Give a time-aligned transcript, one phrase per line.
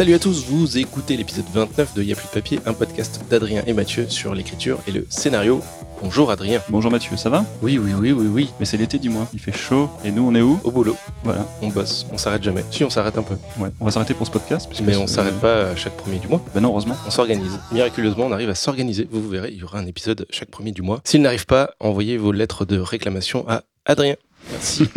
[0.00, 3.62] Salut à tous, vous écoutez l'épisode 29 de Y'a plus de papier, un podcast d'Adrien
[3.66, 5.60] et Mathieu sur l'écriture et le scénario.
[6.02, 6.62] Bonjour Adrien.
[6.70, 7.44] Bonjour Mathieu, ça va?
[7.60, 8.50] Oui, oui, oui, oui, oui.
[8.58, 9.28] Mais c'est l'été, dis-moi.
[9.34, 9.90] Il fait chaud.
[10.02, 10.58] Et nous, on est où?
[10.64, 11.46] Au boulot, Voilà.
[11.60, 12.64] on bosse, on s'arrête jamais.
[12.70, 13.68] Si, on s'arrête un peu, Ouais.
[13.78, 14.70] On va s'arrêter pour ce podcast.
[14.82, 16.40] mais on c'est- s'arrête pas à chaque premier du mois.
[16.54, 16.96] Ben non, heureusement.
[17.06, 17.60] On s'organise.
[17.70, 19.06] Miraculeusement, on arrive à s'organiser.
[19.10, 21.02] Vous, vous verrez, il y aura un épisode chaque premier du mois.
[21.04, 24.14] S'il n'arrive pas, envoyez vos lettres de réclamation à Adrien.
[24.50, 24.84] Merci.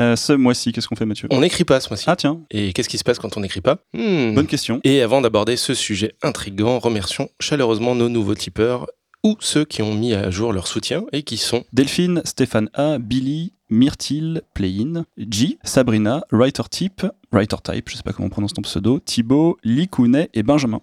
[0.00, 1.28] Euh, ce mois-ci, qu'est-ce qu'on fait, Mathieu?
[1.30, 2.04] On n'écrit pas ce mois-ci.
[2.06, 3.84] Ah tiens, Et qu'est-ce qui se passe quand on n'écrit pas?
[3.92, 4.32] Hmm.
[4.34, 4.80] bonne question.
[4.82, 8.86] Et avant d'aborder ce sujet intrigant, remercions chaleureusement nos nouveaux tipeurs
[9.24, 12.98] ou ceux qui ont mis à jour leur soutien et qui sont Delphine, Stéphane A,
[12.98, 18.54] Billy, Myrtille, Playin, G, Sabrina, Writer Type, Writer Type, je sais pas comment on prononce
[18.54, 20.80] ton pseudo, Thibaut, Licounet et Benjamin.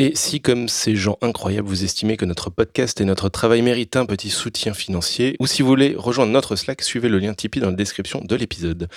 [0.00, 3.96] Et si, comme ces gens incroyables, vous estimez que notre podcast et notre travail méritent
[3.96, 7.60] un petit soutien financier, ou si vous voulez rejoindre notre Slack, suivez le lien Tipeee
[7.60, 8.88] dans la description de l'épisode.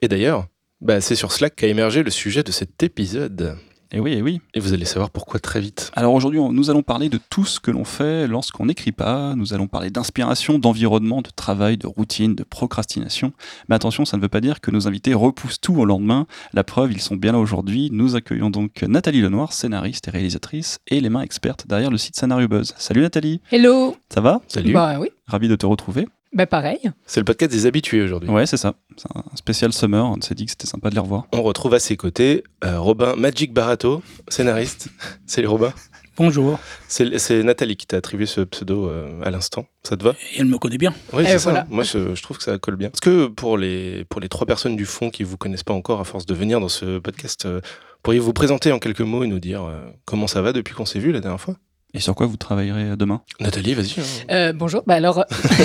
[0.00, 0.46] Et d'ailleurs,
[0.80, 3.58] bah, c'est sur Slack qu'a émergé le sujet de cet épisode.
[3.92, 4.40] Et oui, et oui.
[4.54, 5.90] Et vous allez savoir pourquoi très vite.
[5.94, 9.34] Alors aujourd'hui, nous allons parler de tout ce que l'on fait lorsqu'on n'écrit pas.
[9.34, 13.32] Nous allons parler d'inspiration, d'environnement, de travail, de routine, de procrastination.
[13.68, 16.26] Mais attention, ça ne veut pas dire que nos invités repoussent tout au lendemain.
[16.52, 17.90] La preuve, ils sont bien là aujourd'hui.
[17.92, 22.14] Nous accueillons donc Nathalie Lenoir, scénariste et réalisatrice, et les mains expertes derrière le site
[22.16, 22.74] Scénario Buzz.
[22.78, 24.40] Salut Nathalie, Hello ça va?
[24.46, 24.72] Salut.
[24.72, 26.06] Bah oui, Ravi de te retrouver.
[26.32, 26.90] Bah pareil.
[27.06, 28.30] C'est le podcast des habitués aujourd'hui.
[28.30, 28.74] Ouais, c'est ça.
[28.96, 30.04] C'est un spécial summer.
[30.04, 31.26] On s'est dit que c'était sympa de les revoir.
[31.32, 34.88] On retrouve à ses côtés euh, Robin Magic Barato, scénariste.
[35.26, 35.72] Salut Robin.
[36.16, 36.58] Bonjour.
[36.86, 39.64] C'est c'est Nathalie qui t'a attribué ce pseudo euh, à l'instant.
[39.82, 40.10] Ça te va?
[40.34, 40.92] Et elle me connaît bien.
[41.12, 41.66] Oui, c'est ça.
[41.70, 42.88] Moi, je, je trouve que ça colle bien.
[42.88, 46.00] Est-ce que pour les, pour les trois personnes du fond qui vous connaissent pas encore,
[46.00, 47.60] à force de venir dans ce podcast, euh,
[48.02, 50.84] pourriez-vous vous présenter en quelques mots et nous dire euh, comment ça va depuis qu'on
[50.84, 51.56] s'est vu la dernière fois?
[51.92, 53.22] Et sur quoi vous travaillerez demain?
[53.40, 53.98] Nathalie, vas-y.
[53.98, 54.04] hein.
[54.30, 54.82] Euh, bonjour.
[54.86, 55.24] Bah alors,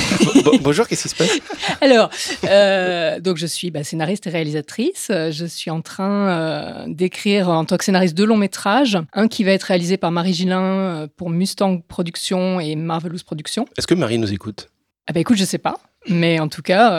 [0.62, 1.40] bonjour, qu'est-ce qui se passe?
[1.82, 2.10] Alors,
[2.46, 5.10] euh, donc je suis bah, scénariste et réalisatrice.
[5.12, 9.28] Euh, Je suis en train euh, d'écrire en tant que scénariste deux longs métrages, un
[9.28, 13.66] qui va être réalisé par Marie Gillin euh, pour Mustang Productions et Marvelous Productions.
[13.78, 14.70] Est-ce que Marie nous écoute?
[15.08, 15.76] Ah bah écoute, je sais pas,
[16.08, 16.92] mais en tout cas,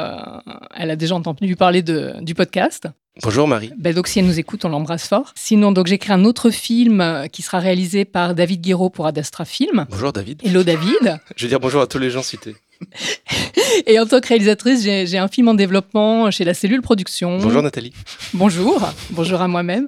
[0.46, 2.86] euh, elle a déjà entendu parler de, du podcast.
[3.22, 3.72] Bonjour Marie.
[3.78, 5.32] Bah donc si elle nous écoute, on l'embrasse fort.
[5.34, 9.18] Sinon, donc j'écris un autre film euh, qui sera réalisé par David Guiraud pour Ad
[9.18, 9.86] Astra Film.
[9.90, 10.42] Bonjour David.
[10.44, 11.18] Hello David.
[11.36, 12.56] Je vais dire bonjour à tous les gens cités.
[13.86, 17.38] Et en tant que réalisatrice, j'ai un film en développement chez la Cellule Production.
[17.38, 17.94] Bonjour Nathalie.
[18.34, 18.86] Bonjour.
[19.10, 19.86] Bonjour à moi-même.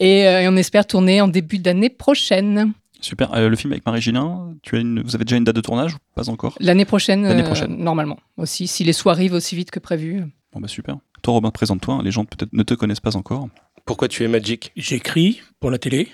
[0.00, 2.72] Et, euh, et on espère tourner en début d'année prochaine.
[3.00, 3.32] Super.
[3.34, 5.00] Euh, le film avec Marie Gillin, tu as une...
[5.02, 6.54] vous avez déjà une date de tournage ou pas encore?
[6.60, 7.76] L'année prochaine, L'année euh, prochaine.
[7.78, 8.18] normalement.
[8.36, 10.24] Aussi, si les soins arrivent aussi vite que prévu.
[10.52, 10.96] Bon bah super.
[11.26, 11.94] Toi Robin, présente-toi.
[11.94, 12.02] hein.
[12.04, 13.48] Les gens peut-être ne te connaissent pas encore.
[13.84, 14.70] Pourquoi tu es Magic?
[14.76, 16.06] J'écris pour la télé,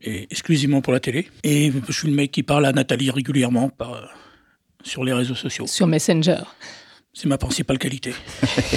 [0.00, 1.28] et exclusivement pour la télé.
[1.44, 4.00] Et je suis le mec qui parle à Nathalie régulièrement par, euh,
[4.82, 5.66] sur les réseaux sociaux.
[5.66, 6.38] Sur Messenger.
[7.12, 8.14] C'est ma principale qualité.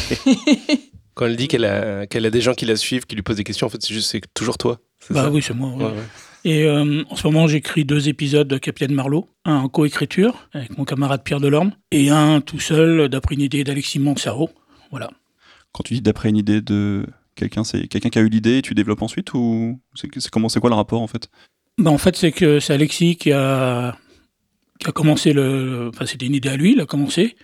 [1.14, 3.38] Quand elle dit qu'elle a, qu'elle a des gens qui la suivent, qui lui posent
[3.38, 4.82] des questions, en fait, c'est juste, c'est toujours toi.
[5.10, 5.32] Bah ça?
[5.32, 5.72] oui, c'est moi.
[5.78, 5.86] oui.
[5.86, 6.04] Ouais, ouais.
[6.44, 10.78] Et euh, en ce moment, j'écris deux épisodes de Capitaine Marlowe, un en coécriture avec
[10.78, 14.50] mon camarade Pierre Delorme, et un tout seul d'après une idée d'Alexis Monsaro.
[14.92, 15.10] Voilà.
[15.74, 18.62] Quand tu dis d'après une idée de quelqu'un, c'est quelqu'un qui a eu l'idée et
[18.62, 21.30] tu développes ensuite ou c'est comment c'est quoi le rapport en fait?
[21.78, 23.98] Bah, en fait, c'est que c'est Alexis qui a,
[24.80, 25.90] qui a commencé le.
[25.94, 27.36] Enfin, c'était une idée à lui, il a commencé.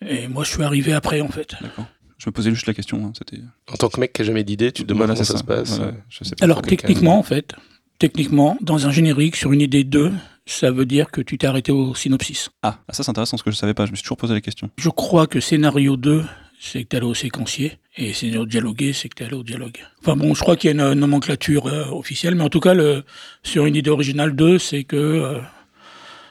[0.00, 1.54] Et moi, je suis arrivé après, en fait.
[1.60, 1.86] D'accord.
[2.18, 3.04] Je me posais juste la question.
[3.04, 3.42] hein, C'était.
[3.72, 5.38] En tant que mec qui a jamais d'idée, tu te demandes Voilà, comment c'est ça,
[5.38, 5.76] se passe.
[5.76, 6.44] Voilà, euh, je sais pas.
[6.44, 7.54] Alors, techniquement, en fait,
[7.98, 10.12] techniquement, dans un générique, sur une idée 2,
[10.46, 12.48] ça veut dire que tu t'es arrêté au synopsis.
[12.62, 13.86] Ah, ah, ça c'est intéressant parce que je savais pas.
[13.86, 14.70] Je me suis toujours posé la question.
[14.78, 16.24] Je crois que scénario 2,
[16.60, 17.78] c'est que tu allé au séquencier.
[17.96, 19.78] Et scénario dialogué, c'est que tu allé au dialogue.
[20.00, 22.34] Enfin bon, je crois qu'il y a une nomenclature euh, officielle.
[22.36, 23.04] Mais en tout cas, le,
[23.42, 24.96] sur une idée originale 2, c'est que.
[24.96, 25.40] euh,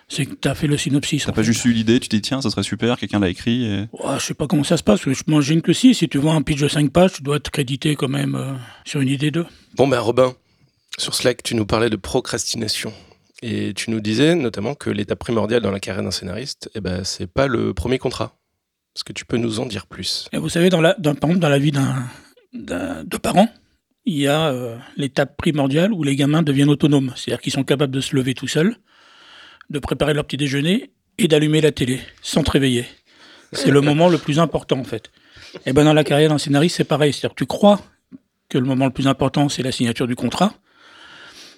[0.10, 1.26] c'est que tu as fait le synopsis.
[1.26, 1.48] T'as pas fait.
[1.48, 3.66] juste eu l'idée, tu t'es dit tiens, ça serait super, quelqu'un l'a écrit.
[3.66, 3.80] Et...
[3.92, 6.34] Ouais, je sais pas comment ça se passe, je m'imagine que si, si tu vois
[6.34, 8.54] un pitch de 5 pages, tu dois être crédité quand même euh,
[8.86, 9.46] sur une idée 2.
[9.76, 10.34] Bon ben Robin,
[10.98, 12.94] sur Slack, tu nous parlais de procrastination.
[13.44, 17.04] Et tu nous disais notamment que l'étape primordiale dans la carrière d'un scénariste, eh ben,
[17.04, 18.34] c'est pas le premier contrat.
[18.98, 20.28] Est-ce que tu peux nous en dire plus?
[20.34, 22.04] Et vous savez, dans la, dans, par exemple, dans la vie d'un,
[22.52, 23.48] d'un- de parents,
[24.06, 27.14] il y a euh, l'étape primordiale où les gamins deviennent autonomes.
[27.16, 28.76] C'est-à-dire qu'ils sont capables de se lever tout seuls,
[29.70, 30.90] de préparer leur petit déjeuner
[31.20, 32.86] et d'allumer la télé sans te réveiller.
[33.52, 35.12] C'est le moment le plus important, en fait.
[35.68, 37.14] Et ben dans la carrière d'un scénariste, c'est pareil.
[37.14, 37.80] C'est-à-dire que tu crois
[38.50, 40.56] que le moment le plus important, c'est la signature du contrat.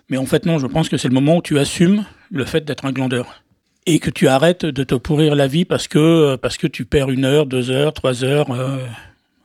[0.09, 2.65] Mais en fait, non, je pense que c'est le moment où tu assumes le fait
[2.65, 3.41] d'être un glandeur.
[3.85, 6.85] Et que tu arrêtes de te pourrir la vie parce que, euh, parce que tu
[6.85, 8.85] perds une heure, deux heures, trois heures, euh,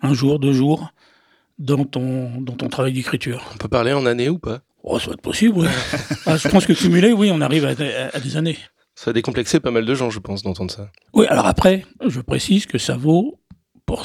[0.02, 0.90] un jour, deux jours
[1.58, 3.42] dans ton, dans ton travail d'écriture.
[3.54, 4.60] On peut parler en année ou pas?
[4.82, 5.68] Oh, ça va être possible, oui.
[6.26, 8.58] Ah, je pense que cumulé, oui, on arrive à, à- à des années.
[8.96, 10.90] Ça a décomplexé pas mal de gens, je pense, d'entendre ça.
[11.14, 13.40] Oui, alors après, je précise que ça vaut
[13.86, 14.04] pour,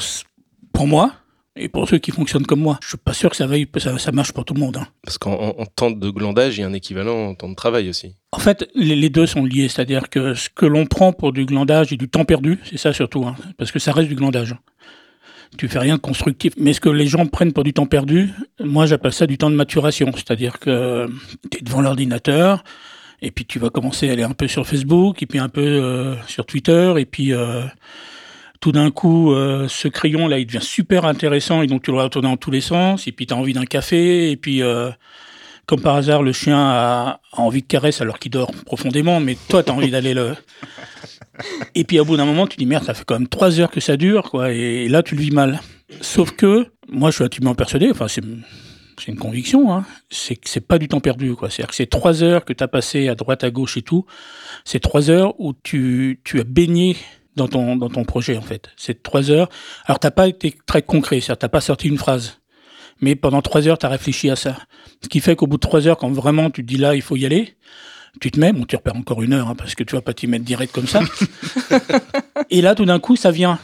[0.72, 1.12] pour moi,
[1.56, 3.48] Et pour ceux qui fonctionnent comme moi, je suis pas sûr que ça,
[3.78, 4.76] ça, ça marche pour tout le monde.
[4.76, 4.86] hein.
[5.02, 7.88] Parce qu'en en temps de glandage, il y a un équivalent en temps de travail
[7.88, 8.14] aussi.
[8.32, 11.44] En fait, les, les deux sont liés, c'est-à-dire que ce que l'on prend pour du
[11.44, 14.54] glandage et du temps perdu, c'est ça surtout, hein, parce que ça reste du glandage.
[15.58, 16.52] Tu fais rien de constructif.
[16.56, 18.30] Mais ce que les gens prennent pour du temps perdu,
[18.60, 21.08] moi j'appelle ça du temps de maturation, c'est-à-dire que
[21.50, 22.62] tu es devant l'ordinateur,
[23.20, 25.60] et puis tu vas commencer à aller un peu sur Facebook, et puis un peu
[25.60, 27.64] euh, sur Twitter, et puis euh,
[28.60, 31.98] tout d'un coup, euh, ce crayon là, il devient super intéressant, et donc tu le
[31.98, 34.90] retourner dans tous les sens, et puis tu as envie d'un café, et puis euh,
[35.66, 39.36] comme par hasard, le chien a, a envie de caresse alors qu'il dort profondément, mais
[39.48, 40.34] toi, tu as envie d'aller le.
[41.74, 43.70] Et puis au bout d'un moment, tu dis merde, ça fait quand même trois heures
[43.70, 45.60] que ça dure, quoi, et là, tu le vis mal.
[46.02, 48.22] Sauf que, moi, je suis intimement persuadé, enfin, c'est.
[48.98, 49.86] C'est une conviction, hein.
[50.10, 51.34] c'est que c'est pas du temps perdu.
[51.34, 51.48] quoi.
[51.48, 54.04] C'est-à-dire que ces trois heures que tu as passées à droite, à gauche et tout,
[54.66, 56.98] c'est trois heures où tu, tu as baigné
[57.36, 58.70] dans ton, dans ton projet, en fait.
[58.76, 59.48] C'est trois heures.
[59.86, 62.40] Alors, t'as pas été très concret, c'est-à-dire t'as pas sorti une phrase.
[63.00, 64.56] Mais pendant trois heures, tu as réfléchi à ça.
[65.02, 67.02] Ce qui fait qu'au bout de trois heures, quand vraiment tu te dis là, il
[67.02, 67.56] faut y aller,
[68.20, 70.12] tu te mets, bon, tu repères encore une heure, hein, parce que tu vas pas
[70.12, 71.00] t'y mettre direct comme ça.
[72.50, 73.58] et là, tout d'un coup, ça vient.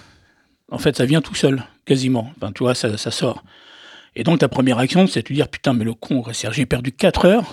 [0.70, 2.32] En fait, ça vient tout seul, quasiment.
[2.36, 3.44] Enfin, tu vois, ça, ça sort.
[4.14, 6.66] Et donc, ta première action, c'est de te dire, putain, mais le con, c'est-à-dire, j'ai
[6.66, 7.44] perdu quatre heures,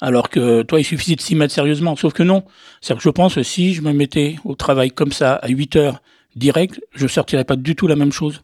[0.00, 1.96] alors que toi, il suffisait de s'y mettre sérieusement.
[1.96, 2.44] Sauf que non.
[2.80, 5.76] C'est-à-dire que je pense que si je me mettais au travail comme ça, à 8
[5.76, 6.02] heures,
[6.36, 8.42] direct, je sortirais pas du tout la même chose.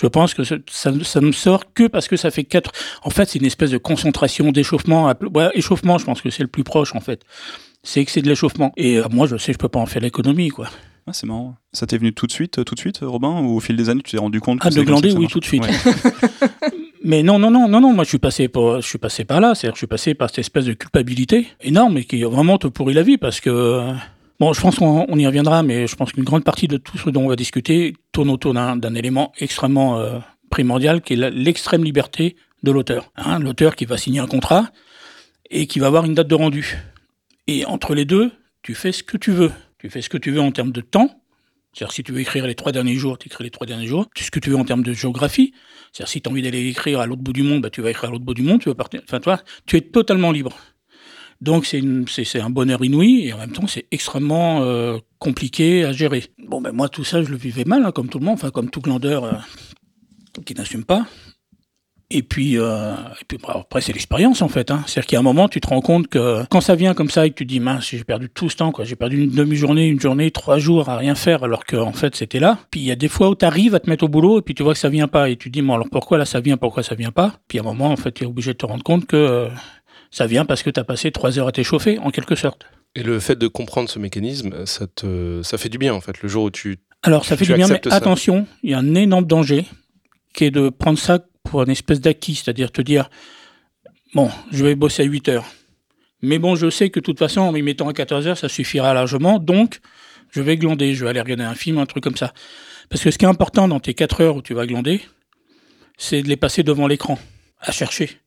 [0.00, 2.72] Je pense que ça, ça, ne sort que parce que ça fait quatre.
[3.02, 5.12] En fait, c'est une espèce de concentration, d'échauffement.
[5.34, 7.22] Ouais, échauffement, je pense que c'est le plus proche, en fait.
[7.82, 8.72] C'est que c'est de l'échauffement.
[8.76, 10.68] Et euh, moi, je sais, je peux pas en faire l'économie, quoi.
[11.06, 11.56] Ah, c'est marrant.
[11.72, 14.02] Ça t'est venu tout de suite, tout de suite, Robin, ou au fil des années,
[14.02, 15.62] tu t'es rendu compte que Ah, c'est de glander, oui, tout de suite.
[15.62, 15.70] Ouais.
[17.02, 19.40] Mais non, non, non, non, non, moi je suis passé par, je suis passé par
[19.40, 22.66] là, c'est-à-dire je suis passé par cette espèce de culpabilité énorme et qui vraiment te
[22.66, 23.92] pourrit la vie parce que,
[24.38, 26.98] bon, je pense qu'on on y reviendra, mais je pense qu'une grande partie de tout
[26.98, 30.18] ce dont on va discuter tourne autour d'un élément extrêmement euh,
[30.50, 33.10] primordial qui est l'extrême liberté de l'auteur.
[33.16, 34.68] Hein, l'auteur qui va signer un contrat
[35.50, 36.76] et qui va avoir une date de rendu.
[37.46, 38.30] Et entre les deux,
[38.62, 39.52] tu fais ce que tu veux.
[39.78, 41.19] Tu fais ce que tu veux en termes de temps.
[41.72, 44.06] C'est-à-dire, si tu veux écrire les trois derniers jours, tu écris les trois derniers jours.
[44.16, 45.52] Fais ce que tu veux en termes de géographie.
[45.92, 47.90] C'est-à-dire, si tu as envie d'aller écrire à l'autre bout du monde, bah, tu vas
[47.90, 48.60] écrire à l'autre bout du monde.
[48.60, 49.00] Tu vas partir.
[49.04, 50.56] Enfin, toi, tu es totalement libre.
[51.40, 55.84] Donc, c'est c'est c'est un bonheur inouï et en même temps, c'est extrêmement euh, compliqué
[55.84, 56.24] à gérer.
[56.38, 58.50] Bon, ben, moi, tout ça, je le vivais mal, hein, comme tout le monde, enfin,
[58.50, 59.32] comme tout glandeur euh,
[60.44, 61.06] qui n'assume pas.
[62.12, 64.70] Et puis, euh, et puis bah, après, c'est l'expérience en fait.
[64.72, 64.82] Hein.
[64.86, 67.08] C'est-à-dire qu'il y a un moment, tu te rends compte que quand ça vient comme
[67.08, 68.84] ça et que tu te dis, mince, j'ai perdu tout ce temps, quoi.
[68.84, 72.16] J'ai perdu une demi-journée, une journée, trois jours à rien faire, alors que en fait,
[72.16, 72.58] c'était là.
[72.72, 74.42] Puis il y a des fois où tu arrives à te mettre au boulot et
[74.42, 76.24] puis tu vois que ça vient pas et tu te dis, bon, alors pourquoi là
[76.24, 77.34] ça vient, pourquoi ça vient pas?
[77.46, 79.48] Puis à un moment, en fait, tu es obligé de te rendre compte que euh,
[80.10, 82.66] ça vient parce que tu as passé trois heures à t'échauffer, en quelque sorte.
[82.96, 86.22] Et le fait de comprendre ce mécanisme, ça, te, ça fait du bien en fait.
[86.22, 86.78] Le jour où tu.
[87.04, 87.94] Alors, ça fait du bien, mais ça.
[87.94, 89.64] attention, il y a un énorme danger
[90.34, 93.10] qui est de prendre ça pour une espèce d'acquis, c'est-à-dire te dire,
[94.14, 95.46] bon, je vais bosser à 8 heures.
[96.22, 98.48] Mais bon, je sais que de toute façon, en m'y mettant à 14 heures, ça
[98.48, 99.80] suffira largement, donc
[100.30, 102.32] je vais glander, je vais aller regarder un film, un truc comme ça.
[102.88, 105.00] Parce que ce qui est important dans tes 4 heures où tu vas glander,
[105.98, 107.18] c'est de les passer devant l'écran,
[107.58, 108.20] à chercher,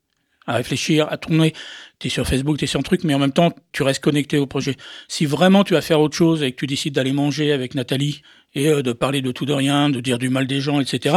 [0.46, 1.54] à réfléchir, à tourner.
[2.00, 4.04] Tu es sur Facebook, tu es sur un truc, mais en même temps, tu restes
[4.04, 4.76] connecté au projet.
[5.08, 8.22] Si vraiment tu vas faire autre chose et que tu décides d'aller manger avec Nathalie
[8.56, 11.16] et euh, de parler de tout de rien, de dire du mal des gens, etc.,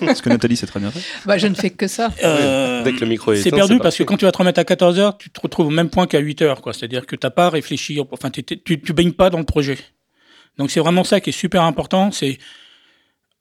[0.00, 1.00] Parce que Nathalie, c'est très bien fait.
[1.24, 2.10] Bah, je ne fais que ça.
[2.22, 4.60] euh, Dès que le micro est c'est perdu parce que quand tu vas te remettre
[4.60, 6.72] à 14 heures, tu te retrouves au même point qu'à 8 heures, quoi.
[6.72, 9.78] C'est-à-dire que t'as pas réfléchi, enfin, tu, tu baignes pas dans le projet.
[10.58, 12.10] Donc c'est vraiment ça qui est super important.
[12.10, 12.36] C'est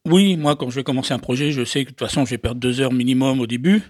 [0.05, 2.29] oui, moi quand je vais commencer un projet, je sais que de toute façon je
[2.29, 3.81] vais perdre deux heures minimum au début,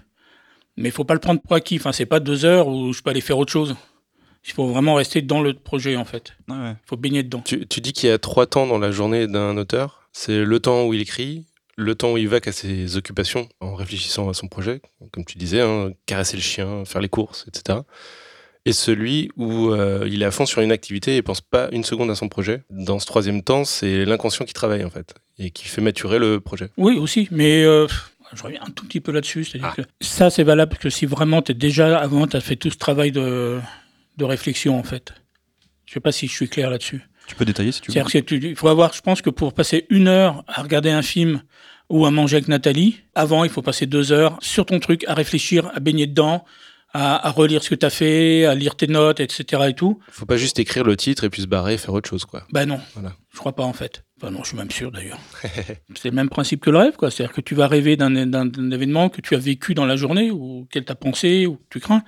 [0.76, 1.76] mais il faut pas le prendre pour acquis.
[1.76, 3.76] Enfin, c'est pas deux heures où je peux aller faire autre chose.
[4.46, 6.34] Il faut vraiment rester dans le projet en fait.
[6.48, 6.70] Ouais.
[6.70, 7.42] Il faut baigner dedans.
[7.44, 10.08] Tu, tu dis qu'il y a trois temps dans la journée d'un auteur.
[10.12, 11.44] C'est le temps où il écrit,
[11.76, 14.80] le temps où il va qu'à ses occupations en réfléchissant à son projet,
[15.12, 17.80] comme tu disais, hein, caresser le chien, faire les courses, etc.
[18.66, 21.84] Et celui où euh, il est à fond sur une activité et pense pas une
[21.84, 22.62] seconde à son projet.
[22.68, 26.40] Dans ce troisième temps, c'est l'inconscient qui travaille en fait et qui fait maturer le
[26.40, 26.68] projet.
[26.76, 27.86] Oui, aussi, mais euh,
[28.34, 29.44] je reviens un tout petit peu là-dessus.
[29.44, 32.56] C'est-à-dire que ça, c'est valable que si vraiment tu es déjà, avant, tu as fait
[32.56, 33.58] tout ce travail de,
[34.20, 35.12] de réflexion, en fait.
[35.86, 37.02] Je sais pas si je suis clair là-dessus.
[37.26, 38.22] Tu peux détailler si tu veux.
[38.22, 41.42] Tu- il faut avoir, je pense que pour passer une heure à regarder un film
[41.88, 45.14] ou à manger avec Nathalie, avant, il faut passer deux heures sur ton truc, à
[45.14, 46.44] réfléchir, à baigner dedans,
[46.92, 49.62] à, à relire ce que tu as fait, à lire tes notes, etc.
[49.68, 50.00] et tout.
[50.10, 52.44] Faut pas juste écrire le titre et puis se barrer et faire autre chose quoi.
[52.52, 53.14] Ben non, Voilà.
[53.32, 54.04] je crois pas en fait.
[54.20, 55.20] Enfin non, je suis même sûr d'ailleurs.
[55.96, 57.10] c'est le même principe que le rêve, quoi.
[57.10, 58.14] C'est-à-dire que tu vas rêver d'un
[58.72, 61.62] événement que tu as vécu dans la journée ou auquel tu as pensé ou que
[61.70, 62.02] tu crains.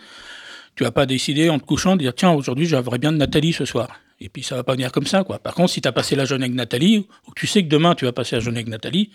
[0.74, 3.52] Tu vas pas décider en te couchant de dire tiens aujourd'hui j'aimerais bien de Nathalie
[3.52, 3.88] ce soir.
[4.20, 5.38] Et puis ça va pas venir comme ça quoi.
[5.38, 7.68] Par contre si tu as passé la journée avec Nathalie ou que tu sais que
[7.68, 9.10] demain tu vas passer la journée avec Nathalie,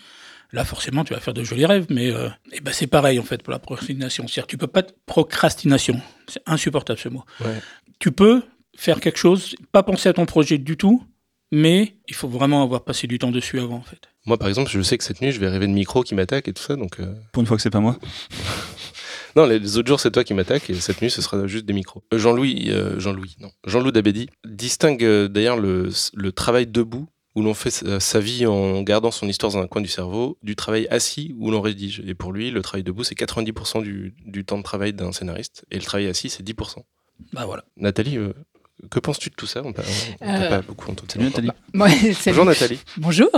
[0.50, 3.22] Là, forcément, tu vas faire de jolis rêves, mais euh, eh ben, c'est pareil en
[3.22, 4.26] fait pour la procrastination.
[4.26, 7.22] C'est-à-dire, tu peux pas procrastination, c'est insupportable ce mot.
[7.42, 7.60] Ouais.
[7.98, 8.42] Tu peux
[8.74, 11.04] faire quelque chose, pas penser à ton projet du tout,
[11.52, 14.08] mais il faut vraiment avoir passé du temps dessus avant en fait.
[14.24, 16.48] Moi, par exemple, je sais que cette nuit, je vais rêver de micro qui m'attaque
[16.48, 16.98] et tout ça, donc.
[16.98, 17.98] euh, Pour une fois que c'est pas moi.
[19.36, 21.64] Non, les, les autres jours, c'est toi qui m'attaques et cette nuit, ce sera juste
[21.66, 22.02] des micros.
[22.12, 27.42] Euh, Jean-Louis, euh, Jean-Louis, non, Jean-Loup Dabedi distingue euh, d'ailleurs le, le travail debout où
[27.42, 30.56] l'on fait sa, sa vie en gardant son histoire dans un coin du cerveau, du
[30.56, 32.02] travail assis où l'on rédige.
[32.06, 35.64] Et pour lui, le travail debout, c'est 90% du, du temps de travail d'un scénariste
[35.70, 36.78] et le travail assis, c'est 10%.
[37.32, 37.64] Bah voilà.
[37.76, 38.32] Nathalie, euh,
[38.90, 39.82] que penses-tu de tout ça On t'a
[40.22, 41.08] Euh, pas beaucoup entendu.
[41.12, 41.50] Salut Nathalie.
[42.26, 42.78] Bonjour Nathalie.
[42.96, 43.28] Bonjour.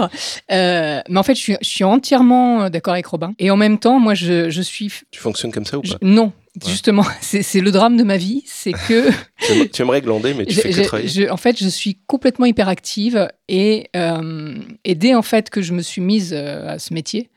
[0.52, 3.32] Euh, mais en fait, je suis, je suis entièrement euh, d'accord avec Robin.
[3.38, 4.90] Et en même temps, moi, je, je suis.
[5.11, 5.99] Tu fonctionnes comme ça ou je- pas?
[6.02, 6.32] non,
[6.66, 8.42] justement, c'est le drame de ma vie.
[8.47, 9.11] C'est que.
[9.73, 11.09] tu, aimerais glander, mais tu fais que travailler.
[11.09, 14.54] je- en fait, je suis complètement hyperactive et, euh,
[14.85, 17.30] et dès en fait que je me suis mise à ce métier,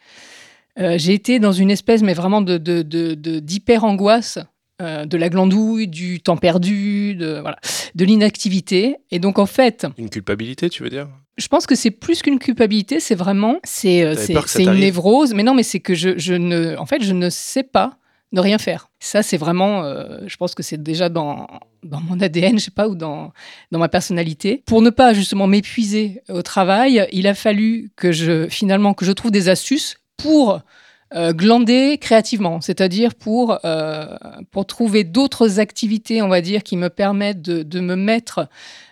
[0.79, 2.81] euh, j'ai été dans une espèce, mais vraiment de de-
[4.82, 7.58] euh, de la glandouille, du temps perdu, de, voilà,
[7.96, 8.98] de l'inactivité.
[9.12, 11.08] Et donc, en fait, Une culpabilité, tu veux dire?
[11.38, 15.34] je pense que c'est plus qu'une culpabilité, c'est vraiment, c'est euh, c'est- une névrose.
[15.34, 17.98] Mais non, mais c'est que je, je ne, en fait, je ne sais pas
[18.32, 18.89] ne rien faire.
[19.00, 21.48] Ça, c'est vraiment, euh, je pense que c'est déjà dans,
[21.84, 23.32] dans mon ADN, je sais pas, ou dans,
[23.72, 24.63] dans ma personnalité.
[24.65, 29.12] Pour ne pas justement m'épuiser au travail, il a fallu que je, finalement, que je
[29.12, 30.62] trouve des astuces pour
[31.15, 34.15] euh, glander créativement, c'est-à-dire pour, euh,
[34.51, 38.48] pour trouver d'autres activités, on va dire, qui me permettent de, de me mettre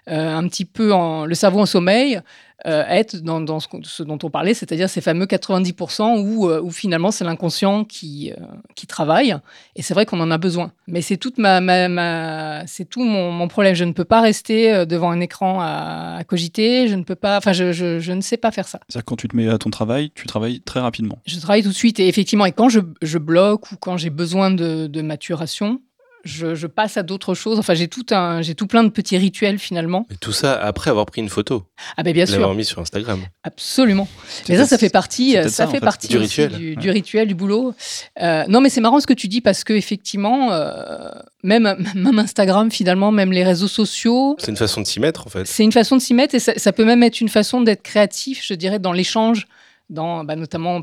[0.08, 2.22] euh, un petit peu en, le cerveau en sommeil,
[2.68, 6.72] euh, être dans, dans ce, dont on parlait, c'est-à-dire ces fameux 90% où, euh, où
[6.72, 8.44] finalement c'est l'inconscient qui, euh,
[8.76, 9.36] qui travaille.
[9.76, 10.72] Et c'est vrai qu'on en a besoin.
[10.88, 13.76] Mais c'est toute ma, ma, ma- c'est tout mon, mon problème.
[13.76, 16.88] Je ne peux pas rester devant un écran à, à cogiter.
[16.88, 17.38] Je ne peux pas.
[17.38, 18.80] Enfin, je, je, je ne sais pas faire ça.
[18.88, 21.18] C'est-à-dire quand tu te mets à ton travail, tu travailles très rapidement.
[21.26, 24.10] Je travaille tout de suite et effectivement, et quand je, je bloque ou quand j'ai
[24.10, 25.82] besoin de, de maturation,
[26.24, 27.58] je, je passe à d'autres choses.
[27.60, 30.06] Enfin, j'ai tout un, j'ai tout plein de petits rituels finalement.
[30.12, 31.64] Et tout ça après avoir pris une photo,
[31.98, 33.20] Ah ben bien l'avoir sûr, mis sur Instagram.
[33.44, 34.08] absolument.
[34.50, 36.52] Mais ça, ça fait partie, euh, ça en fait fait, partie du rituel.
[36.52, 36.76] du, Ouais.
[36.76, 37.74] du rituel, du boulot.
[38.22, 41.10] Euh, non, mais c'est marrant ce que tu dis parce que effectivement, euh,
[41.44, 45.30] même même Instagram finalement, même les réseaux sociaux, C'est une façon de s'y mettre en
[45.30, 45.46] fait.
[45.46, 47.82] c'est une façon de s'y mettre et ça, ça peut même être une façon d'être
[47.84, 49.48] créatif, je dirais, dans l'échange.
[49.90, 50.82] Dans, bah, notamment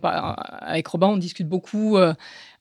[0.60, 2.12] avec Robin, on discute beaucoup, euh,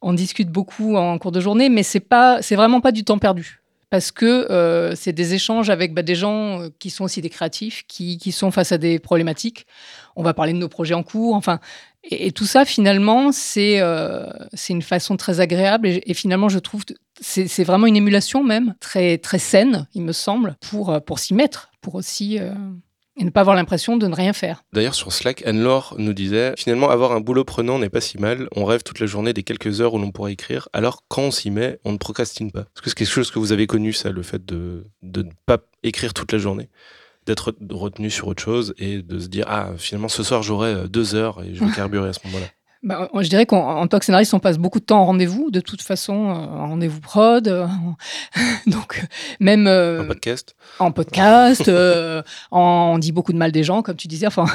[0.01, 3.17] on discute beaucoup en cours de journée, mais c'est pas, c'est vraiment pas du temps
[3.17, 7.21] perdu parce que euh, c'est des échanges avec bah, des gens euh, qui sont aussi
[7.21, 9.65] des créatifs, qui, qui sont face à des problématiques.
[10.15, 11.59] On va parler de nos projets en cours, enfin,
[12.03, 16.85] et, tout ça finalement, c'est euh, c'est une façon très agréable et, finalement, je trouve
[16.85, 21.33] que c'est vraiment une émulation même très très saine, il me semble, pour pour s'y
[21.33, 22.39] mettre, pour aussi
[23.17, 24.63] et ne pas avoir l'impression de ne rien faire.
[24.73, 28.47] D'ailleurs, sur Slack, Anne-Laure nous disait finalement, avoir un boulot prenant n'est pas si mal.
[28.55, 30.69] On rêve toute la journée des quelques heures où l'on pourrait écrire.
[30.73, 32.61] Alors, quand on s'y met, on ne procrastine pas.
[32.61, 35.31] Est-ce que c'est quelque chose que vous avez connu, ça, le fait de, de ne
[35.45, 36.69] pas écrire toute la journée?
[37.25, 40.87] D'être retenu sur autre chose et de se dire Ah, finalement, ce soir, j'aurai euh,
[40.87, 42.47] deux heures et je vais carburer à ce moment-là.
[42.83, 45.49] Bah, je dirais qu'en en tant que scénariste, on passe beaucoup de temps en rendez-vous,
[45.51, 47.47] de toute façon, euh, en rendez-vous prod.
[47.47, 47.67] euh,
[48.67, 49.03] donc,
[49.39, 53.95] même euh, podcast en podcast, euh, en- on dit beaucoup de mal des gens, comme
[53.95, 54.27] tu disais.
[54.27, 54.45] Enfin,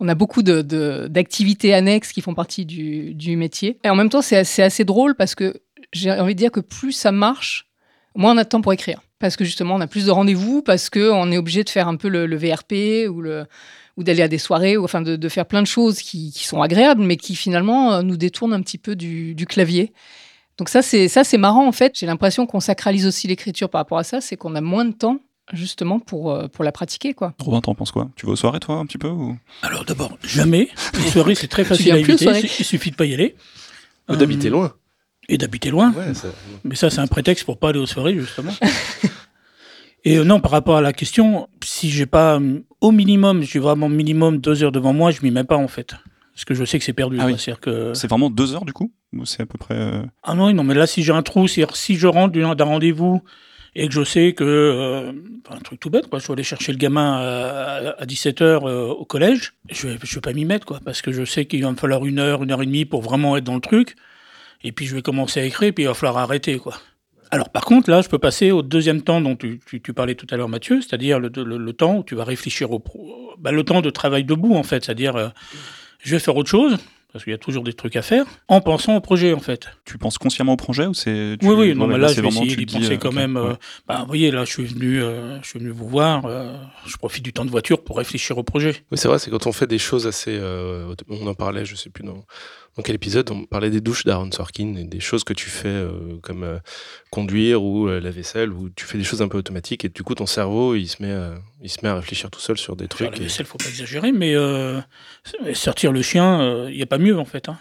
[0.00, 3.78] on a beaucoup de- de- d'activités annexes qui font partie du, du métier.
[3.84, 5.54] Et en même temps, c'est assez, assez drôle parce que
[5.92, 7.66] j'ai envie de dire que plus ça marche,
[8.14, 9.00] moins on a de temps pour écrire.
[9.20, 11.96] Parce que justement, on a plus de rendez-vous, parce qu'on est obligé de faire un
[11.96, 13.46] peu le, le VRP ou le
[13.96, 16.46] ou d'aller à des soirées, ou enfin de, de faire plein de choses qui, qui
[16.46, 19.92] sont agréables, mais qui finalement euh, nous détournent un petit peu du, du clavier.
[20.58, 21.92] Donc ça, c'est ça, c'est marrant en fait.
[21.98, 24.92] J'ai l'impression qu'on sacralise aussi l'écriture par rapport à ça, c'est qu'on a moins de
[24.92, 25.18] temps
[25.52, 27.12] justement pour, euh, pour la pratiquer.
[27.12, 27.34] quoi.
[27.38, 28.08] Robin, t'en penses quoi?
[28.16, 29.36] Tu vas aux soirées, toi, un petit peu ou...
[29.62, 30.68] Alors d'abord, jamais.
[30.94, 32.26] Les soirées, c'est très facile à éviter.
[32.58, 33.34] Il suffit de pas y aller.
[34.08, 34.72] Ou d'habiter Euh, loin
[35.28, 35.92] Et d'habiter loin.
[35.92, 36.28] Ouais, ça-
[36.64, 38.52] Mais ça, c'est un prétexte pour pas aller aux soirées, justement.
[40.04, 43.58] Et euh, non, par rapport à la question, si j'ai pas euh, au minimum, j'ai
[43.58, 45.94] vraiment minimum deux heures devant moi, je m'y mets pas en fait.
[46.34, 47.16] Parce que je sais que c'est perdu.
[47.20, 47.36] Ah oui.
[47.60, 47.94] Que...
[47.94, 48.92] C'est vraiment deux heures du coup?
[49.16, 49.74] Ou c'est à peu près.
[49.76, 52.64] euh, Ah non, non, mais là, si j'ai un trou, c'est-à-dire si je rentre d'un
[52.64, 53.22] rendez-vous
[53.76, 55.12] et que je sais que, euh,
[55.50, 59.04] un truc tout bête, quoi, je dois aller chercher le gamin à, à 17h au
[59.04, 61.70] collège, je vais, je vais pas m'y mettre, quoi, parce que je sais qu'il va
[61.72, 63.96] me falloir une heure, une heure et demie pour vraiment être dans le truc,
[64.62, 66.74] et puis je vais commencer à écrire, puis il va falloir arrêter, quoi.
[67.34, 70.14] Alors par contre, là, je peux passer au deuxième temps dont tu, tu- tu parlais
[70.14, 73.32] tout à l'heure, Mathieu, c'est-à-dire le, le- le temps où tu vas réfléchir au pro-
[73.38, 75.28] bah, le temps de travail debout, en fait, c'est-à-dire euh,
[75.98, 76.76] je vais faire autre chose,
[77.12, 79.66] parce qu'il y a toujours des trucs à faire, en pensant au projet en fait.
[79.84, 82.28] Tu penses consciemment au projet ou c'est tu- Oui, oui, non, mais là, je vais
[82.28, 83.36] essayer d'y penser euh, quand même.
[83.36, 83.56] euh, ouais.
[83.88, 86.26] bah, vous voyez, là, je suis venu, euh, je suis venu vous voir.
[86.26, 88.76] euh, je profite du temps de voiture pour réfléchir au projet.
[88.92, 90.36] Oui, c'est vrai, c'est quand on fait des choses assez.
[90.40, 92.24] euh, on en parlait, je sais plus dans,
[92.76, 95.68] dans quel épisode, on parlait des douches d'Aaron Sorkin et des choses que tu fais
[95.68, 96.58] euh, comme euh,
[97.10, 100.02] conduire ou euh, la vaisselle, où tu fais des choses un peu automatiques et du
[100.02, 102.74] coup ton cerveau il se met, à- il se met à réfléchir tout seul sur
[102.76, 103.10] des trucs.
[103.12, 104.34] la et- vaisselle, faut pas exagérer, mais
[105.54, 107.48] sortir le chien, il n'y a pas mieux en fait.
[107.48, 107.58] Hein.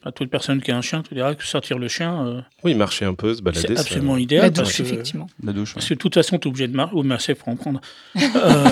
[0.00, 2.74] Enfin, toute personne qui a un chien te dira que sortir le chien, euh, Oui,
[2.76, 3.66] marcher un peu, se balader.
[3.66, 4.52] c'est ça- absolument La idéal.
[4.52, 5.26] parce, douche, que, effectivement.
[5.42, 5.74] La douche, ouais.
[5.74, 7.34] parce que de toute façon, tu es obligé de marcher.
[7.34, 7.80] Faut en prendre.
[8.36, 8.68] Euh,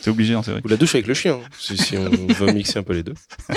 [0.00, 0.60] c'est obligé, hein, c'est vrai.
[0.64, 3.14] Ou la douche avec le chien, si, si on veut mixer un peu les deux.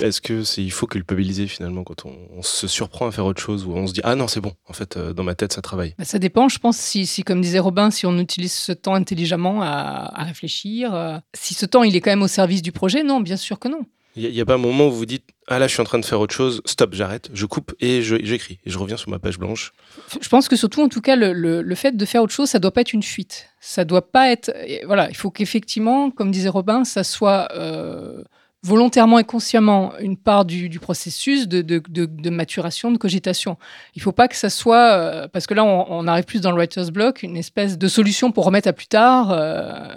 [0.00, 3.40] Est-ce que c'est il faut culpabiliser finalement quand on, on se surprend à faire autre
[3.42, 5.52] chose ou on se dit ah non c'est bon en fait euh, dans ma tête
[5.52, 5.94] ça travaille.
[5.98, 8.94] Bah, ça dépend, je pense, si, si, comme disait Robin, si on utilise ce temps
[8.94, 12.72] intelligemment à, à réfléchir, euh, si ce temps il est quand même au service du
[12.72, 13.80] projet, non, bien sûr que non.
[14.16, 15.98] Il n'y a, pas un moment où vous dites ah là je suis en train
[15.98, 19.18] de faire autre chose, stop j'arrête, je coupe et j'écris et je reviens sur ma
[19.18, 19.72] page blanche.
[20.20, 21.32] Je pense que surtout, en tout cas, le,
[21.62, 23.48] le- fait de faire autre chose, ça doit pas être une fuite.
[23.60, 24.50] Ça doit pas être.
[24.66, 28.22] et Voilà, il faut qu'effectivement, comme disait Robin, ça soit euh,
[28.62, 33.58] volontairement et consciemment une part du, du processus de, de- de- maturation, de cogitation.
[33.94, 36.56] Il faut pas que ça soit, euh, parce que là, on, arrive plus dans le
[36.56, 39.94] writer's block, une espèce de solution pour remettre à plus tard, euh,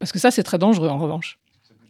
[0.00, 1.38] parce que ça, c'est très dangereux en revanche.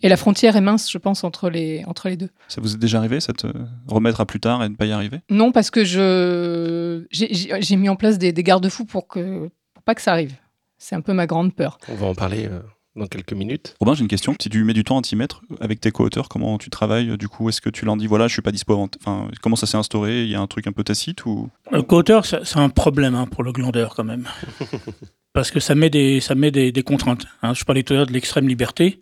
[0.03, 2.31] Et la frontière est mince, je pense, entre les, entre les deux.
[2.49, 3.47] Ça vous est déjà arrivé, ça te
[3.87, 5.21] remettre à plus tard et ne pas y arriver?
[5.31, 9.95] Non, parce que je j'ai- mis en place des, des garde-fous pour que pour pas
[9.95, 10.35] que ça arrive.
[10.79, 11.79] C'est un peu ma grande peur.
[11.89, 12.61] On va en parler euh,
[12.97, 13.75] dans quelques minutes.
[13.81, 14.35] Robin, j'ai une question.
[14.41, 17.29] Si tu mets du temps à t'y mettre avec tes co-auteurs, comment tu travailles Du
[17.29, 19.67] coup, est-ce que tu leur dis voilà, je suis pas dispo avant- Enfin, comment ça
[19.67, 20.23] s'est instauré?
[20.25, 21.51] Il y a un truc un peu tacite ou?
[21.71, 24.27] Le co-auteur, c'est un problème hein, pour le glandeur quand même.
[25.33, 27.27] Parce que ça met des, ça met des, des contraintes.
[27.43, 27.55] hein.
[27.55, 29.01] Je parlais tout à l'heure de l'extrême liberté.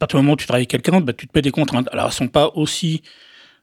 [0.00, 1.86] À partir du moment où tu travailles avec quelqu'un, bah, tu te mets des contraintes.
[1.92, 3.02] Alors, elles sont pas aussi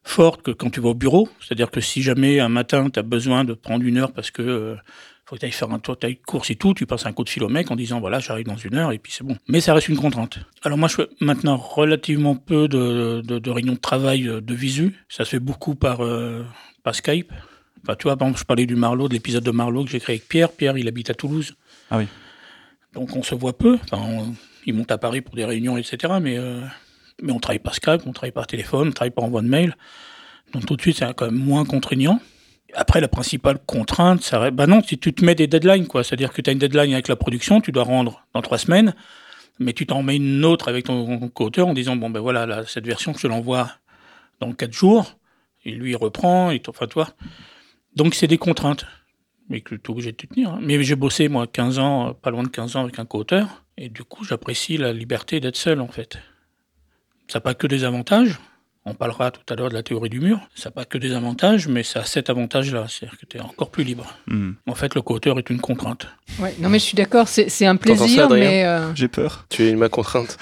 [0.03, 1.27] fortes que quand tu vas au bureau.
[1.41, 4.43] C'est-à-dire que si jamais un matin, tu as besoin de prendre une heure parce que
[4.43, 4.75] euh,
[5.25, 7.11] faut que tu ailles faire un tour, tu une course et tout, tu passes un
[7.11, 9.23] coup de fil au mec en disant voilà, j'arrive dans une heure et puis c'est
[9.23, 9.35] bon.
[9.47, 10.37] Mais ça reste une contrainte.
[10.61, 14.53] Alors moi, je fais maintenant relativement peu de, de, de réunions de travail euh, de
[14.53, 14.93] visu.
[15.09, 16.45] Ça se fait beaucoup par, euh,
[16.83, 17.33] par Skype.
[17.83, 19.99] Enfin, tu vois, par exemple, je parlais du Marlowe, de l'épisode de Marlowe que j'ai
[19.99, 20.51] créé avec Pierre.
[20.51, 21.55] Pierre, il habite à Toulouse.
[21.89, 22.05] Ah oui.
[22.93, 23.79] Donc on se voit peu.
[23.91, 24.35] Enfin, on-
[24.67, 26.15] il monte à Paris pour des réunions, etc.
[26.21, 26.61] Mais, euh,
[27.23, 29.75] mais on travaille par Skype, on travaille par téléphone, on travaille par envoi de mail.
[30.53, 32.19] Donc tout de suite, c'est quand même moins contraignant.
[32.73, 34.51] Après, la principale contrainte, ça.
[34.51, 36.03] Bah non, si tu te mets des deadlines, quoi.
[36.03, 38.93] C'est-à-dire que tu as une deadline avec la production, tu dois rendre dans trois semaines,
[39.57, 42.63] mais tu t'en mets une autre avec ton co-auteur en disant, bon, ben voilà, là,
[42.67, 43.71] cette version, je l'envoie
[44.41, 45.17] dans quatre jours.
[45.63, 47.07] Et lui, reprend, et enfin, toi.
[47.95, 48.85] Donc, c'est des contraintes,
[49.49, 50.51] mais que tu es obligé de te tenir.
[50.51, 50.59] hein.
[50.61, 53.89] Mais j'ai bossé, moi, 15 ans, pas loin de 15 ans avec un co-auteur, et
[53.89, 56.17] du coup, j'apprécie la liberté d'être seul, en fait.
[57.27, 58.39] Ça n'a pas que des avantages.
[58.89, 60.39] On parlera tout à l'heure de la théorie du mur.
[60.55, 62.85] Ça n'a pas que des avantages, mais ça a cet avantage-là.
[62.87, 64.15] C'est-à-dire que tu es encore plus libre.
[64.27, 64.51] Hmm.
[64.65, 66.07] En fait, le co-auteur est une contrainte.
[66.39, 69.45] Ouais, non, mais je suis d'accord, c'est un ça, plaisir, mais euh, J'ai peur.
[69.49, 70.37] Tu es ma contrainte.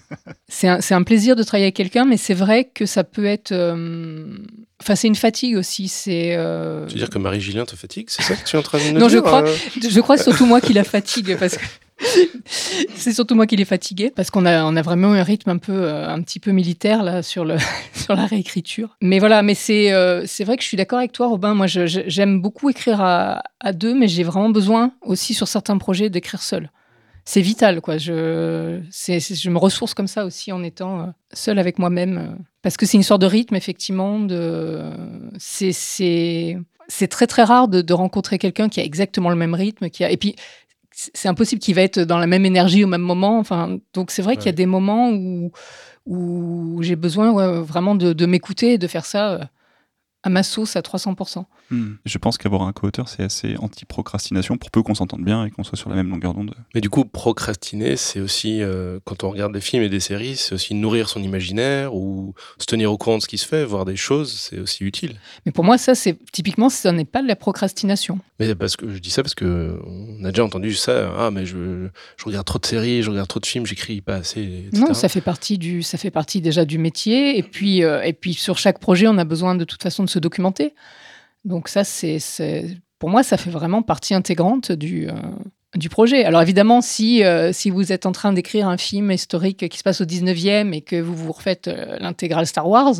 [0.48, 3.52] c'est un, plaisir de travailler avec quelqu'un, mais c'est vrai que ça peut être.
[3.52, 4.34] euh,
[4.82, 5.88] Enfin, c'est une fatigue aussi.
[5.88, 6.36] C'est.
[6.38, 8.78] euh, Tu veux dire que Marie-Gilien te fatigue C'est ça que tu es en train
[8.78, 9.56] de nous Non, je dire crois- euh
[9.90, 11.64] Je crois que c'est surtout moi qui la fatigue parce que
[12.46, 15.58] c'est surtout moi qui l'ai fatigué parce qu'on a on a vraiment un rythme un
[15.58, 17.56] peu euh, un petit peu militaire là sur le
[17.94, 18.96] sur la réécriture.
[19.02, 21.54] Mais voilà, mais c'est euh, c'est vrai que je suis d'accord avec toi Robin.
[21.54, 26.42] Moi, j'aime beaucoup écrire à, deux, mais j'ai vraiment besoin aussi sur certains projets d'écrire
[26.42, 26.70] seul.
[27.26, 27.98] C'est vital, quoi.
[27.98, 32.38] Je, je me ressource comme ça aussi en étant euh, seule avec moi-même.
[32.62, 34.26] parce que c'est une sorte de rythme, effectivement.
[35.38, 39.90] C'est, c'est, très, très rare de, de rencontrer quelqu'un qui a exactement le même rythme.
[39.90, 40.34] Qui a, et puis,
[41.14, 43.38] c'est impossible qu'il va être dans la même énergie au même moment.
[43.38, 45.52] Enfin, donc, c'est vrai qu'il y a des moments où,
[46.06, 49.44] où j'ai besoin ouais, vraiment de, de m'écouter et de faire ça euh,
[50.22, 51.44] à ma sauce à 300%.
[51.70, 51.92] Hmm.
[52.04, 55.64] Je pense qu'avoir un co-auteur, c'est assez anti-procrastination pour peu qu'on s'entende bien et qu'on
[55.64, 56.54] soit sur la même longueur d'onde.
[56.74, 60.36] Mais du coup, procrastiner, c'est aussi, euh, quand on regarde des films et des séries,
[60.36, 63.64] c'est aussi nourrir son imaginaire ou se tenir au courant de ce qui se fait,
[63.64, 65.18] voir des choses, c'est aussi utile.
[65.46, 68.18] Mais pour moi, ça, c'est typiquement, ce n'est pas de la procrastination.
[68.40, 71.12] Mais parce que je dis ça parce que on a déjà entendu ça.
[71.18, 71.88] Ah, mais je,
[72.24, 74.70] regarde trop de séries, je regarde trop de films, j'écris pas assez.
[74.72, 77.36] Non, ça fait partie du, ça fait partie déjà du métier.
[77.36, 80.08] Et puis, euh, et puis sur chaque projet, on a besoin de toute façon de
[80.08, 80.74] se documenter.
[81.44, 82.18] Donc ça, c'est,
[82.98, 85.12] pour moi, ça fait vraiment partie intégrante du, euh,
[85.76, 86.24] du projet.
[86.24, 89.82] Alors évidemment, si, euh, si vous êtes en train d'écrire un film historique qui se
[89.82, 92.94] passe au 19e et que vous vous refaites l'intégrale Star Wars,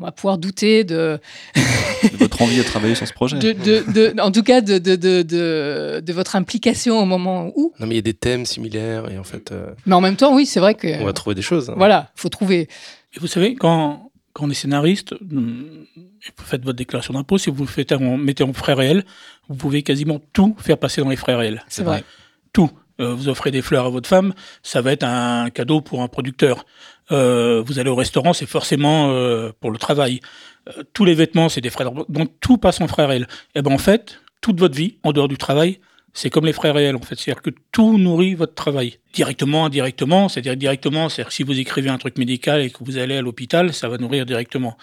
[0.00, 1.18] on va pouvoir douter de,
[1.56, 3.38] De votre envie de travailler sur ce projet.
[3.38, 7.52] de, de- de- en tout cas, de, de, de, de, de votre implication au moment
[7.56, 7.72] où.
[7.80, 10.16] Non, mais il y a des thèmes similaires et en fait, euh, Mais en même
[10.16, 11.68] temps, oui, c'est vrai que on va trouver des choses.
[11.70, 11.74] hein.
[11.76, 12.68] voilà, faut trouver.
[13.14, 17.64] Et vous savez, quand, quand on est scénariste, vous faites votre déclaration d'impôt, si vous
[17.64, 19.04] le faites en, mettez en frais réels,
[19.48, 21.64] vous pouvez quasiment tout faire passer dans les frais réels.
[21.68, 22.04] C'est vrai.
[22.52, 22.70] Tout.
[23.00, 24.34] Euh, vous offrez des fleurs à votre femme,
[24.64, 26.66] ça va être un cadeau pour un producteur.
[27.10, 30.20] Euh, vous allez au restaurant, c'est forcément euh, pour le travail.
[30.68, 31.84] Euh, tous les vêtements, c'est des frais.
[32.08, 33.26] Donc tout passe en frais réels.
[33.54, 35.78] Et ben en fait, toute votre vie, en dehors du travail,
[36.12, 37.18] c'est comme les frais réels en fait.
[37.18, 38.98] C'est-à-dire que tout nourrit votre travail.
[39.12, 43.16] Directement, indirectement, c'est-à-dire directement, c'est-à-dire si vous écrivez un truc médical et que vous allez
[43.16, 44.76] à l'hôpital, ça va nourrir directement.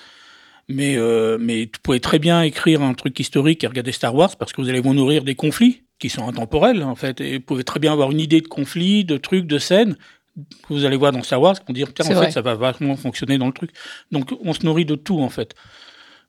[0.67, 4.35] Mais, euh, mais vous pouvez très bien écrire un truc historique et regarder Star Wars
[4.35, 7.21] parce que vous allez vous nourrir des conflits qui sont intemporels en fait.
[7.21, 9.95] Et vous pouvez très bien avoir une idée de conflit, de trucs, de scènes
[10.35, 12.25] que vous allez voir dans Star Wars, qu'on dire en vrai.
[12.25, 13.71] fait ça va vachement fonctionner dans le truc.
[14.11, 15.55] Donc on se nourrit de tout en fait.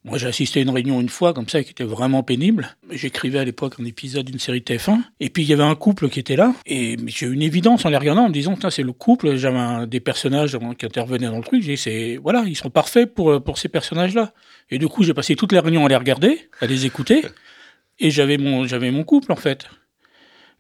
[0.05, 2.77] Moi j'ai assisté à une réunion une fois comme ça qui était vraiment pénible.
[2.91, 6.09] J'écrivais à l'époque un épisode d'une série TF1 et puis il y avait un couple
[6.09, 8.71] qui était là et j'ai eu une évidence en les regardant en me disant tiens
[8.71, 9.35] c'est le couple.
[9.37, 11.63] J'avais des personnages qui intervenaient dans le truc.
[11.63, 14.33] J'ai dit, c'est voilà ils sont parfaits pour euh, pour ces personnages là.
[14.71, 17.25] Et du coup j'ai passé toute la réunion à les regarder, à les écouter
[17.99, 19.67] et j'avais mon j'avais mon couple en fait.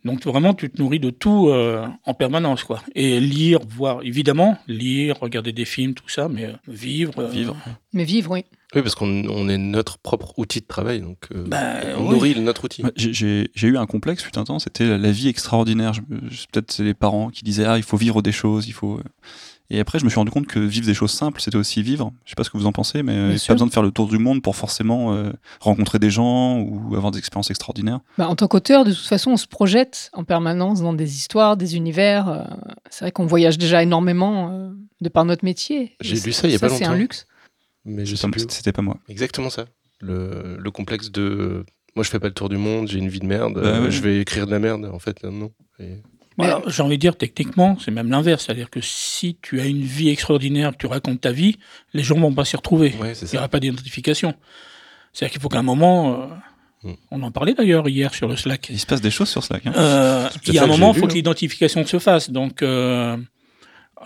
[0.06, 2.80] Donc vraiment, tu te nourris de tout euh, en permanence, quoi.
[2.94, 7.12] Et lire, voir, évidemment, lire, regarder des films, tout ça, mais euh, vivre.
[7.18, 7.56] euh, Vivre.
[7.92, 8.44] Mais vivre, oui.
[8.74, 12.10] Oui, parce qu'on on est notre propre outil de travail, donc euh, Bah, on oui.
[12.10, 12.82] nourrit notre outil.
[12.96, 15.92] J'ai- eu un complexe, fut un temps, c'était la- la vie extraordinaire.
[16.52, 19.00] Peut-être c'est les parents qui disaient Ah, il faut vivre des choses, il faut.
[19.68, 22.12] Et après, je me suis rendu compte que vivre des choses simples, c'était aussi vivre.
[22.24, 23.72] Je sais pas ce que vous en pensez, mais il n'y a pas besoin de
[23.72, 27.50] faire le tour du monde pour forcément euh, rencontrer des gens ou avoir des expériences
[27.50, 27.98] extraordinaires.
[28.16, 31.56] Bah, en tant qu'auteur, de toute façon, on se projette en permanence dans des histoires,
[31.56, 32.28] des univers.
[32.28, 32.44] euh,
[32.90, 35.96] c'est vrai qu'on voyage déjà énormément euh, de par notre métier.
[36.00, 36.98] J'ai lu ça il y a pas C'est un longtemps.
[37.00, 37.26] luxe.
[37.84, 38.44] Mais je sais Ça.
[38.48, 38.98] C'était pas moi.
[39.08, 39.64] Exactement ça.
[40.00, 43.20] Le, le complexe de moi je fais pas le tour du monde, j'ai une vie
[43.20, 43.90] de merde, Bah euh, ouais.
[43.90, 44.84] je vais écrire de la merde.
[44.92, 45.50] En fait, non.
[45.78, 46.02] Et-
[46.38, 48.44] Voilà, j'ai envie de dire, techniquement, c'est même l'inverse.
[48.44, 51.56] C'est-à-dire que si tu as une vie extraordinaire, que tu racontes ta vie,
[51.94, 52.94] les gens vont pas s'y retrouver.
[53.00, 54.34] Ouais, Il n'y aura pas d'identification.
[55.12, 56.26] C'est-à-dire qu'il faut qu'à un moment, euh,
[56.82, 56.92] Mm.
[57.10, 59.66] on en parlait d'ailleurs hier sur le Slack, Il se passe des choses sur Slack.
[59.66, 59.72] hein.
[59.76, 61.16] Euh, il y a un moment, il faut vu, que hein.
[61.16, 62.28] l'identification se fasse.
[62.30, 63.16] Donc, euh,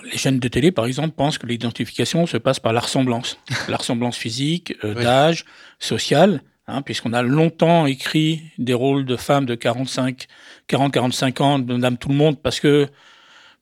[0.04, 3.38] les chaînes de télé, par exemple, pensent que l'identification se passe par la ressemblance.
[3.68, 5.02] la ressemblance physique, euh, Oui.
[5.02, 5.44] d'âge,
[5.80, 10.26] sociale, hein, puisqu'on a longtemps écrit des rôles de femmes de 45,
[10.66, 12.88] 40, 45 ans, de Madame Tout le Monde, parce que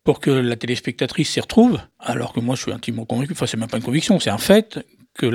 [0.04, 3.56] pour que la téléspectatrice s'y retrouve, alors que moi je suis intimement convaincu, enfin c'est
[3.56, 4.78] même pas une conviction, c'est un fait
[5.14, 5.26] que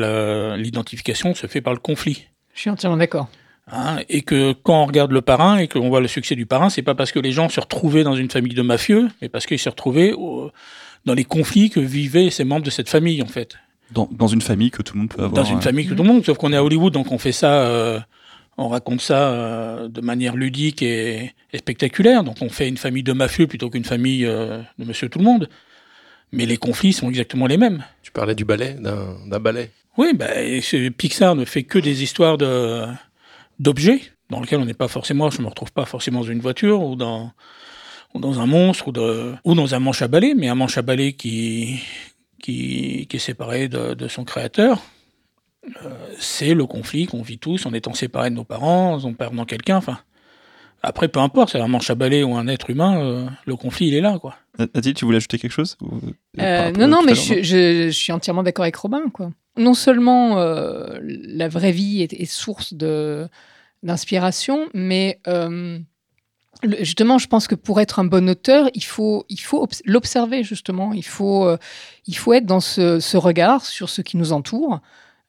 [0.57, 2.27] l'identification se fait par le conflit.
[2.53, 3.27] Je suis entièrement d'accord.
[3.71, 6.69] Hein, et que quand on regarde le parrain et qu'on voit le succès du parrain,
[6.69, 9.45] c'est pas parce que les gens se retrouvaient dans une famille de mafieux, mais parce
[9.45, 10.51] qu'ils se retrouvaient au-
[11.05, 13.55] dans les conflits que vivaient ces membres de cette famille, en fait.
[13.93, 15.43] Dans, dans une famille que tout le monde peut avoir.
[15.43, 17.17] dans une euh, famille que tout le monde, sauf qu'on est à Hollywood, donc on
[17.17, 17.99] fait ça, euh,
[18.57, 22.23] on raconte ça euh, de manière ludique et, et spectaculaire.
[22.23, 25.25] Donc on fait une famille de mafieux plutôt qu'une famille euh, de monsieur tout le
[25.25, 25.49] monde.
[26.31, 27.83] Mais les conflits sont exactement les mêmes.
[28.01, 29.69] Tu parlais du ballet, d'un ballet.
[29.97, 30.29] Oui, bah,
[30.97, 32.85] Pixar ne fait que des histoires de
[33.59, 34.01] d'objets
[34.31, 36.95] dans lesquels on n'est pas forcément, je me retrouve pas forcément dans une voiture ou
[36.95, 37.31] dans
[38.15, 40.77] ou dans un monstre ou, de, ou dans un manche à balai, mais un manche
[40.77, 41.81] à balai qui
[42.43, 44.81] qui, qui est séparé de, de son créateur.
[45.85, 49.45] Euh, c'est le conflit qu'on vit tous en étant séparés de nos parents, en perdant
[49.45, 49.77] quelqu'un.
[49.77, 49.99] Enfin,
[50.81, 53.87] après, peu importe, c'est un manche à balai ou un être humain, euh, le conflit
[53.87, 54.35] il est là, quoi.
[54.59, 55.99] Nathalie, tu voulais ajouter quelque chose ou-
[56.39, 59.03] Euh, non, non, mais je, je- je suis entièrement d'accord avec Robin.
[59.13, 59.31] Quoi.
[59.57, 63.27] Non seulement euh, la vraie vie est, est source de-
[63.83, 65.79] d'inspiration, mais euh,
[66.81, 69.25] justement, je pense que pour être un bon auteur, il faut,
[69.85, 70.93] l'observer, justement.
[70.93, 71.57] Il faut, euh,
[72.33, 74.79] être dans ce, regard sur ce qui nous entoure,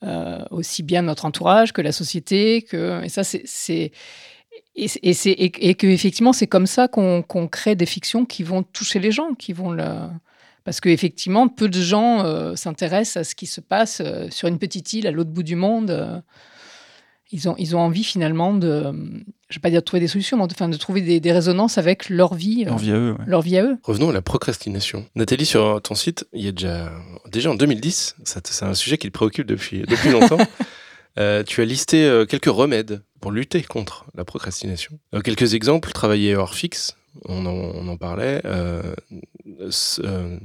[0.03, 2.62] euh, aussi bien notre entourage que la société.
[2.62, 3.92] Que, et ça, c'est.
[4.77, 9.53] que effectivement, c'est comme ça qu'on crée des fictions qui vont toucher les gens, qui
[9.53, 9.77] vont
[10.64, 14.94] parce qu'effectivement, peu de gens euh, s'intéressent à ce qui se passe sur une petite
[14.94, 16.23] île à l'autre bout du monde.
[17.33, 20.44] ils ont envie finalement de, je ne vais pas dire de trouver des solutions, mais
[20.44, 23.24] enfin, de trouver des, des résonances avec leur vie, euh, Leur vie à eux, ouais.
[23.26, 23.76] leur vie à eux.
[23.83, 25.07] Revenons à la procrastination.
[25.14, 26.92] Nathalie, sur ton site, il y a déjà,
[27.30, 30.38] déjà en 2010, ça t- c'est un sujet qui te préoccupe depuis, depuis longtemps.
[31.18, 34.98] Euh, tu as listé euh, quelques remèdes pour lutter contre la procrastination.
[35.14, 38.83] Euh, quelques exemples, travailler hors fixe, on en, on en parlait, euh,
[40.00, 40.38] euh,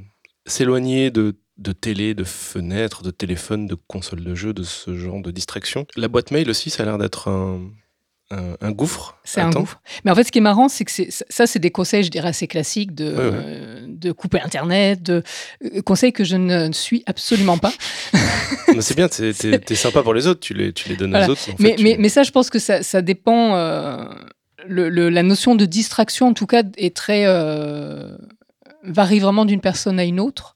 [0.46, 5.22] s'éloigner de, de télé, de fenêtres, de téléphone, de consoles de jeux, de ce genre
[5.22, 5.86] de distraction.
[5.96, 7.72] La boîte mail aussi, ça a l'air d'être un,
[8.32, 9.18] un, un gouffre.
[9.24, 9.62] C'est un temps.
[9.62, 9.82] gouffre.
[10.06, 10.92] Mais en fait, ce qui est marrant, c'est que
[11.30, 13.32] ça, c'est des conseils, je dirais, assez classiques de, Ouais, ouais.
[13.34, 15.24] euh, de couper Internet, de
[15.66, 17.74] euh, conseils que je ne suis absolument pas.
[18.76, 21.28] Mais c'est bien, t'es, t'es sympa pour les autres, tu les, tu les donnes Voilà.
[21.28, 21.50] aux autres.
[21.50, 23.56] en mais, fait, tu- mais, mais ça, je pense que ça, ça dépend.
[23.56, 24.04] euh,
[24.68, 27.24] le- le- la notion de distraction, en tout cas, est très.
[27.26, 28.16] euh,
[28.84, 30.56] varie vraiment d'une personne à une autre.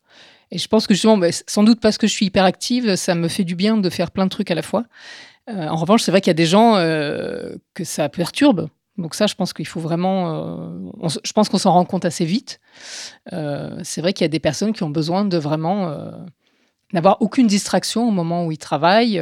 [0.52, 3.16] Et je pense que justement, bah, sans doute parce que je suis hyper active, ça
[3.16, 4.84] me fait du bien de faire plein de trucs à la fois.
[5.50, 8.70] Euh, en revanche, c'est vrai qu'il y a des gens euh, que ça perturbe.
[8.98, 10.34] Donc ça, je pense qu'il faut vraiment...
[10.34, 12.60] euh, on je pense qu'on s'en rend compte assez vite.
[13.32, 15.92] C'est vrai qu'il y a des personnes qui ont besoin de vraiment
[16.94, 19.22] n'avoir aucune distraction au moment où ils travaillent.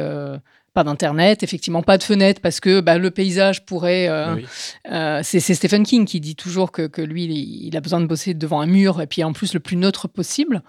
[0.74, 4.08] pas d'internet, effectivement pas de fenêtre parce que bah, le paysage pourrait.
[4.08, 4.46] euh, Oui.
[4.90, 8.00] euh, c'est c'est Stephen King qui dit toujours que, que lui, il, il a besoin
[8.00, 10.62] de bosser devant un mur et puis en plus le plus neutre possible.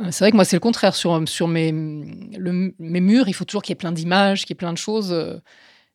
[0.00, 0.94] Euh, c'est vrai que moi, c'est le contraire.
[0.94, 4.50] Sur, sur mes, le- mes murs, il faut toujours qu'il y ait plein d'images, qu'il
[4.50, 5.12] y ait plein de choses.
[5.12, 5.36] euh,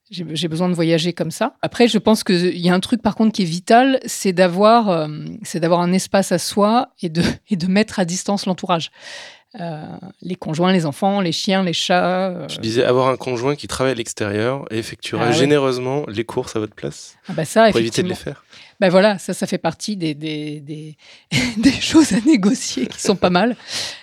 [0.09, 1.55] J'ai besoin de voyager comme ça.
[1.61, 4.89] Après, je pense qu'il y a un truc, par contre, qui est vital, c'est d'avoir
[4.89, 5.07] euh,
[5.55, 8.91] d'avoir un espace à soi et de, et de mettre à distance l'entourage.
[9.59, 9.81] Euh,
[10.21, 12.27] les conjoints, les enfants, les chiens, les chats.
[12.29, 16.25] euh, Je disais avoir un conjoint qui travaille à l'extérieur et effectuera Ah généreusement les
[16.25, 18.43] courses à votre place ah bah ça, pour éviter de les faire.
[18.79, 20.95] Ben voilà, ça, ça fait partie des, des, des,
[21.57, 23.55] des choses à négocier qui sont pas mal.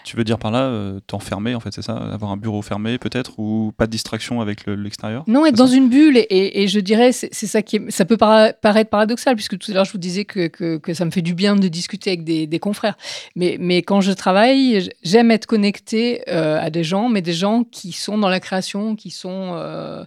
[0.04, 1.94] Tu veux dire par là, euh, t'enfermer, en fait, c'est ça?
[1.96, 5.22] Avoir un bureau fermé, peut-être, ou pas de distraction avec le- l'extérieur?
[5.28, 8.04] Non, être dans une bulle, et, et- et je dirais, c'est ça qui est, ça
[8.04, 11.04] peut para- paraître paradoxal, puisque tout à l'heure je vous disais que, que, que ça
[11.04, 12.96] me fait du bien de discuter avec des, des confrères.
[13.37, 17.62] Mais, mais quand je travaille, j'aime être connecté euh, à des gens, mais des gens
[17.62, 20.04] qui sont dans la création, qui sont, euh,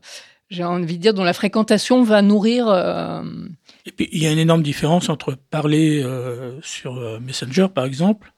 [0.49, 2.67] j'ai envie de dire, dont la fréquentation va nourrir.
[2.67, 3.21] euh,
[3.87, 7.85] Et puis, il y a une énorme différence entre parler euh, sur euh, Messenger, par
[7.85, 8.33] exemple,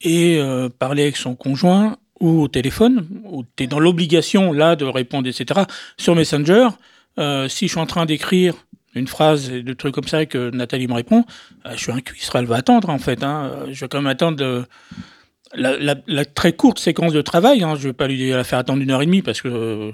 [0.00, 4.76] et euh, parler avec son conjoint ou au téléphone, où tu es dans l'obligation, là,
[4.76, 5.62] de répondre, etc.
[5.96, 6.68] Sur Messenger,
[7.48, 8.54] si je suis en train d'écrire
[8.94, 11.24] une phrase et des trucs comme ça et que Nathalie me répond,
[11.70, 11.98] je suis un
[12.34, 13.22] elle va attendre, en fait.
[13.24, 13.64] Hein.
[13.70, 14.64] Je vais quand même attendre de-
[15.54, 17.62] la, très courte séquence de travail.
[17.62, 17.74] Hein.
[17.76, 19.90] Je vais pas lui la faire attendre une heure et demie, parce que...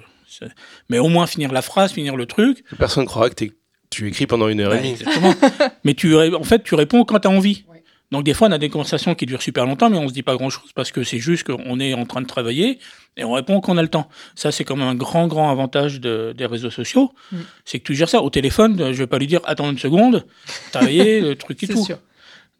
[0.90, 2.64] mais au moins finir la phrase, finir le truc.
[2.76, 3.52] Personne ne croira que t'es-
[3.90, 4.90] tu écris pendant une heure et demie.
[4.90, 5.34] exactement.
[5.84, 7.64] mais tu, en fait, tu réponds quand tu as envie.
[7.68, 7.82] Ouais.
[8.12, 10.22] Donc, des fois, on a des conversations qui durent super longtemps, mais on se dit
[10.22, 12.78] pas grand chose parce que c'est juste qu'on est en train de travailler
[13.16, 14.08] et on répond quand on a le temps.
[14.36, 17.12] Ça, c'est quand même un grand, grand avantage de- des réseaux sociaux.
[17.32, 17.36] Mm.
[17.64, 18.22] C'est que tu gères ça.
[18.22, 20.24] Au téléphone, je vais pas lui dire attends une seconde,
[20.70, 21.86] travailler, le truc et c'est tout.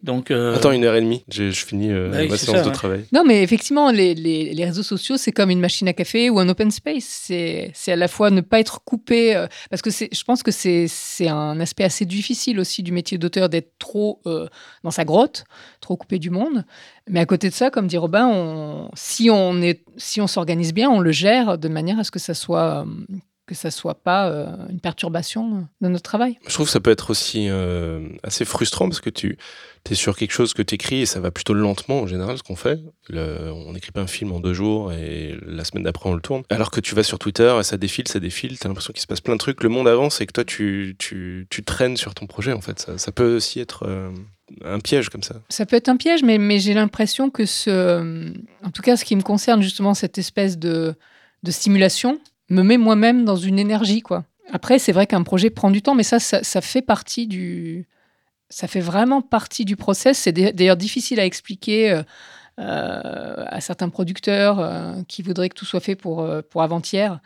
[0.03, 2.57] Donc, euh, Attends une heure et demie, je, je finis euh, Bah oui, ma séance
[2.57, 2.73] ça, de ouais.
[2.73, 3.05] travail.
[3.11, 6.39] Non, mais effectivement, les, les- les réseaux sociaux, c'est comme une machine à café ou
[6.39, 7.03] un open space.
[7.05, 10.43] C'est c'est à la fois ne pas être coupé, euh, parce que c'est- je pense
[10.43, 14.47] que c'est c'est un aspect assez difficile aussi du métier d'auteur d'être trop euh,
[14.83, 15.45] dans sa grotte,
[15.81, 16.63] trop coupé du monde.
[17.09, 20.73] Mais à côté de ça, comme dit Robin, on, si on est, si on s'organise
[20.75, 23.15] bien, on le gère de manière à ce que ça soit euh,
[23.47, 26.37] que ça soit pas euh, une perturbation de notre travail.
[26.47, 29.37] Je trouve que ça peut être aussi euh, assez frustrant parce que tu
[29.89, 32.43] es sur quelque chose que tu écris et ça va plutôt lentement en général ce
[32.43, 32.79] qu'on fait.
[33.07, 36.19] Le- on n'écrit pas un film en deux jours et la semaine d'après on le
[36.21, 36.43] tourne.
[36.49, 39.07] Alors que tu vas sur Twitter et ça défile, ça défile, t'as l'impression qu'il se
[39.07, 42.13] passe plein de trucs, le monde avance et que toi tu, tu, tu traînes sur
[42.13, 42.79] ton projet en fait.
[42.79, 44.11] Ça, ça peut aussi être euh,
[44.65, 45.35] un piège comme ça.
[45.47, 48.29] Ça peut être un piège, mais, mais j'ai l'impression que ce,
[48.63, 50.95] en tout cas, ce qui me concerne justement, cette espèce de,
[51.43, 54.25] de stimulation, me met moi-même dans une énergie, quoi.
[54.51, 57.85] Après, c'est vrai qu'un projet prend du temps, mais ça, ça, fait partie du,
[58.49, 60.17] ça fait vraiment partie du process.
[60.19, 62.03] C'est d'a- d'ailleurs difficile à expliquer euh,
[62.59, 67.19] euh, à certains producteurs euh, qui voudraient que tout soit fait pour, pour avant-hier.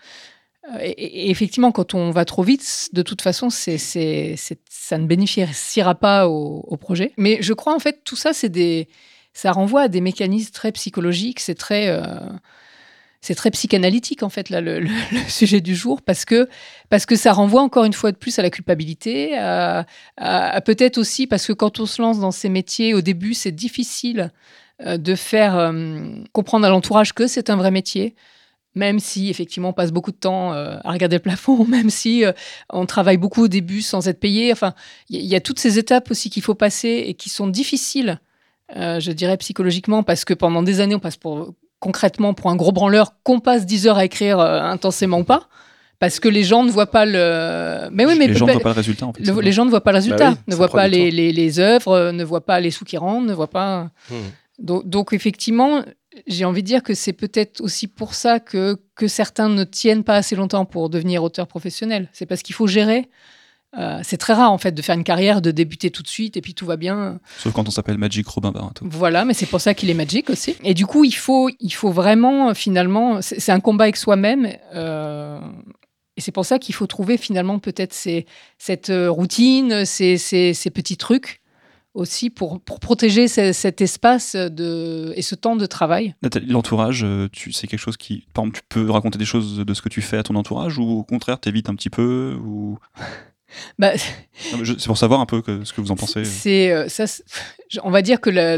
[0.82, 4.36] Et, effectivement, quand on va trop vite, de toute façon, c'est, c'est,
[4.70, 7.14] ça ne bénéficiera pas au, au projet.
[7.18, 8.88] Mais je crois en fait, tout ça, c'est des,
[9.34, 11.40] ça renvoie à des mécanismes très psychologiques.
[11.40, 12.02] C'est très,
[13.22, 14.86] c'est très psychanalytique en fait là le,
[15.28, 16.50] sujet du jour parce que
[16.90, 19.86] parce que ça renvoie encore une fois de plus à la culpabilité, à,
[20.66, 24.32] peut-être aussi parce que quand on se lance dans ces métiers au début, c'est difficile
[24.86, 26.02] euh, de faire euh,
[26.34, 28.16] comprendre à l'entourage que c'est un vrai métier
[28.74, 32.24] même si effectivement on passe beaucoup de temps euh, à regarder le plafond, même si
[32.70, 34.50] on travaille beaucoup au début sans être payé.
[34.54, 34.74] Enfin,
[35.10, 38.22] il y, a- toutes ces étapes aussi qu'il faut passer et qui sont difficiles,
[38.74, 42.72] je dirais psychologiquement, parce que pendant des années on passe pour concrètement pour un gros
[42.72, 45.50] branleur qu'on passe 10 heures à écrire euh, intensément ou pas.
[46.00, 47.90] Parce que les gens ne voient pas le.
[47.92, 49.20] Mais oui, mais les gens ne voient pas le résultat, en fait.
[49.20, 51.32] le- c'est les gens ne voient pas le résultat, oui, ne voient pas les, les,
[51.32, 53.90] les œuvres, ne voient pas les sous qui rentrent, ne voient pas.
[54.10, 54.16] Hmm.
[54.58, 55.84] Donc, donc, effectivement,
[56.28, 60.04] j'ai envie de dire que c'est peut-être aussi pour ça que, que certains ne tiennent
[60.04, 62.10] pas assez longtemps pour devenir auteur professionnel.
[62.14, 63.08] C'est parce qu'il faut gérer.
[63.78, 66.36] Euh, c'est très rare en fait de faire une carrière, de débuter tout de suite
[66.36, 67.20] et puis tout va bien.
[67.38, 68.86] Sauf quand on s'appelle Magic Robin Barato.
[68.90, 70.56] Voilà, mais c'est pour ça qu'il est magique aussi.
[70.64, 74.50] Et du coup, il faut, il faut vraiment, euh, finalement, c'est un combat avec soi-même.
[74.76, 75.40] euh,
[76.18, 77.94] et c'est pour ça qu'il faut trouver finalement peut-être
[78.58, 81.40] cette routine, ces, ces- ces petits trucs
[81.94, 86.14] aussi pour, pour protéger ce- cet espace de, et ce temps de travail.
[86.22, 87.06] Nathalie, L'entourage,
[87.52, 88.26] c'est quelque chose qui.
[88.34, 90.78] Par exemple, tu peux raconter des choses de ce que tu fais à ton entourage
[90.78, 92.78] ou au contraire, t'évites un petit peu ou...
[93.80, 96.24] Bah, C'est pour savoir un peu que- ce que vous en pensez.
[96.26, 97.06] C'est euh, ça.
[97.84, 98.58] On va dire que la-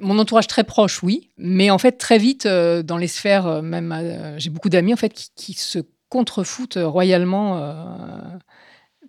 [0.00, 3.62] mon entourage très proche, oui, mais en fait très vite euh, dans les sphères, euh,
[3.62, 7.74] même j'ai beaucoup d'amis en fait qui, qui se contrefoutent royalement euh,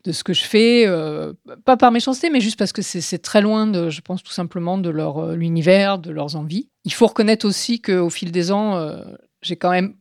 [0.03, 1.33] de ce que je fais, euh,
[1.65, 4.77] pas par méchanceté, mais juste parce que c'est très loin, de, je pense tout simplement
[4.77, 6.69] de leur l'univers, de leurs envies.
[6.83, 8.97] Il faut reconnaître aussi qu'au fil des ans, euh,
[9.41, 9.95] j'ai quand même,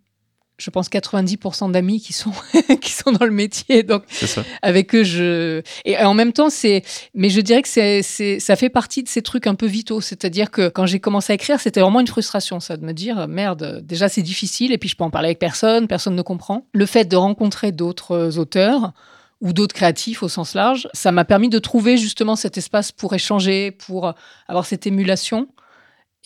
[0.56, 2.32] je pense 90% d'amis qui sont
[2.80, 4.44] qui sont dans le métier, donc ça.
[4.62, 5.62] avec eux, je.
[5.84, 6.82] Et en même temps, c'est.
[7.14, 10.00] Mais je dirais que c'est, c'est, ça fait partie de ces trucs un peu vitaux.
[10.00, 13.26] C'est-à-dire que quand j'ai commencé à écrire, c'était vraiment une frustration, ça, de me dire
[13.26, 16.66] merde, déjà c'est difficile, et puis je peux en parler avec personne, personne ne comprend.
[16.72, 18.92] Le fait de rencontrer d'autres auteurs
[19.40, 23.12] ou d'autres créatifs au sens large, ça m'a permis de trouver justement cet espace pour
[23.14, 24.14] échanger, pour
[24.48, 25.48] avoir cette émulation.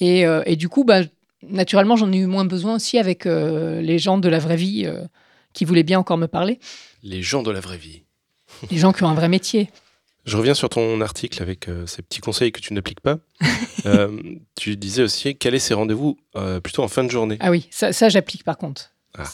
[0.01, 1.01] Et, euh, et du coup, bah,
[1.43, 4.85] naturellement, j'en ai eu moins besoin aussi avec euh, les gens de la vraie vie
[4.87, 5.05] euh,
[5.53, 6.59] qui voulaient bien encore me parler,
[7.03, 8.05] Les gens de la vraie vie.
[8.71, 9.71] les gens qui ont un vrai métier.
[10.25, 13.19] Je reviens sur ton article avec euh, ces petits conseils que tu n'appliques pas.
[14.57, 16.19] Tu disais aussi caler ces rendez-vous
[16.63, 17.37] plutôt en fin de journée?
[17.41, 18.91] Ah oui, ça, ça, j'applique par contre.
[19.17, 19.25] Ah.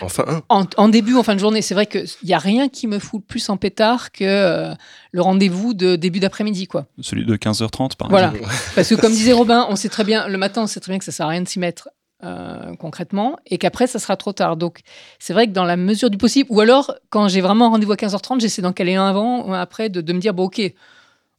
[0.00, 0.42] Enfin un.
[0.48, 2.98] en, en début, en fin de journée, c'est vrai qu'il n'y a rien qui me
[2.98, 4.74] fout plus en pétard que euh,
[5.12, 6.66] le rendez-vous de début d'après-midi.
[6.66, 6.86] quoi.
[7.00, 8.28] Celui de 15h30, par Voilà.
[8.34, 8.52] exemple.
[8.74, 10.98] Parce que comme disait Robin, on sait très bien, le matin, on sait très bien
[10.98, 11.90] que ça sert à rien de s'y mettre
[12.24, 14.56] euh, concrètement et qu'après, ça sera trop tard.
[14.56, 14.80] Donc,
[15.18, 17.92] c'est vrai que dans la mesure du possible, ou alors, quand j'ai vraiment un rendez-vous
[17.92, 20.44] à 15h30, j'essaie d'en caler un avant ou un après, de, de me dire, bon,
[20.44, 20.60] ok,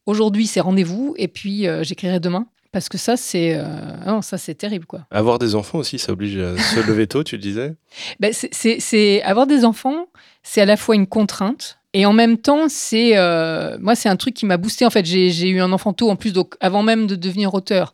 [0.05, 2.45] aujourd'hui, c'est rendez-vous et puis euh, j'écrirai demain.
[2.71, 3.63] Parce que ça, c'est euh,
[4.05, 5.01] non, ça, c'est terrible, quoi.
[5.11, 7.75] Avoir des enfants aussi, ça oblige à se lever tôt, tu le disais?
[8.19, 10.07] Ben, c'est- avoir des enfants,
[10.43, 14.15] c'est à la fois une contrainte et en même temps, c'est euh, moi, c'est un
[14.15, 14.85] truc qui m'a boosté.
[14.85, 17.53] En fait, j'ai j'ai eu un enfant tôt en plus, donc avant même de devenir
[17.53, 17.93] auteur.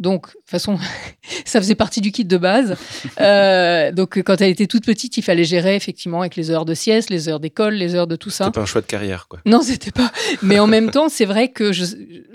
[0.00, 0.78] Donc, de toute façon,
[1.44, 2.76] ça faisait partie du kit de base.
[3.20, 6.72] Euh, donc, quand elle était toute petite, il fallait gérer effectivement avec les heures de
[6.72, 8.46] sieste, les heures d'école, les heures de tout ça.
[8.46, 9.40] C'est pas un choix de carrière, quoi.
[9.44, 10.10] Non, c'était pas.
[10.42, 11.84] Mais en même temps, c'est vrai que je...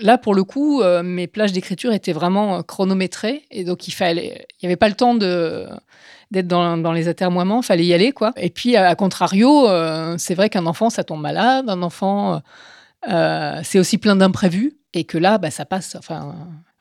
[0.00, 3.42] là, pour le coup, euh, mes plages d'écriture étaient vraiment euh, chronométrées.
[3.50, 4.46] Et donc, il fallait.
[4.62, 5.66] Il n'y avait pas le temps de
[6.32, 8.32] d'être dans, dans les atermoiements, fallait y aller, quoi.
[8.36, 12.42] Et puis, à, à contrario, euh, c'est vrai qu'un enfant, ça tombe malade, un enfant,
[13.62, 15.94] c'est aussi plein d'imprévus, et que là, bah, ça passe.
[15.96, 16.34] Enfin,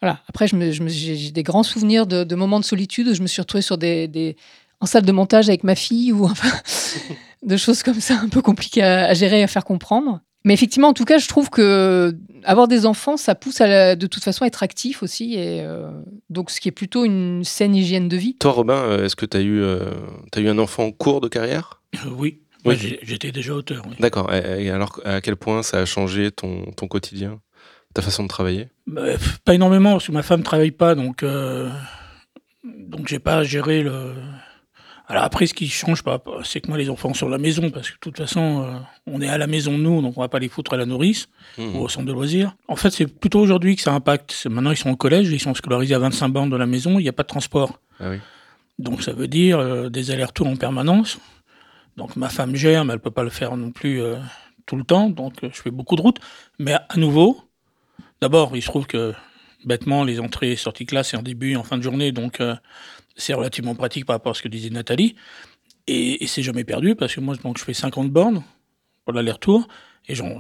[0.06, 0.20] voilà.
[0.30, 3.08] Après, je me, je me- j'ai j'ai des grands souvenirs de, de moments de solitude
[3.08, 4.36] où je me suis retrouvée sur des, des-
[4.80, 6.50] en salle de montage avec ma fille, ou enfin,
[7.44, 10.20] de choses comme ça, un peu compliquées à, à gérer, à faire comprendre.
[10.44, 13.96] Mais effectivement, en tout cas, je trouve que avoir des enfants, ça pousse à la-
[13.96, 15.90] de toute façon à être actif aussi, et euh,
[16.30, 18.36] donc ce qui est plutôt une saine hygiène de vie.
[18.38, 19.80] Toi, Robin, euh, est-ce que tu as, eu, euh,
[20.32, 21.82] t'as eu un enfant en cours de carrière?
[21.96, 22.42] Euh, oui,
[22.78, 23.84] j'ai- j'étais déjà auteur.
[23.90, 23.96] oui.
[24.00, 24.32] D'accord.
[24.32, 27.40] Et, et alors, à quel point ça a changé ton, ton quotidien,
[27.96, 29.02] ta façon de travailler Bah,
[29.44, 31.70] pas énormément, parce que ma femme travaille pas, donc, euh,
[32.64, 34.14] donc j'ai pas à gérer le.
[35.08, 37.70] Alors après, ce qui change pas, c'est que moi, les enfants sont à la maison,
[37.70, 38.74] parce que de toute façon, euh,
[39.06, 41.28] on est à la maison, nous, donc on va pas les foutre à la nourrice
[41.60, 41.76] Mhm.
[41.76, 42.56] ou au centre de loisirs.
[42.68, 44.48] En fait, c'est plutôt aujourd'hui que ça impacte.
[44.50, 47.04] Maintenant, ils sont au collège, ils sont scolarisés à 25 bornes de la maison, il
[47.04, 47.80] n'y a pas de transport.
[48.00, 48.18] Ah oui.
[48.80, 51.18] Donc ça veut dire euh, des allers-retours en permanence.
[51.98, 54.16] Donc ma femme gère, mais elle peut pas le faire non plus euh,
[54.66, 55.10] tout le temps.
[55.10, 56.18] Donc je fais beaucoup de routes.
[56.60, 57.40] Mais à nouveau,
[58.22, 59.14] d'abord, il se trouve que
[59.66, 62.12] bêtement, les entrées et sorties classe, c'est en début et en fin de journée.
[62.12, 62.56] Donc euh,
[63.16, 65.16] c'est relativement pratique par rapport à ce que disait Nathalie.
[65.88, 68.44] Et, et c'est jamais perdu parce que moi, donc, je fais 50 bornes
[69.04, 69.68] pour l'aller-retour.
[70.08, 70.40] Et j'en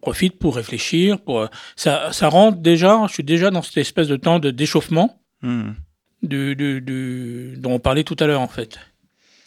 [0.00, 1.18] profite pour réfléchir.
[1.18, 4.50] Pour, euh, ça, ça rentre déjà, je suis déjà dans cette espèce de temps de
[4.50, 5.72] d'échauffement Hmm.
[6.22, 8.78] du, du- du- dont on parlait tout à l'heure en fait.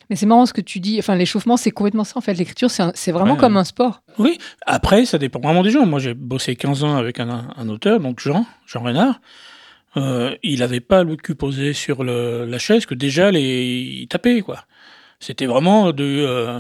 [0.10, 0.98] Mais c'est marrant ce que tu dis.
[1.00, 2.14] Enfin, l'échauffement, c'est complètement ça.
[2.18, 3.40] En fait, l'écriture, c'est vraiment Ouais.
[3.40, 4.02] comme un sport.
[4.18, 5.86] Oui, après, ça dépend vraiment des gens.
[5.86, 9.20] Moi, j'ai bossé 15 ans avec un, un auteur, donc Jean, Jean Renard.
[9.98, 14.08] Euh, il n'avait pas le cul posé sur le- la chaise, que déjà, les, il
[14.08, 14.66] tapait, quoi.
[15.20, 16.04] C'était vraiment de...
[16.04, 16.60] euh,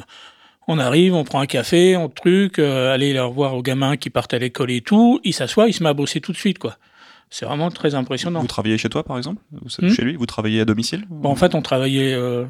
[0.68, 4.10] on arrive, on prend un café, on truc, euh, aller leur voir aux gamins qui
[4.12, 5.20] partent à l'école et tout.
[5.24, 6.78] Il s'assoit, il se met à bosser tout de suite, quoi.
[7.32, 8.42] C'est vraiment très impressionnant.
[8.42, 9.42] Vous travaillez chez toi, par exemple?
[9.52, 9.90] Vous- Hmm.
[9.92, 10.16] Chez lui?
[10.16, 11.06] Vous travaillez à domicile?
[11.10, 12.46] Bon, en fait, on travaillait euh,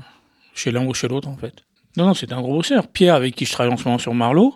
[0.60, 1.54] chez l'un ou chez l'autre, en fait.
[1.98, 2.88] Non, non, c'était un gros bosseur.
[2.88, 4.54] Pierre, avec qui je travaille en ce moment sur Marlowe,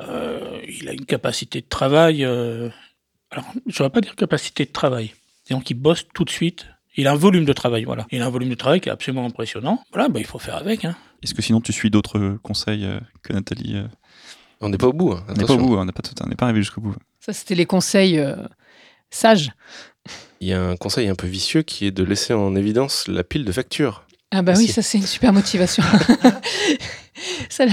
[0.00, 2.24] euh, il a une capacité de travail.
[2.24, 2.70] euh,
[3.30, 5.12] alors, je ne vais pas dire capacité de travail.
[5.46, 6.66] Disons qu'il bosse tout de suite.
[6.96, 8.06] Il a un volume de travail, voilà.
[8.10, 9.82] Il a un volume de travail qui est absolument impressionnant.
[9.92, 10.84] Voilà, bah, il faut faire avec.
[10.84, 10.96] Hein.
[11.22, 13.86] Est-ce que sinon tu suis d'autres conseils euh, que Nathalie euh,
[14.60, 15.12] On n'est pas au bout.
[15.12, 16.80] hein, On n'est pas au bout, on n'est pas, tout- on n'est pas arrivé jusqu'au
[16.80, 16.94] bout.
[17.20, 18.36] Ça, c'était les conseils euh,
[19.10, 19.50] sages.
[20.40, 23.22] Il y a un conseil un peu vicieux qui est de laisser en évidence la
[23.24, 24.04] pile de factures.
[24.30, 25.82] Ah bah oui, ça, c'est une super motivation.
[27.48, 27.64] ça,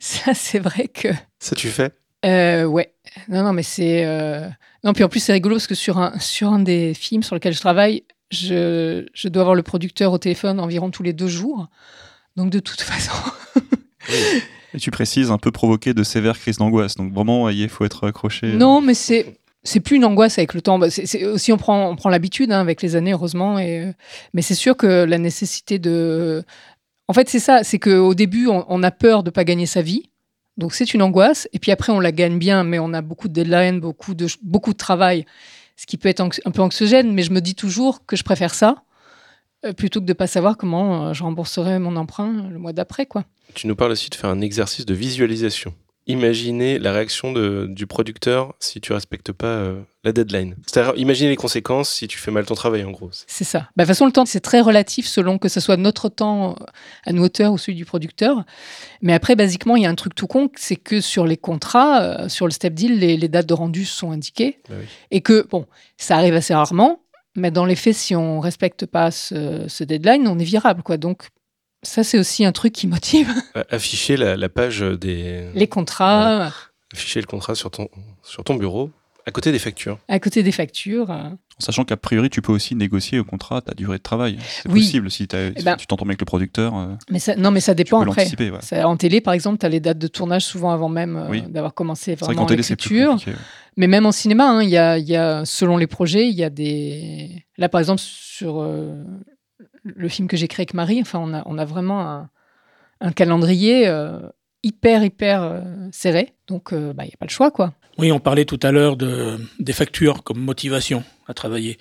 [0.00, 1.08] ça, c'est vrai que...
[1.38, 1.92] Ça, tu fais?
[2.24, 2.92] Euh, ouais.
[3.28, 4.04] Non, non, mais c'est.
[4.06, 4.48] euh,
[4.84, 7.34] Non, puis en plus, c'est rigolo parce que sur un, sur un des films sur
[7.34, 11.28] lequel je travaille, je, je dois avoir le producteur au téléphone environ tous les deux
[11.28, 11.68] jours.
[12.36, 13.12] Donc, de toute façon.
[14.74, 16.94] Et tu précises un peu provoquer de sévères crises d'angoisse.
[16.94, 18.52] Donc vraiment, il faut être accroché.
[18.54, 19.38] non, mais c'est.
[19.64, 20.78] C'est plus une angoisse avec le temps.
[20.78, 23.58] Bah, aussi on prend, on prend l'habitude hein, avec les années, heureusement.
[23.58, 23.92] Et, euh,
[24.34, 26.44] mais c'est sûr que la nécessité de.
[27.08, 27.62] En fait, c'est ça.
[27.62, 30.10] C'est qu'au début, on, a peur de pas gagner sa vie.
[30.56, 31.48] Donc c'est une angoisse.
[31.52, 34.26] Et puis après, on la gagne bien, mais on a beaucoup de deadlines, beaucoup de,
[34.42, 35.26] beaucoup de travail,
[35.76, 37.12] ce qui peut être un peu anxiogène.
[37.12, 38.82] Mais je me dis toujours que je préfère ça
[39.64, 43.06] euh, plutôt que de pas savoir comment euh, je rembourserai mon emprunt le mois d'après,
[43.06, 43.24] quoi.
[43.54, 45.74] Tu nous parles aussi de faire un exercice de visualisation.
[46.08, 50.56] Imaginez la réaction de- du producteur si tu respectes pas euh, la deadline.
[50.66, 53.10] C'est-à-dire, imaginer les conséquences si tu fais mal ton travail, en gros.
[53.28, 53.68] C'est ça.
[53.76, 56.56] Bah, de toute façon, le temps, c'est très relatif selon que ce soit notre temps
[56.60, 56.64] euh,
[57.06, 58.44] à nous auteurs ou celui du producteur.
[59.00, 62.02] Mais après, basiquement, il y a un truc tout con, c'est que sur les contrats,
[62.02, 64.58] euh, sur le step deal, les, les dates de rendu sont indiquées.
[64.68, 64.86] Bah oui.
[65.12, 65.66] Et que, bon,
[65.98, 67.00] ça arrive assez rarement,
[67.36, 70.96] mais dans les faits, si on respecte pas ce, ce deadline, on est virable, quoi.
[70.96, 71.28] Donc,
[71.82, 75.48] ça, c'est aussi un truc qui motive Euh, Afficher la, la page des.
[75.54, 76.50] les contrats
[76.92, 77.88] Afficher le contrat sur ton,
[78.22, 78.90] sur ton bureau,
[79.26, 79.98] à côté des factures.
[80.08, 81.10] à côté des factures.
[81.10, 84.38] En sachant qu'a priori, tu peux aussi négocier au contrat ta durée de travail.
[84.62, 84.80] C'est Oui.
[84.80, 86.74] possible si, si ben- tu t'entends bien avec le producteur.
[86.76, 88.26] euh, Mais ça, non, mais ça dépend après.
[88.38, 88.50] ouais.
[88.62, 91.40] Ça, en télé, par exemple, tu as les dates de tournage souvent avant même euh,
[91.48, 93.26] d'avoir commencé C'est vrai vraiment qu'en télé, c'est plus l'écriture.
[93.32, 93.38] ouais.
[93.76, 96.34] Mais même en cinéma, hein, il y, a, il y a, selon les projets, il
[96.34, 97.44] y a des.
[97.58, 99.02] Là, par exemple, sur euh,
[99.82, 102.28] le film que j'ai créé avec Marie, enfin, on a, vraiment
[103.00, 104.20] un, calendrier euh,
[104.62, 105.60] hyper, hyper euh,
[105.90, 106.34] serré.
[106.46, 107.74] Donc, euh, bah, il n'y a pas le choix, quoi.
[107.98, 111.78] Oui, on parlait tout à l'heure de, des factures comme motivation à travailler.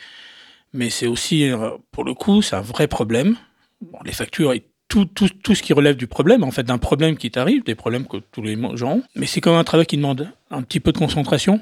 [0.73, 1.49] Mais c'est aussi,
[1.91, 3.35] pour le coup, c'est un vrai problème.
[4.05, 7.17] Les factures et tout, tout, tout ce qui relève du problème, en fait, d'un problème
[7.17, 9.03] qui t'arrive, des problèmes que tous les gens ont.
[9.15, 11.61] Mais c'est quand même un travail qui demande un petit peu de concentration.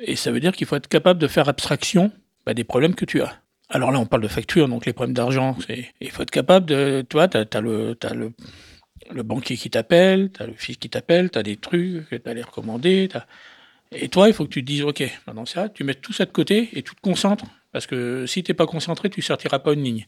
[0.00, 2.12] Et ça veut dire qu'il faut être capable de faire abstraction
[2.46, 3.34] bah, des problèmes que tu as.
[3.68, 5.56] Alors là, on parle de factures, donc les problèmes d'argent.
[6.00, 7.04] Il faut être capable de.
[7.08, 7.96] Tu vois, t'as as le.
[8.14, 8.32] Le
[9.12, 13.08] le banquier qui t'appelle, t'as le fils qui t'appelle, t'as des trucs, t'as les recommandés,
[13.12, 13.26] t'as-
[13.92, 16.24] et toi, il faut que tu te dises, OK, maintenant ça, tu mets tout ça
[16.24, 17.44] de côté et tu te concentres.
[17.72, 20.06] Parce que si tu n'es pas concentré, tu sortiras pas une ligne.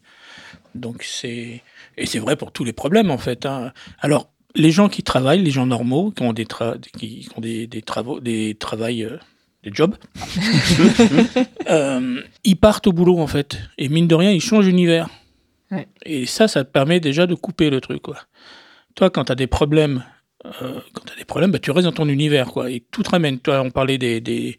[0.75, 1.63] Donc c'est.
[1.97, 3.47] Et c'est vrai pour tous les problèmes, en fait.
[3.47, 3.73] hein.
[4.01, 9.19] Alors, les gens qui travaillent, les gens normaux, qui ont des travaux, des travails, euh,
[9.69, 9.95] des jobs,
[11.71, 13.59] euh, ils partent au boulot, en fait.
[13.79, 15.09] Et mine de rien, ils changent d'univers.
[15.71, 15.87] Ouais.
[16.05, 18.19] Et ça, ça te permet déjà de couper le truc, quoi.
[18.95, 20.05] Toi, quand tu as des problèmes,
[20.45, 22.71] euh, quand as des problèmes, bah, tu restes dans ton univers, quoi.
[22.71, 23.39] Et tout te ramène.
[23.39, 24.59] Toi, on parlait des, des,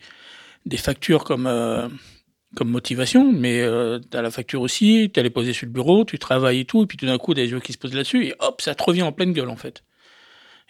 [0.66, 1.88] des factures comme, euh,
[2.56, 3.64] comme motivation, mais
[4.12, 6.84] tu as la facture aussi, tu les poser sur le bureau, tu travailles et tout,
[6.84, 8.84] et puis tout d'un coup, des yeux qui se posent là-dessus, et hop, ça te
[8.84, 9.84] revient en pleine gueule, en fait.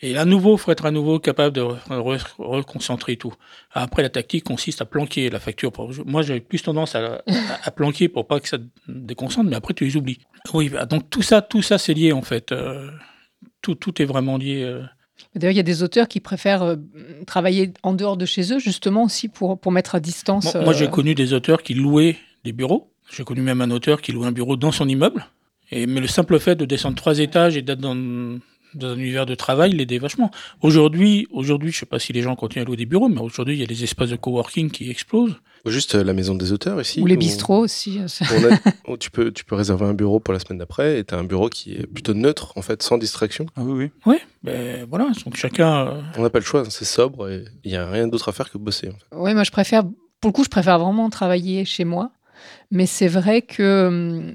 [0.02, 3.34] Et à nouveau, il faut être à nouveau capable de re- re- reconcentrer tout.
[3.74, 5.72] Après, la tactique consiste à planquer la facture.
[6.06, 7.22] Moi, j'ai plus tendance à,
[7.76, 10.20] planquer pour pas que ça déconcentre, mais après, tu les oublies.
[10.54, 12.52] Oui, bah, donc tout ça, tout ça, c'est lié, en fait.
[12.54, 12.90] Euh,
[13.62, 14.64] tout, tout est vraiment lié.
[14.64, 14.84] euh.
[15.36, 16.76] D'ailleurs, il y a des auteurs qui préfèrent euh,
[17.28, 20.54] travailler en dehors de chez eux, justement, aussi pour, pour mettre à distance.
[20.56, 22.94] Moi, moi, j'ai connu des auteurs qui louaient des bureaux.
[23.12, 25.26] J'ai connu même un auteur qui louait un bureau dans son immeuble.
[25.72, 28.40] Et, mais le simple fait de descendre trois étages et d'être dans,
[28.76, 30.32] dans un univers de travail l'aidait vachement.
[30.62, 33.56] Aujourd'hui, aujourd'hui, je sais pas si les gens continuent à louer des bureaux, mais aujourd'hui,
[33.56, 35.36] il y a des espaces de coworking qui explosent.
[35.66, 37.02] Ou juste euh, la maison des auteurs ici.
[37.02, 38.00] Ou les bistrots aussi.
[38.00, 38.08] euh,
[38.88, 41.14] on a- tu, peux, tu peux réserver un bureau pour la semaine d'après et tu
[41.14, 43.46] as un bureau qui est plutôt neutre, en fait, sans distraction.
[43.56, 43.92] Ah oui, oui.
[44.06, 45.10] Oui, ben voilà.
[45.26, 45.88] Donc chacun.
[45.88, 48.32] euh, On n'a pas le choix, c'est sobre et il n'y a rien d'autre à
[48.32, 48.90] faire que bosser.
[48.90, 49.18] en fait.
[49.18, 52.12] Ouais, moi je préfère, pour le coup, je préfère vraiment travailler chez moi.
[52.72, 54.34] Mais c'est vrai que hum,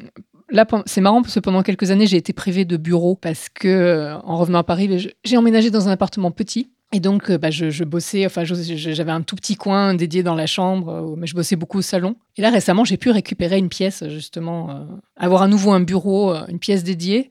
[0.50, 3.68] là, c'est marrant parce que pendant quelques années, j'ai été privée de bureau parce que
[3.68, 6.70] euh, en revenant à Paris, je- j'ai emménagé dans un appartement petit.
[6.92, 10.46] Et donc, euh, bah, je, bossais, enfin, j'avais un tout petit coin dédié dans la
[10.46, 12.14] chambre, euh, mais je bossais beaucoup au salon.
[12.36, 14.86] Et là, récemment, j'ai pu récupérer une pièce, justement,
[15.16, 17.30] avoir à nouveau un bureau, une pièce dédiée.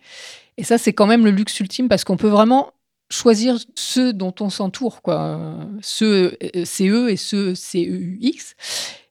[0.58, 2.72] Et ça, c'est quand même le luxe ultime parce qu'on peut vraiment
[3.10, 5.40] choisir ceux dont on s'entoure, quoi.
[5.82, 8.56] Ceux euh, CE et ceux CEUX.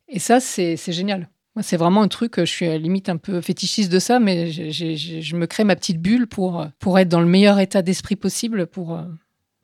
[0.08, 1.28] Et ça, c'est c'est génial.
[1.54, 3.98] Moi, c'est vraiment un truc, euh, je suis à la limite un peu fétichiste de
[3.98, 7.58] ça, mais je me crée ma petite bulle pour, euh, pour être dans le meilleur
[7.58, 9.02] état d'esprit possible pour, euh,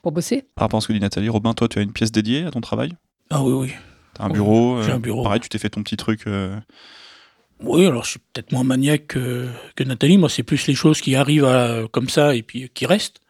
[0.03, 0.45] pour bosser.
[0.55, 2.51] Par rapport à ce que dit Nathalie, Robin, toi, tu as une pièce dédiée à
[2.51, 2.93] ton travail?
[3.30, 3.72] Ah oui, oui.
[4.14, 5.22] T'as un Oui, bureau j'ai euh, un bureau.
[5.22, 6.26] Pareil, tu t'es fait ton petit truc.
[6.26, 6.59] euh,
[7.61, 10.18] Oui, alors je suis peut-être moins maniaque que, que Nathalie.
[10.18, 13.20] Moi, c'est plus les choses qui arrivent à- comme ça et puis qui restent.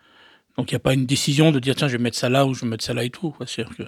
[0.56, 2.44] Donc, il n'y a pas une décision de dire, tiens, je vais mettre ça là
[2.44, 3.34] ou je vais mettre ça là et tout.
[3.46, 3.82] C'est-à-dire que...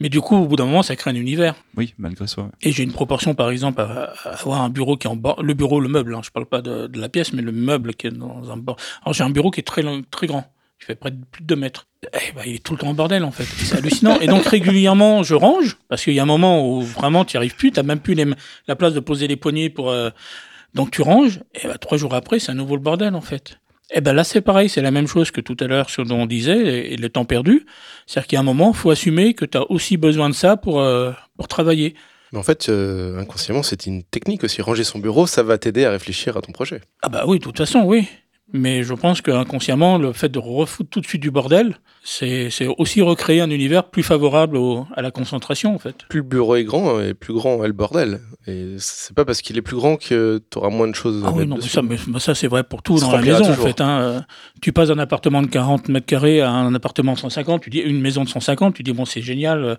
[0.00, 1.54] Mais du coup, au bout d'un moment, ça crée un univers.
[1.76, 2.44] Oui, malgré ouais.
[2.62, 5.42] Et j'ai une proportion, par exemple, à, à avoir un bureau qui est en bord.
[5.42, 7.94] Le bureau, le meuble, hein, je parle pas de, de la pièce, mais le meuble
[7.94, 8.76] qui est dans un bord.
[9.02, 10.50] Alors, j'ai un bureau qui est très, long- très grand.
[10.80, 11.86] Il fait près de plus de 2 mètres.
[12.12, 13.44] Eh ben, il est tout le temps en bordel, en fait.
[13.44, 14.18] C'est hallucinant.
[14.20, 17.38] Et donc, régulièrement, je range, parce qu'il y a un moment où vraiment, tu n'y
[17.38, 17.70] arrives plus.
[17.70, 18.26] Tu n'as même plus les,
[18.66, 19.90] la place de poser les poignets pour.
[19.90, 20.10] euh,
[20.74, 21.40] Donc, tu ranges.
[21.54, 23.58] Et ben, trois jours après, c'est à nouveau le bordel, en fait.
[23.90, 24.68] Et ben là, c'est pareil.
[24.68, 27.08] C'est la même chose que tout à l'heure sur dont on disait, et, et le
[27.08, 27.66] temps perdu.
[28.06, 30.34] C'est-à-dire qu'il y a un moment, il faut assumer que tu as aussi besoin de
[30.34, 31.94] ça pour, euh, pour travailler.
[32.32, 34.60] Mais en fait, euh, inconsciemment, c'est une technique aussi.
[34.60, 36.80] Ranger son bureau, ça va t'aider à réfléchir à ton projet.
[37.02, 38.08] Ah bah oui, de toute façon, oui.
[38.56, 41.74] Mais je pense qu'inconsciemment, le fait de refoutre tout de suite du bordel,
[42.04, 42.48] c'est
[42.78, 46.04] aussi recréer un univers plus favorable au- à la concentration, en fait.
[46.08, 48.20] Plus le bureau est grand, et plus grand est le bordel.
[48.46, 51.28] Et c'est pas parce qu'il est plus grand que tu auras moins de choses à
[51.28, 53.12] Ah oui, mettre non, mais ça, mais- mais ça c'est vrai pour tout Ça dans
[53.12, 53.80] la maison, en fait.
[53.80, 54.24] hein.
[54.62, 57.78] Tu passes d'un appartement de 40 mètres carrés à un appartement de 150, tu dis
[57.80, 59.64] une maison de 150, tu dis bon, c'est génial.
[59.64, 59.74] euh,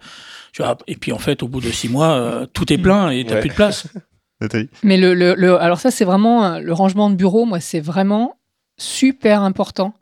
[0.52, 3.10] Tu vois, et puis en fait, au bout de six mois, euh, tout est plein
[3.10, 3.40] et t'as Ouais.
[3.42, 3.88] plus de place.
[4.84, 7.46] Mais le, le- le- alors ça, c'est vraiment euh, le rangement de bureau.
[7.46, 8.36] Moi, c'est vraiment
[8.78, 9.94] super important.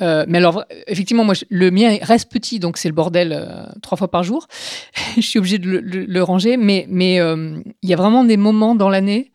[0.00, 3.98] Euh, mais alors, effectivement, moi, le mien reste petit, donc c'est le bordel euh, trois
[3.98, 4.46] fois par jour.
[5.16, 8.74] je suis obligée de le, ranger, mais mais euh, il y a vraiment des moments
[8.74, 9.32] dans l'année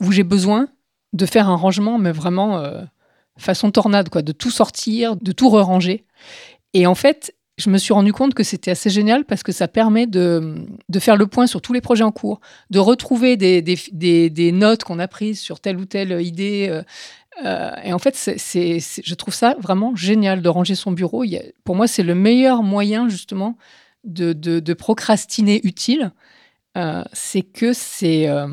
[0.00, 0.66] où j'ai besoin
[1.12, 2.60] de faire un rangement, mais vraiment
[3.36, 6.04] façon tornade, quoi, de tout sortir, de tout re-ranger.
[6.74, 9.68] Et en fait, je me suis rendu compte que c'était assez génial parce que ça
[9.68, 13.62] permet de, de faire le point sur tous les projets en cours, de retrouver des-
[13.62, 16.82] des notes qu'on a prises sur telle ou telle idée.
[17.44, 21.24] Euh, et en fait, je trouve ça vraiment génial de ranger son bureau.
[21.24, 23.56] Il y a- pour moi, c'est le meilleur moyen justement
[24.04, 26.12] de, de, de procrastiner utile.
[26.76, 28.46] Euh, c'est que c'est, euh,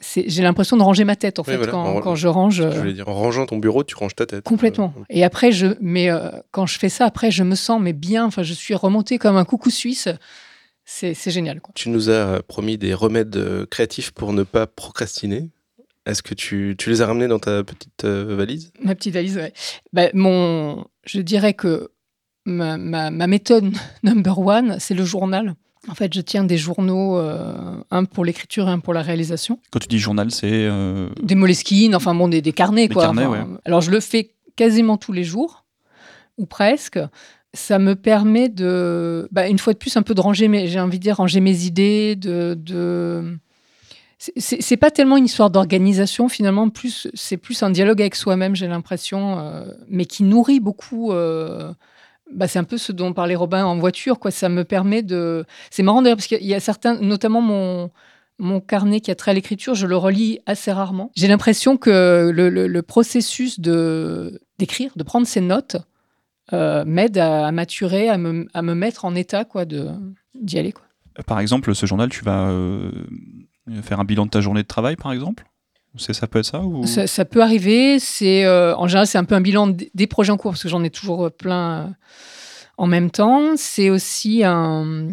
[0.00, 1.72] c'est- j'ai l'impression de ranger ma tête en Oui, fait voilà.
[1.72, 2.56] quand, En- quand je range.
[2.70, 4.42] Je voulais dire, en rangeant ton bureau, tu ranges ta tête.
[4.44, 4.92] Complètement.
[5.10, 6.08] Et après, je, mais
[6.50, 8.24] quand je fais ça, après, je me sens mais bien.
[8.24, 10.08] Enfin, je suis remontée comme un coucou suisse.
[10.84, 11.60] C'est génial.
[11.60, 11.72] Quoi.
[11.76, 15.50] Tu nous as promis des remèdes créatifs pour ne pas procrastiner.
[16.08, 18.72] Est-ce que tu, tu les as ramenés dans ta petite euh, valise?
[18.82, 19.52] Ma petite valise, ouais.
[19.92, 21.90] Bah, mon, je dirais que
[22.46, 23.70] ma, ma- ma méthode
[24.02, 25.54] number one, c'est le journal.
[25.88, 27.54] En fait, je tiens des journaux, euh,
[27.90, 29.58] un pour l'écriture et un pour la réalisation.
[29.70, 30.50] Quand tu dis journal, c'est.
[30.50, 32.88] euh, Des Moleskine, enfin bon, des, des carnets.
[32.88, 33.04] Des quoi.
[33.04, 35.64] carnets, Enfin, Alors, je le fais quasiment tous les jours,
[36.38, 36.98] ou presque.
[37.54, 40.80] Ça me permet de, bah, une fois de plus, un peu de ranger mes, j'ai
[40.80, 42.54] envie de dire, ranger mes idées, de.
[42.58, 43.38] de...
[44.18, 48.66] C'est- pas tellement une histoire d'organisation, finalement, plus c'est plus un dialogue avec soi-même, j'ai
[48.66, 51.12] l'impression, euh, mais qui nourrit beaucoup.
[51.12, 51.72] euh,
[52.34, 54.30] bah, c'est un peu ce dont parlait Robin en voiture, quoi.
[54.30, 55.44] Ça me permet de.
[55.70, 57.90] C'est marrant d'ailleurs parce qu'il y a certains, notamment mon
[58.40, 61.10] mon carnet qui a trait à l'écriture, je le relis assez rarement.
[61.16, 65.76] J'ai l'impression que le, processus de d'écrire, de prendre ses notes,
[66.52, 69.88] euh, m'aide à, à maturer, à me, à me mettre en état, quoi, de
[70.40, 70.84] d'y aller, quoi.
[71.26, 72.48] Par exemple, ce journal, tu vas
[73.82, 75.44] faire un bilan de ta journée de travail, par exemple?
[75.96, 76.86] Ça peut être ça ou...
[76.86, 77.98] Ça, ça peut arriver.
[77.98, 80.68] C'est euh, en général c'est un peu un bilan des projets en cours parce que
[80.68, 81.86] j'en ai toujours euh, plein euh,
[82.76, 83.56] en même temps.
[83.56, 85.08] C'est aussi un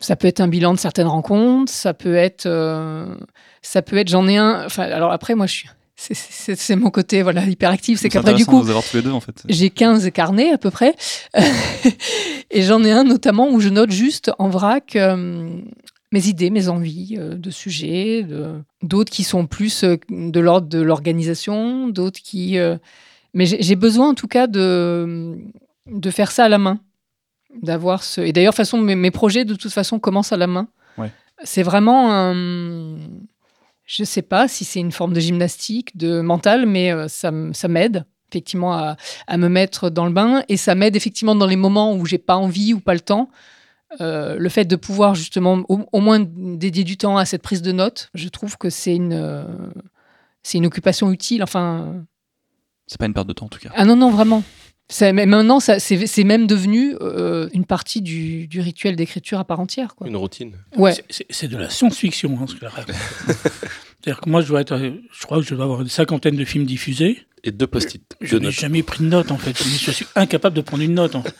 [0.00, 1.72] ça peut être un bilan de certaines rencontres.
[1.72, 3.14] Ça peut être euh,
[3.62, 4.64] ça peut être j'en ai un.
[4.66, 7.98] Enfin alors après moi je suis c'est- mon côté voilà hyperactif.
[7.98, 9.42] C'est qu'après du coup en fait.
[9.48, 10.94] j'ai 15 carnets à peu près.
[12.50, 15.48] et j'en ai un notamment où je note juste en vrac euh,
[16.10, 18.26] mes idées, mes envies euh, de sujets,
[18.82, 22.58] d'autres qui sont plus euh, de l'ordre de l'organisation, d'autres qui...
[22.58, 22.78] euh,
[23.34, 25.36] mais j'ai besoin en tout cas de,
[25.86, 26.80] de faire ça à la main.
[27.62, 28.20] D'avoir ce...
[28.22, 30.68] Et d'ailleurs, de toute façon, mes, mes projets de toute façon commencent à la main.
[30.96, 31.12] Ouais.
[31.44, 32.96] C'est vraiment un...
[33.84, 38.04] Je sais pas si c'est une forme de gymnastique, de mental, mais ça, ça m'aide
[38.30, 38.96] effectivement à,
[39.26, 42.18] à me mettre dans le bain et ça m'aide effectivement dans les moments où j'ai
[42.18, 43.30] pas envie ou pas le temps.
[44.02, 47.62] Euh, le fait de pouvoir justement au, au moins dédier du temps à cette prise
[47.62, 49.44] de notes, je trouve que c'est une euh,
[50.42, 51.42] c'est une occupation utile.
[51.42, 52.04] Enfin,
[52.86, 53.70] C'est pas une perte de temps, en tout cas.
[53.74, 54.42] ah non non vraiment.
[55.00, 59.44] Mais maintenant, ça- c'est c'est même devenu euh, une partie du, du rituel d'écriture à
[59.44, 59.94] part entière.
[59.94, 60.06] Quoi.
[60.06, 60.52] Une routine.
[60.76, 60.92] Ouais.
[60.92, 62.94] C'est- C'est c'est de la science-fiction, hein, ce que la raconte.
[64.00, 66.44] C'est-à-dire que moi, je dois être, je crois que je dois avoir une cinquantaine de
[66.44, 67.26] films diffusés.
[67.44, 68.02] Et deux post-it.
[68.20, 68.52] Je n'ai notes.
[68.54, 69.56] jamais pris de note, en fait.
[69.62, 71.14] Je suis incapable de prendre une note.
[71.14, 71.34] en fait.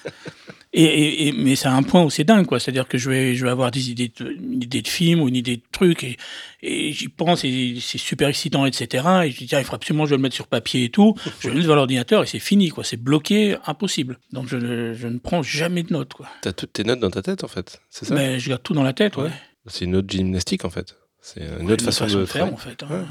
[0.75, 2.61] Et, et- et- mais c'est un point où c'est dingue, quoi.
[2.61, 5.29] C'est-à-dire que je vais, je vais avoir des idées de, une idée de film ou
[5.29, 6.19] une idée de truc, et,
[6.63, 9.07] et j'y pense, et c'est super excitant, etc.
[9.25, 11.15] Et je dis, tiens, il faut absolument que je le mette sur papier et tout.
[11.41, 12.85] Je le mets devant l'ordinateur et c'est fini, quoi.
[12.85, 14.19] C'est bloqué, impossible.
[14.33, 16.29] Donc je, ne- je ne prends jamais de notes, quoi.
[16.43, 17.81] T'as toutes tes notes dans ta tête, en fait.
[17.89, 18.15] C'est ça?
[18.15, 19.31] Mais je garde tout dans la tête, ouais.
[19.67, 20.97] C'est une autre gymnastique, en fait.
[21.23, 22.53] C'est une Ouais, autre façon, de faire, faire.
[22.53, 22.83] en fait.
[22.83, 22.89] hein.
[22.91, 23.05] Ouais,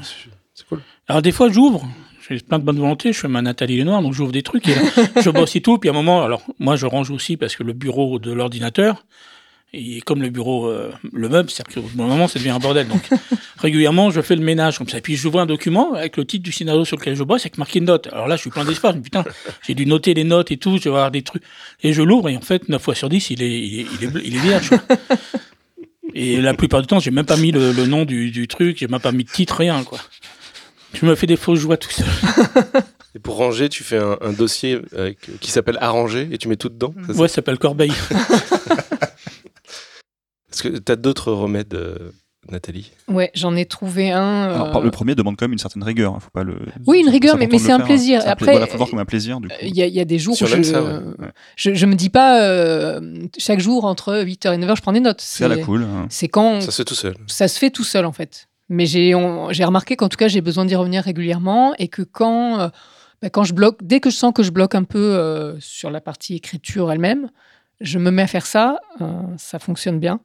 [0.54, 0.80] c'est cool.
[1.08, 1.86] Alors des fois j'ouvre,
[2.30, 4.74] j'ai plein de bonne volonté, je fais ma Nathalie Lenoir, donc j'ouvre des trucs et
[4.74, 4.80] là,
[5.22, 7.62] je bosse et tout, puis à un moment, alors moi je range aussi parce que
[7.62, 9.04] le bureau de l'ordinateur,
[9.74, 12.58] et comme le bureau, euh, le meuble, c'est-à-dire qu'au bout d'un moment ça devient un
[12.58, 13.06] bordel, donc
[13.58, 16.52] régulièrement je fais le ménage comme ça, puis j'ouvre un document avec le titre du
[16.52, 18.06] scénario sur lequel je bosse avec marqué une note.
[18.12, 19.24] Alors là je suis plein je dis, putain,
[19.66, 21.42] j'ai dû noter les notes et tout, je vais avoir des trucs,
[21.82, 24.04] et je l'ouvre et en fait 9 fois sur 10 il est, il est, il
[24.04, 24.70] est, bleu- il est vierge.
[26.14, 28.78] Et la plupart du temps, j'ai même pas mis le, le nom du, du truc,
[28.78, 29.98] j'ai même pas mis de titre, rien, quoi.
[31.00, 32.06] Je me fais des fausses joies tout seul.
[33.14, 36.56] Et pour ranger, tu fais un, un dossier avec- qui s'appelle Arranger et tu mets
[36.56, 36.92] tout dedans.
[37.06, 37.12] ça?
[37.14, 37.92] Ouais, ça s'appelle Corbeil.
[40.52, 42.10] Est-ce que tu as d'autres remèdes, euh,
[42.50, 42.92] Nathalie?
[43.08, 44.44] Ouais, j'en ai trouvé un.
[44.50, 46.14] Alors, euh, le premier demande quand même une certaine rigueur.
[46.14, 46.58] hein, faut pas le.
[46.86, 48.18] Oui, une rigueur, mais- c'est un faire, plaisir.
[48.18, 48.22] hein.
[48.24, 49.38] C'est un pla- Après, voilà, faut voir comme un plaisir.
[49.62, 50.92] Il y, a- il y a des jours Si où je, ça, ouais.
[51.18, 51.28] Ouais.
[51.56, 53.00] je, je me dis pas euh,
[53.38, 55.20] chaque jour entre 8h et 9h, je prends des notes.
[55.20, 55.82] C'est à la cool.
[55.84, 56.06] hein.
[56.08, 57.14] C'est quand Ça se fait tout seul.
[57.26, 58.48] ça se fait tout seul en fait.
[58.68, 62.68] Mais j'ai remarqué qu'en tout cas j'ai besoin d'y revenir régulièrement et que quand euh,
[63.22, 66.00] bah, je bloque, dès que je sens que je bloque un peu euh, sur la
[66.00, 67.30] partie écriture elle-même,
[67.80, 70.20] je me mets à faire ça, euh, ça fonctionne bien.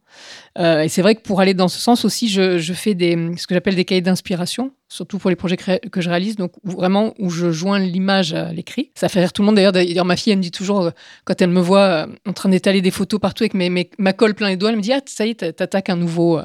[0.60, 3.18] Euh, et c'est vrai que pour aller dans ce sens aussi, je, je fais des,
[3.38, 6.70] ce que j'appelle des cahiers d'inspiration, surtout pour les projets que je réalise, donc où-
[6.72, 8.92] vraiment où je joins l'image à l'écrit.
[8.94, 9.72] Ça fait rire tout le monde d'ailleurs.
[9.72, 10.92] D'ailleurs, ma fille, elle me dit toujours, euh,
[11.26, 14.14] quand elle me voit euh, en train d'étaler des photos partout avec mes, mes- ma
[14.14, 16.40] colle plein les doigts, elle me dit Ah, ça y est, t'a- t'attaques un nouveau,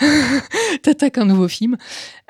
[0.82, 1.76] t'attaques un nouveau film.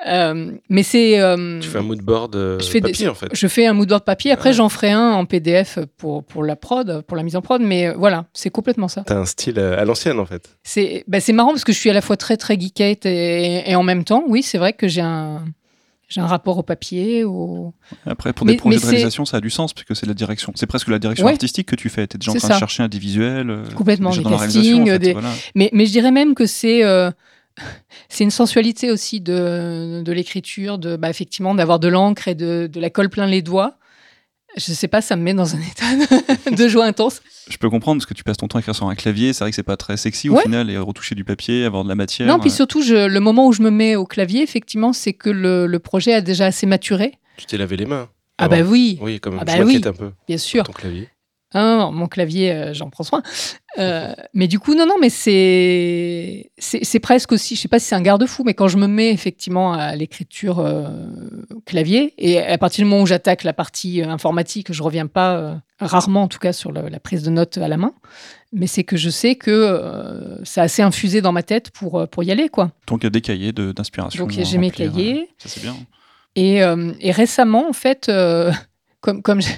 [0.07, 1.19] Euh, mais c'est.
[1.21, 3.27] euh, Tu fais un mood board euh, je fais des- papier, en fait.
[3.31, 4.31] je fais un moodboard papier.
[4.31, 4.53] Après, Ouais.
[4.55, 7.61] j'en ferai un en PDF pour, pour la prod, pour la mise en prod.
[7.61, 9.03] Mais voilà, c'est complètement ça.
[9.05, 10.49] T'as un style à l'ancienne, en fait.
[10.63, 13.69] C'est bah, c'est marrant parce que je suis à la fois très, très geekette et,
[13.69, 15.45] et en même temps, oui, c'est vrai que j'ai un,
[16.09, 17.23] j'ai un rapport au papier.
[17.23, 17.73] Au...
[18.05, 20.51] Après, pour Mais- des projets de réalisation, ça a du sens, puisque c'est la direction.
[20.55, 21.31] C'est presque la direction Ouais.
[21.31, 22.05] artistique que tu fais.
[22.07, 22.59] Tu es déjà en train de ça.
[22.59, 23.49] chercher un des visuels.
[23.49, 25.29] euh, Complètement, des castings, réalisation, en fait, des- voilà.
[25.55, 27.11] Mais, mais je dirais même que c'est euh,
[28.09, 32.67] c'est une sensualité aussi de, de l'écriture, de bah, effectivement d'avoir de l'encre et de,
[32.71, 33.77] de la colle plein les doigts.
[34.57, 37.21] Je sais pas, ça me met dans un état de, joie intense.
[37.49, 39.31] Je peux comprendre parce que tu passes ton temps à écrire sur un clavier.
[39.33, 40.41] C'est vrai que c'est pas très sexy au Ouais.
[40.43, 42.27] final et retoucher du papier, avoir de la matière.
[42.27, 45.13] Non, puis euh, surtout, je- le moment où je me mets au clavier, effectivement, c'est
[45.13, 47.13] que le, le projet a déjà assez maturé.
[47.37, 48.09] Tu t'es lavé les mains.
[48.37, 48.55] Ah avant.
[48.57, 49.37] bah oui, Oui, même.
[49.39, 49.81] Ah bah oui.
[49.85, 50.11] un peu.
[50.27, 50.63] bien sûr.
[50.65, 51.09] Ton clavier.
[51.53, 53.21] Ah non, mon clavier, euh, j'en prends soin.
[53.77, 57.95] Euh, mais du coup, non, non, mais c'est presque aussi, je sais pas si c'est
[57.95, 60.87] un garde-fou, mais quand je me mets effectivement à l'écriture euh,
[61.65, 66.23] clavier, et à partir du moment où j'attaque la partie informatique, je reviens pas, rarement
[66.23, 67.93] en tout cas, sur le- la prise de notes à la main,
[68.53, 72.31] mais c'est que je sais que c'est assez infusé dans ma tête pour, pour y
[72.31, 72.71] aller, quoi.
[72.87, 74.23] Donc il y a des cahiers de- d'inspiration.
[74.23, 75.29] Donc j'ai mes cahiers.
[75.37, 75.75] Ça c'est bien.
[76.35, 76.57] Et,
[77.01, 78.09] et récemment, en fait,
[79.01, 79.49] comme, comme j'ai-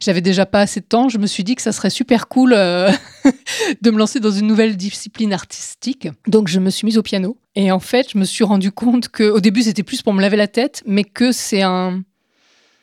[0.00, 2.52] j'avais déjà pas assez de temps, je me suis dit que ça serait super cool
[2.54, 2.90] euh,
[3.82, 6.08] de me lancer dans une nouvelle discipline artistique.
[6.26, 7.36] Donc, je me suis mise au piano.
[7.54, 10.20] Et en fait, je me suis rendu compte que, au début, c'était plus pour me
[10.20, 12.02] laver la tête, mais que c'est un.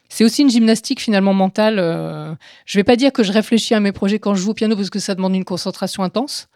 [0.09, 1.79] C'est aussi une gymnastique finalement mentale.
[1.79, 2.33] euh.
[2.65, 4.75] Je vais pas dire que je réfléchis à mes projets quand je joue au piano
[4.75, 6.47] parce que ça demande une concentration intense,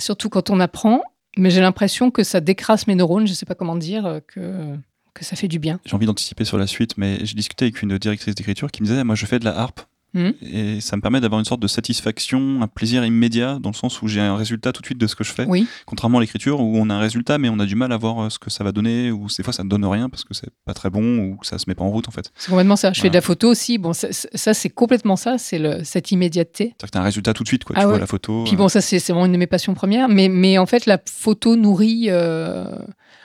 [0.00, 1.02] surtout quand on apprend.
[1.36, 4.76] Mais j'ai l'impression que ça décrasse mes neurones, je sais pas comment dire, euh, que,
[5.14, 5.80] que ça fait du bien.
[5.86, 8.86] J'ai envie d'anticiper sur la suite, mais j'ai discuté avec une directrice d'écriture qui me
[8.86, 9.80] disait Moi, je fais de la harpe.
[10.14, 10.32] Mhm.
[10.42, 14.00] Et ça me permet d'avoir une sorte de satisfaction, un plaisir immédiat, dans le sens
[14.00, 15.44] où j'ai un résultat tout de suite de ce que je fais.
[15.44, 15.66] Oui.
[15.86, 18.20] Contrairement à l'écriture, où on a un résultat, mais on a du mal à voir
[18.20, 20.32] euh, ce que ça va donner, ou des fois ça ne donne rien parce que
[20.32, 22.30] c'est pas très bon, ou que ça se met pas en route en fait.
[22.36, 22.92] C'est complètement ça.
[22.92, 23.76] Je fais de la photo aussi.
[23.78, 25.36] Bon, ça, ça, c'est complètement ça.
[25.36, 26.74] C'est cette immédiateté.
[26.78, 27.74] C'est-à-dire que t'as un résultat tout de suite, quoi.
[27.76, 27.92] Ah tu ouais.
[27.94, 28.44] vois la photo.
[28.44, 30.08] Puis euh, bon, ça, c'est c'est vraiment une de mes passions premières.
[30.08, 32.06] Mais, mais en fait, la photo nourrit.
[32.08, 32.66] euh,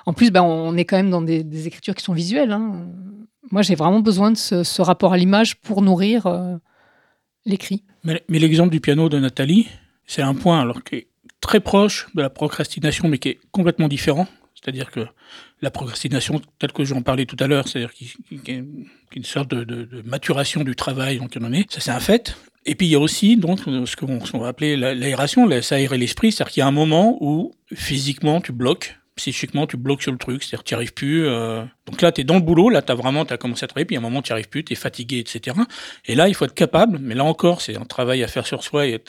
[0.05, 2.51] En plus, ben, on est quand même dans des, écritures qui sont visuelles.
[2.51, 2.87] hein.
[3.51, 6.57] Moi, j'ai vraiment besoin de ce, rapport à l'image pour nourrir euh,
[7.45, 7.83] l'écrit.
[8.03, 9.67] Mais, l'exemple du piano de Nathalie,
[10.05, 11.07] c'est un point alors qui est
[11.41, 14.27] très proche de la procrastination, mais qui est complètement différent.
[14.55, 15.07] C'est-à-dire que
[15.61, 18.61] la procrastination, telle que j'en parlais tout à l'heure, c'est-à-dire qu'il y a
[19.15, 22.37] une, sorte de, maturation du travail, donc il en est, ça c'est un fait.
[22.65, 25.97] Et puis il y a aussi donc ce qu'on va appeler la- l'aération, la- s'aérer
[25.97, 30.11] l'esprit, c'est-à-dire qu'il y a un moment où physiquement tu bloques, psychiquement tu bloques sur
[30.11, 31.28] le truc, c'est-à-dire tu n'y arrives plus.
[31.28, 33.67] euh, Donc là tu es dans le boulot, là tu as vraiment as commencé à
[33.67, 35.57] travailler, puis à un moment tu n'y arrives plus, tu es fatigué, etc.
[36.05, 38.63] Et là il faut être capable, mais là encore c'est un travail à faire sur
[38.63, 39.01] soi et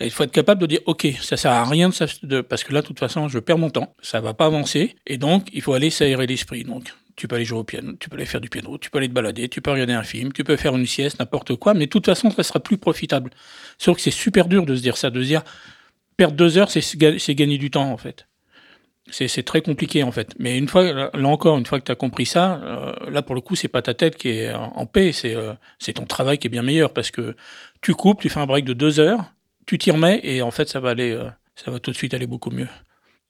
[0.00, 1.90] il faut être capable de dire, OK, ça sert à rien
[2.22, 4.96] de, parce que là, de toute façon, je perds mon temps, ça va pas avancer,
[5.06, 6.64] et donc, il faut aller s'aérer l'esprit.
[6.64, 8.96] Donc, tu peux aller jouer au piano, tu peux aller faire du piano, tu peux
[8.96, 11.74] aller te balader, tu peux regarder un film, tu peux faire une sieste, n'importe quoi,
[11.74, 13.30] mais de toute façon, ça sera plus profitable.
[13.76, 15.42] Sauf que c'est super dur de se dire ça, de se dire,
[16.16, 18.26] perdre deux heures, c'est gagner du temps, en fait.
[19.10, 20.34] C'est, c'est très compliqué, en fait.
[20.38, 23.34] Mais une fois, là encore, une fois que tu as compris ça, euh, là, pour
[23.34, 26.06] le coup, c'est pas ta tête qui est en en paix, c'est, euh, c'est ton
[26.06, 27.34] travail qui est bien meilleur, parce que
[27.80, 29.32] tu coupes, tu fais un break de deux heures,
[29.66, 32.14] tu t'y remets et en fait ça va aller, euh, ça va tout de suite
[32.14, 32.68] aller beaucoup mieux.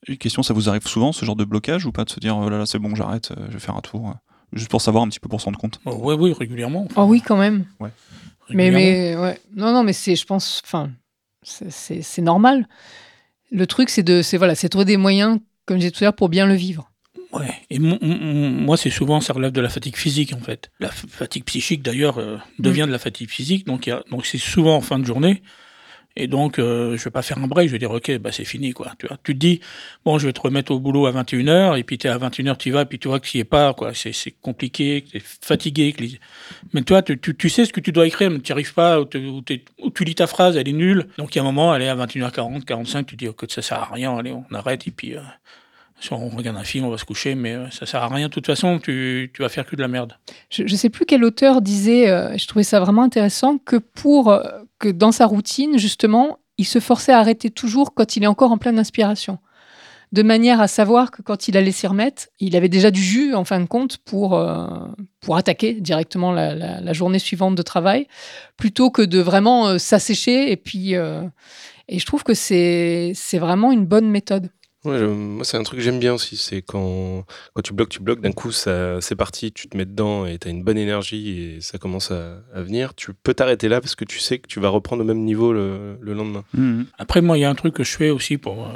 [0.09, 2.37] Une question, ça vous arrive souvent ce genre de blocage ou pas de se dire
[2.37, 4.13] oh là là c'est bon j'arrête, euh, je vais faire un tour, euh,
[4.53, 5.81] juste pour savoir un petit peu pour se rendre compte?
[5.85, 6.89] Oh, oui, oui, régulièrement.
[6.97, 7.67] Oh oui, quand même.
[8.51, 8.79] Mais, régulièrement.
[8.79, 9.41] mais ouais.
[9.55, 10.91] Non, non, mais c'est, je pense, enfin,
[11.43, 12.67] c'est- normal.
[13.53, 15.39] Le truc, c'est de, c'est voilà, c'est de trouver des moyens,
[15.71, 16.91] comme je disais tout à l'heure, pour bien le vivre.
[17.33, 17.53] Ouais.
[17.71, 20.71] Et moi, c'est souvent, ça relève de la fatigue physique, en fait.
[20.81, 23.67] La fatigue psychique, d'ailleurs, euh, devient de la fatigue physique.
[23.67, 25.43] Donc, il y a- donc c'est souvent en fin de journée.
[26.17, 28.45] Et donc, euh, je vais pas faire un break, je vais dire, OK, bah, c'est
[28.45, 28.95] fini, quoi.
[28.99, 29.61] Tu vois, tu te dis,
[30.05, 32.59] bon, je vais te remettre au boulot à 21h, et puis tu es à 21h,
[32.59, 33.93] tu y vas, puis tu vois que tu y es pas, quoi.
[33.95, 34.13] C'est,
[34.43, 35.93] compliqué, tu es fatigué.
[35.93, 36.19] que les-
[36.73, 38.75] Mais toi, tu, tu, tu sais ce que tu dois écrire, mais tu n'y arrives
[38.75, 39.43] pas, ou, ou
[39.85, 41.07] ou tu lis ta phrase, elle est nulle.
[41.17, 43.63] Donc, il y a un moment, elle est à 21h40, 45, tu dis, OK, ça
[43.63, 45.21] sert à rien, allez, on arrête, et puis, euh,
[46.01, 48.29] soit on regarde un film, on va se coucher, mais euh, ça sert à rien.
[48.29, 50.15] De toute façon, tu, tu vas faire que de la merde.
[50.51, 54.31] Je ne sais plus quel auteur disait, euh, je trouvais ça vraiment intéressant, que pour
[54.31, 54.43] euh,
[54.79, 58.51] que dans sa routine, justement, il se forçait à arrêter toujours quand il est encore
[58.51, 59.39] en pleine inspiration.
[60.13, 63.35] De manière à savoir que quand il allait s'y remettre, il avait déjà du jus,
[63.35, 64.45] en fin de compte, pour,
[65.21, 68.09] pour attaquer directement la, journée suivante de travail,
[68.57, 70.51] plutôt que de vraiment s'assécher.
[70.51, 74.51] Et puis, et je trouve que c'est vraiment une bonne méthode.
[74.85, 76.37] Ouais, je- moi, c'est un truc que j'aime bien aussi.
[76.39, 77.25] C'est quand,
[77.55, 80.39] quand tu bloques, tu bloques, d'un coup, ça, c'est parti, tu te mets dedans et
[80.39, 82.95] tu as une bonne énergie et ça commence à, à venir.
[82.95, 85.53] Tu peux t'arrêter là parce que tu sais que tu vas reprendre au même niveau
[85.53, 86.45] le, le lendemain.
[86.55, 86.87] Mhm.
[86.99, 88.73] Après, moi, il y a un truc que je fais aussi pour euh,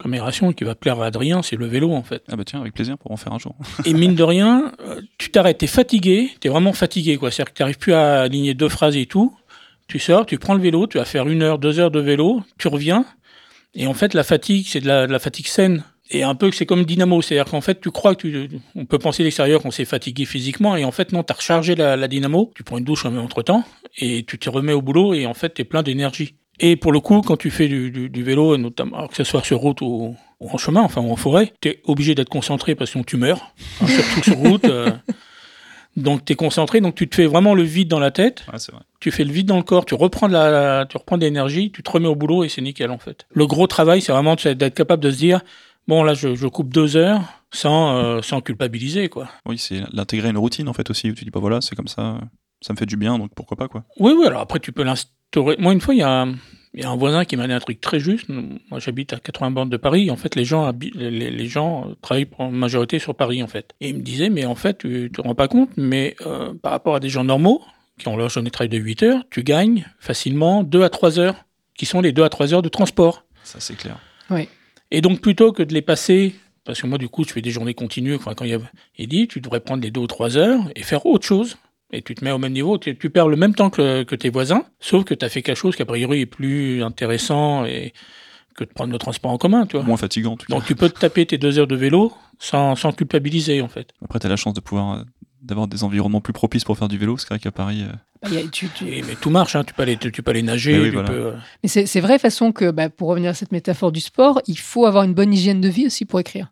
[0.00, 2.22] comme aération qui va plaire à Adrien, c'est le vélo, en fait.
[2.28, 3.54] Ah bah tiens, avec plaisir pour en faire un jour.
[3.84, 7.30] Et mine de rien, euh, tu t'arrêtes, t'es fatigué, t'es vraiment fatigué, quoi.
[7.30, 9.32] C'est-à-dire que t'arrives plus à aligner deux phrases et tout.
[9.88, 12.42] Tu sors, tu prends le vélo, tu vas faire une heure, deux heures de vélo,
[12.58, 13.04] tu reviens.
[13.76, 15.84] Et en fait, la fatigue, c'est de la, fatigue saine.
[16.10, 18.98] Et un peu c'est comme dynamo, c'est-à-dire qu'en fait, tu crois que tu, on peut
[18.98, 22.62] penser l'extérieur qu'on s'est fatigué physiquement, et en fait, non, t'as rechargé la, dynamo, tu
[22.62, 23.64] prends une douche entre temps,
[23.98, 26.36] et tu te remets au boulot, et en fait, t'es plein d'énergie.
[26.58, 29.80] Et pour le coup, quand tu fais du, vélo, notamment, que ce soit sur route
[29.82, 33.04] ou, ou en chemin, enfin, ou en forêt, t'es obligé d'être concentré parce que sinon
[33.04, 33.52] tu meurs,
[33.82, 34.64] hein, surtout sur route.
[34.64, 34.92] euh.
[35.96, 38.72] Donc t'es concentré, donc tu te fais vraiment le vide dans la tête, Ouais, c'est
[38.72, 38.82] vrai.
[39.00, 41.70] tu fais le vide dans le corps, tu reprends de la, tu reprends de l'énergie,
[41.72, 43.26] tu te remets au boulot et c'est nickel en fait.
[43.30, 45.40] Le gros travail, c'est vraiment d'être capable de se dire,
[45.88, 47.22] bon là, je, je coupe deux heures
[47.52, 49.28] sans, euh, sans culpabiliser quoi.
[49.46, 51.74] Oui, c'est l'intégrer à une routine en fait aussi, où tu dis bah voilà, c'est
[51.76, 52.18] comme ça,
[52.60, 53.84] ça me fait du bien, donc pourquoi pas quoi.
[53.98, 55.56] Oui, oui, alors après, tu peux l'instaurer.
[55.58, 56.26] Moi, une fois, il y, a
[56.76, 58.28] il y a un voisin qui m'a dit un truc très juste.
[58.28, 60.10] Moi, j'habite à 80 bornes de Paris.
[60.10, 63.74] En fait, les gens, les, les gens euh, travaillent en majorité sur Paris, en fait.
[63.80, 66.72] Et il me disait, mais en fait, tu te rends pas compte, mais euh, par
[66.72, 67.62] rapport à des gens normaux,
[67.98, 71.18] qui ont leur journée de travail de 8 heures, tu gagnes facilement 2 à 3
[71.18, 71.46] heures,
[71.78, 73.24] qui sont les 2 à 3 heures de transport.
[73.42, 73.98] Ça c'est clair.
[74.90, 77.52] Et donc, plutôt que de les passer, parce que moi, du coup, je fais des
[77.52, 78.58] journées continues, enfin, quand il y a,
[78.98, 81.56] il dit, tu devrais prendre les deux ou trois heures et faire autre chose.
[81.92, 84.14] Et tu te mets au même niveau, tu, tu perds le même temps que, que
[84.16, 87.64] tes voisins, sauf que tu as fait quelque chose qui, a priori, est plus intéressant
[87.64, 87.92] et
[88.56, 89.84] que de prendre le transport en commun, tu vois.
[89.84, 90.54] Moins fatigant en tout cas.
[90.54, 93.90] Donc, tu peux te taper tes deux heures de vélo sans, sans culpabiliser, en fait.
[94.04, 95.02] Après, t'as la chance de pouvoir euh,
[95.42, 97.16] d'avoir des environnements plus propices pour faire du vélo.
[97.18, 99.62] C'est vrai qu'à Paris, euh, Bah, a- tu- tu- Et- mais tout marche, hein.
[99.62, 101.08] tu, peux aller, tu peux aller nager, Mais oui, tu voilà.
[101.10, 101.32] peux, euh,
[101.62, 104.58] Mais c'est c'est vrai, façon que, bah, pour revenir à cette métaphore du sport, il
[104.58, 106.50] faut avoir une bonne hygiène de vie aussi pour écrire,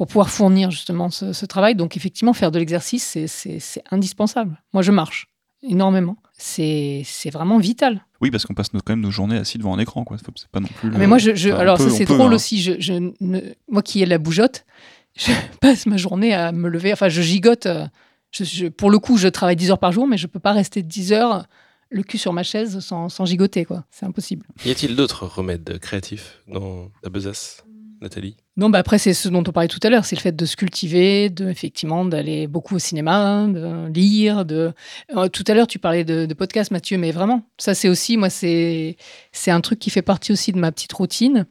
[0.00, 1.74] pour pouvoir fournir justement ce, ce travail.
[1.74, 4.58] Donc effectivement, faire de l'exercice, c'est- c'est c'est indispensable.
[4.72, 5.28] Moi, je marche
[5.62, 6.16] énormément.
[6.38, 8.06] C'est c'est vraiment vital.
[8.22, 10.16] oui, parce qu'on passe nos- quand même nos journées assis devant un écran, quoi.
[10.36, 10.88] C'est pas non plus.
[10.88, 12.36] Ah, le- mais moi, je, je- enfin, on alors peut- ça c'est drôle hein.
[12.36, 12.62] aussi.
[12.62, 14.64] Je, je ne- moi qui ai la bougeotte,
[15.16, 16.94] je passe ma journée à me lever.
[16.94, 17.66] Enfin, je gigote.
[17.66, 17.86] euh,
[18.30, 20.52] je- je- pour le coup, je travaille 10 heures par jour, mais je peux pas
[20.52, 21.44] rester 10 heures
[21.90, 23.84] le cul sur ma chaise sans, sans gigoter, quoi.
[23.90, 24.46] C'est impossible.
[24.64, 27.64] Y a-t-il d'autres remèdes créatifs dans la besace,
[28.00, 30.34] Nathalie Non, bah après, c'est ce dont on parlait tout à l'heure, c'est le fait
[30.34, 34.44] de se cultiver, de, effectivement, d'aller beaucoup au cinéma, de lire.
[34.44, 34.72] De...
[35.16, 38.30] Euh, tout à l'heure, tu parlais de, podcast, Mathieu, mais vraiment, ça, c'est aussi, moi,
[38.30, 38.96] c'est
[39.32, 41.46] c'est un truc qui fait partie aussi de ma petite routine.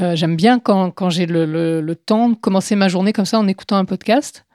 [0.00, 3.26] Euh, J'aime bien quand, quand j'ai le, le- le temps de commencer ma journée comme
[3.26, 4.46] ça en écoutant un podcast.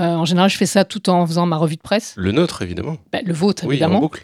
[0.00, 2.14] Euh, en général, je fais ça tout en faisant ma revue de presse.
[2.16, 2.96] Le nôtre, évidemment.
[3.12, 4.00] Bah, le vôtre, Oui, en évidemment.
[4.00, 4.22] boucle.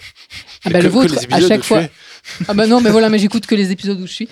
[0.64, 1.82] Ah bah, Que- le vôtre, à chaque fois.
[2.48, 4.28] Ah bah non, mais voilà, mais j'écoute que les épisodes où je suis.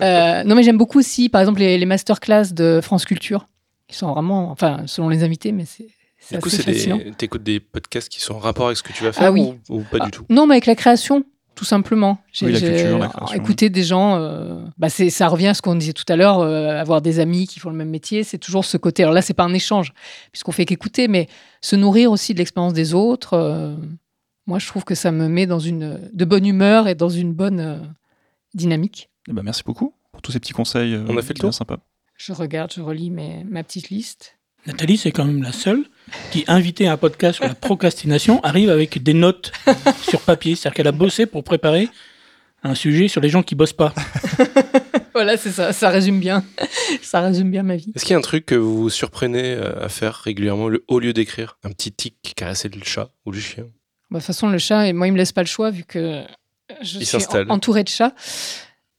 [0.00, 3.46] Euh, non, mais j'aime beaucoup aussi, par exemple, les, les masterclass de France Culture.
[3.88, 5.88] Ils sont vraiment, enfin, selon les invités, mais c'est
[6.32, 7.12] Du coup, c'est des...
[7.16, 9.52] t'écoutes des podcasts qui sont en rapport avec ce que tu vas faire Ah oui.
[9.68, 10.24] ou, ou pas Ah, du tout?
[10.30, 11.24] Non, mais avec la création,
[11.58, 12.18] tout simplement.
[12.32, 12.56] J'ai Oui,
[13.34, 14.14] écouté des gens.
[14.16, 17.48] euh, bah ça revient à ce qu'on disait tout à l'heure, euh, avoir des amis
[17.48, 19.02] qui font le même métier, c'est toujours ce côté.
[19.02, 19.92] Alors là, c'est pas un échange,
[20.30, 21.26] puisqu'on fait qu'écouter, mais
[21.60, 23.34] se nourrir aussi de l'expérience des autres.
[23.34, 23.74] euh,
[24.46, 27.32] moi, je trouve que ça me met dans une de bonne humeur et dans une
[27.32, 27.78] bonne euh,
[28.54, 29.10] dynamique.
[29.28, 30.94] Eh ben, merci beaucoup pour tous ces petits conseils.
[30.94, 31.78] euh, On a fait le tour sympa.
[32.16, 34.37] Je regarde, je relis mes, ma petite liste.
[34.66, 35.84] Nathalie, c'est quand même la seule
[36.30, 39.52] qui, invitée à un podcast sur la procrastination, arrive avec des notes
[40.02, 40.54] sur papier.
[40.56, 41.88] C'est-à-dire qu'elle a bossé pour préparer
[42.62, 43.94] un sujet sur les gens qui bossent pas.
[45.14, 46.44] Voilà, c'est ça, ça résume bien.
[47.02, 47.90] ça résume bien ma vie.
[47.96, 50.84] Est-ce qu'il y a un truc que vous vous surprenez euh, à faire régulièrement le-
[50.86, 51.58] au lieu d'écrire?
[51.64, 53.64] Un petit tic, caresser le chat ou le chien?
[54.12, 55.82] Bah, De toute façon, le chat, et moi, il me laisse pas le choix vu
[55.82, 56.22] que
[56.82, 57.50] je Il suis s'installe.
[57.50, 58.12] en- entourée de chats.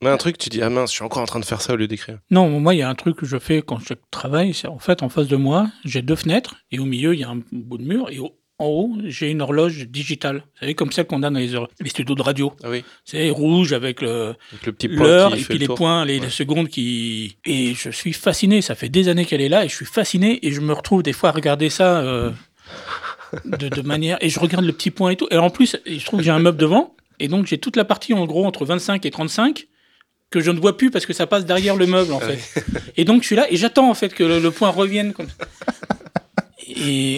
[0.02, 1.74] Mais un truc, tu dis, ah mince, je suis encore en train de faire ça
[1.74, 2.18] au lieu d'écrire.
[2.30, 4.54] Non, moi, il y a un truc que je fais quand je travaille.
[4.54, 7.24] C'est en fait, en face de moi, j'ai deux fenêtres et au milieu, il y
[7.24, 10.36] a un bout de mur et au- en haut, j'ai une horloge digitale.
[10.36, 12.52] Vous savez, comme celle qu'on a dans les, les studios de radio.
[12.62, 15.66] Ah oui, C'est rouge avec le, avec le petit point l'heure et puis le les
[15.66, 15.76] tour.
[15.76, 16.24] points, les, Ouais.
[16.26, 17.38] les secondes qui.
[17.46, 18.60] Et je suis fasciné.
[18.60, 21.02] Ça fait des années qu'elle est là et je suis fasciné et je me retrouve
[21.02, 22.30] des fois à regarder ça euh,
[23.46, 24.18] de, de manière.
[24.20, 25.28] Et je regarde le petit point et tout.
[25.30, 27.84] Et en plus, je trouve que j'ai un meuble devant et donc j'ai toute la
[27.86, 29.68] partie en gros entre 25 et 35
[30.30, 32.64] que je ne vois plus parce que ça passe derrière le meuble en Ah fait.
[32.96, 35.12] Et donc je suis là et j'attends en fait que le, le point revienne.
[35.12, 35.26] Comme...
[36.68, 37.16] Et,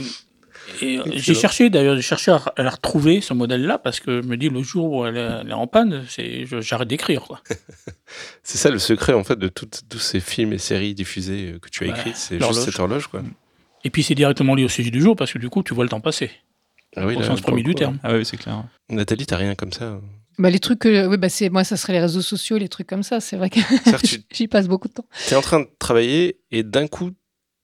[0.80, 4.22] et, euh, j'ai cherché d'ailleurs, j'ai cherché à, à la retrouver ce modèle-là parce que
[4.22, 7.22] je me dis le jour où elle est, elle est en panne, c'est j'arrête d'écrire
[7.22, 7.42] quoi.
[8.42, 11.58] C'est ça le secret en fait de toutes- tous ces films et séries diffusées euh,
[11.58, 13.22] que tu as Ouais, écrites, c'est juste cette horloge quoi.
[13.84, 15.84] Et puis c'est directement lié au sujet du jour parce que du coup tu vois
[15.84, 16.30] le temps passer
[16.96, 17.98] Ah oui, au là, sens premier du terme.
[18.02, 18.64] Ah oui, c'est clair.
[18.90, 20.00] Nathalie, t'as rien comme ça
[20.38, 22.86] Bah, les trucs que, oui, bah, c'est, moi, ça serait les réseaux sociaux, les trucs
[22.86, 23.20] comme ça.
[23.20, 23.60] C'est vrai que
[24.06, 25.06] tu j'y passe beaucoup de temps.
[25.30, 27.10] es en train de travailler et d'un coup,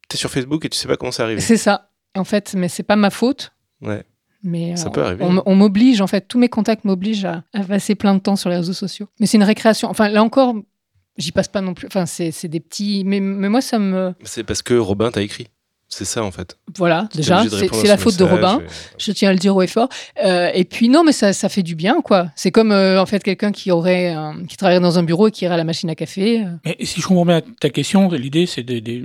[0.09, 1.41] t'es sur Facebook et tu sais pas comment c'est arrivé.
[1.41, 1.91] C'est ça.
[2.17, 3.53] En fait, mais c'est pas ma faute.
[3.81, 4.05] Ouais.
[4.43, 5.25] Mais Ça euh, peut arriver.
[5.25, 8.51] On, m'oblige, en fait, tous mes contacts m'obligent à, à passer plein de temps sur
[8.51, 9.09] les réseaux sociaux.
[9.19, 9.89] Mais c'est une récréation.
[9.89, 10.55] Enfin, là encore,
[11.17, 11.87] j'y passe pas non plus.
[11.89, 13.03] Enfin, c'est, c'est des petits.
[13.05, 14.15] Mais, mais moi, ça me.
[14.23, 15.49] C'est parce que Robin t'a écrit.
[15.91, 16.59] C'est ça en fait.
[16.77, 18.61] Voilà, déjà, c'est, la faute de Robin.
[18.61, 18.67] et-
[18.99, 19.89] Je tiens à le dire haut et fort.
[20.25, 22.27] Euh, et puis non, mais ça, ça fait du bien, quoi.
[22.37, 25.31] C'est comme euh, en fait quelqu'un qui aurait, euh, qui travaillerait dans un bureau et
[25.31, 26.43] qui irait à la machine à café.
[26.45, 26.51] euh.
[26.67, 29.05] Mais si je comprends bien ta question, l'idée c'est des, des-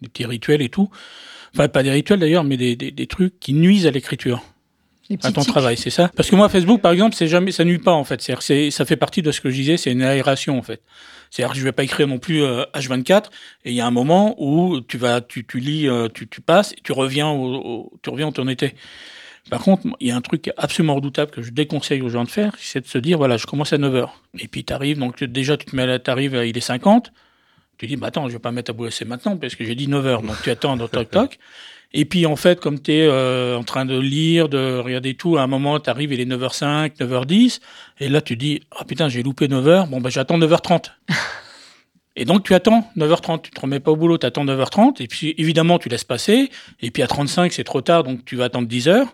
[0.00, 0.88] des petits rituels et tout.
[1.54, 4.42] Enfin pas des rituels d'ailleurs, mais des, des- des trucs qui nuisent à l'écriture,
[5.22, 5.50] à ton tics.
[5.50, 6.10] travail, c'est ça?
[6.16, 8.20] Parce que moi Facebook par exemple, c'est jamais, ça nuit pas en fait.
[8.40, 10.80] C'est- ça fait partie de ce que je disais, c'est une aération en fait.
[11.30, 13.30] C'est-à-dire que je vais pas écrire non plus euh, H24
[13.64, 16.40] et il y a un moment où tu vas, tu, tu lis, euh, tu, tu
[16.42, 18.74] passes et tu reviens au, au- tu reviens où t'en étais.
[19.50, 22.28] Par contre, il y a un truc absolument redoutable que je déconseille aux gens de
[22.30, 24.08] faire, c'est de se dire, voilà, je commence à 9h.
[24.38, 26.60] Et puis tu arrives, donc déjà tu te mets à la- t'arrives, euh, il est
[26.60, 27.12] 50.
[27.78, 29.88] Tu dis, bah attends, je vais pas mettre à bosser maintenant parce que j'ai dit
[29.88, 30.22] 9h.
[30.24, 31.38] Donc tu attends, donc, toc toc.
[31.94, 35.42] Et puis en fait, comme tu es en train de lire, de regarder tout, à
[35.42, 37.60] un moment, tu arrives, il est 9h05, 9h10.
[38.00, 39.88] Et là, tu dis, ah putain, j'ai loupé 9h.
[39.88, 40.90] Bon, bah j'attends 9h30.
[42.14, 45.06] Et donc tu attends 9h30, tu te remets pas au boulot, tu attends 9h30, et
[45.06, 48.44] puis évidemment tu laisses passer, et puis à 35 c'est trop tard, donc tu vas
[48.44, 49.06] attendre 10h,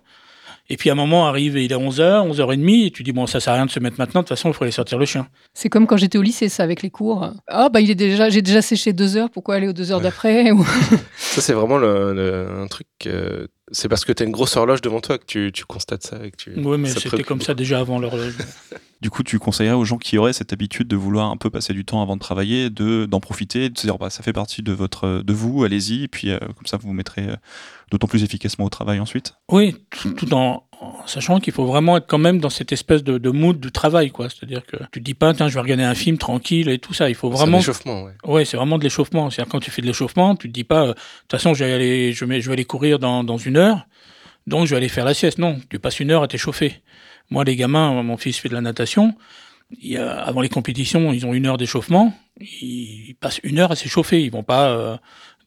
[0.69, 3.41] et puis à un moment arrive, il est 11h, 11h30, et tu dis bon ça
[3.41, 5.05] sert à rien de se mettre maintenant, de toute façon il faut aller sortir le
[5.07, 5.27] chien.
[5.55, 7.31] C'est comme quand j'étais au lycée, ça, avec les cours.
[7.47, 10.01] Ah, bah, il est déjà, j'ai déjà séché deux heures, pourquoi aller aux deux heures
[10.01, 10.67] d'après Ou-
[11.17, 12.87] Ça, c'est vraiment le, le- un truc.
[13.07, 16.25] euh, c'est parce que t'as une grosse horloge devant toi que tu, tu constates ça.
[16.25, 18.35] Et que tu, Oui mais c'était comme ça déjà avant l'horloge.
[19.01, 21.73] Du coup, tu conseillerais aux gens qui auraient cette habitude de vouloir un peu passer
[21.73, 24.61] du temps avant de travailler, de d'en profiter, de se dire bah ça fait partie
[24.61, 27.37] de votre de vous, allez-y, et puis euh, comme ça vous vous mettrez euh,
[27.93, 29.35] d'autant plus efficacement au travail ensuite.
[29.53, 33.03] Oui, tout, tout en, en sachant qu'il faut vraiment être quand même dans cette espèce
[33.03, 34.29] de, de mood du travail, quoi.
[34.29, 36.95] C'est-à-dire que tu te dis pas, tiens, je vais regarder un film tranquille et tout
[36.95, 37.09] ça.
[37.09, 38.13] Il faut C'est vraiment échauffement, ouais.
[38.25, 39.29] Ouais, c'est vraiment de l'échauffement.
[39.31, 41.65] C'est-à-dire quand tu fais de l'échauffement, tu te dis pas, euh, de toute façon, je
[41.65, 43.87] vais aller, je vais, je vais aller courir dans, dans une heure,
[44.47, 45.39] donc je vais aller faire la sieste.
[45.39, 46.81] Non, tu passes une heure à t'échauffer.
[47.31, 49.15] Moi, les gamins, mon fils fait de la natation.
[49.83, 52.15] Il a- avant les compétitions, ils ont une heure d'échauffement.
[52.41, 54.23] Ils passent une heure à s'échauffer.
[54.23, 54.97] Ils vont pas euh,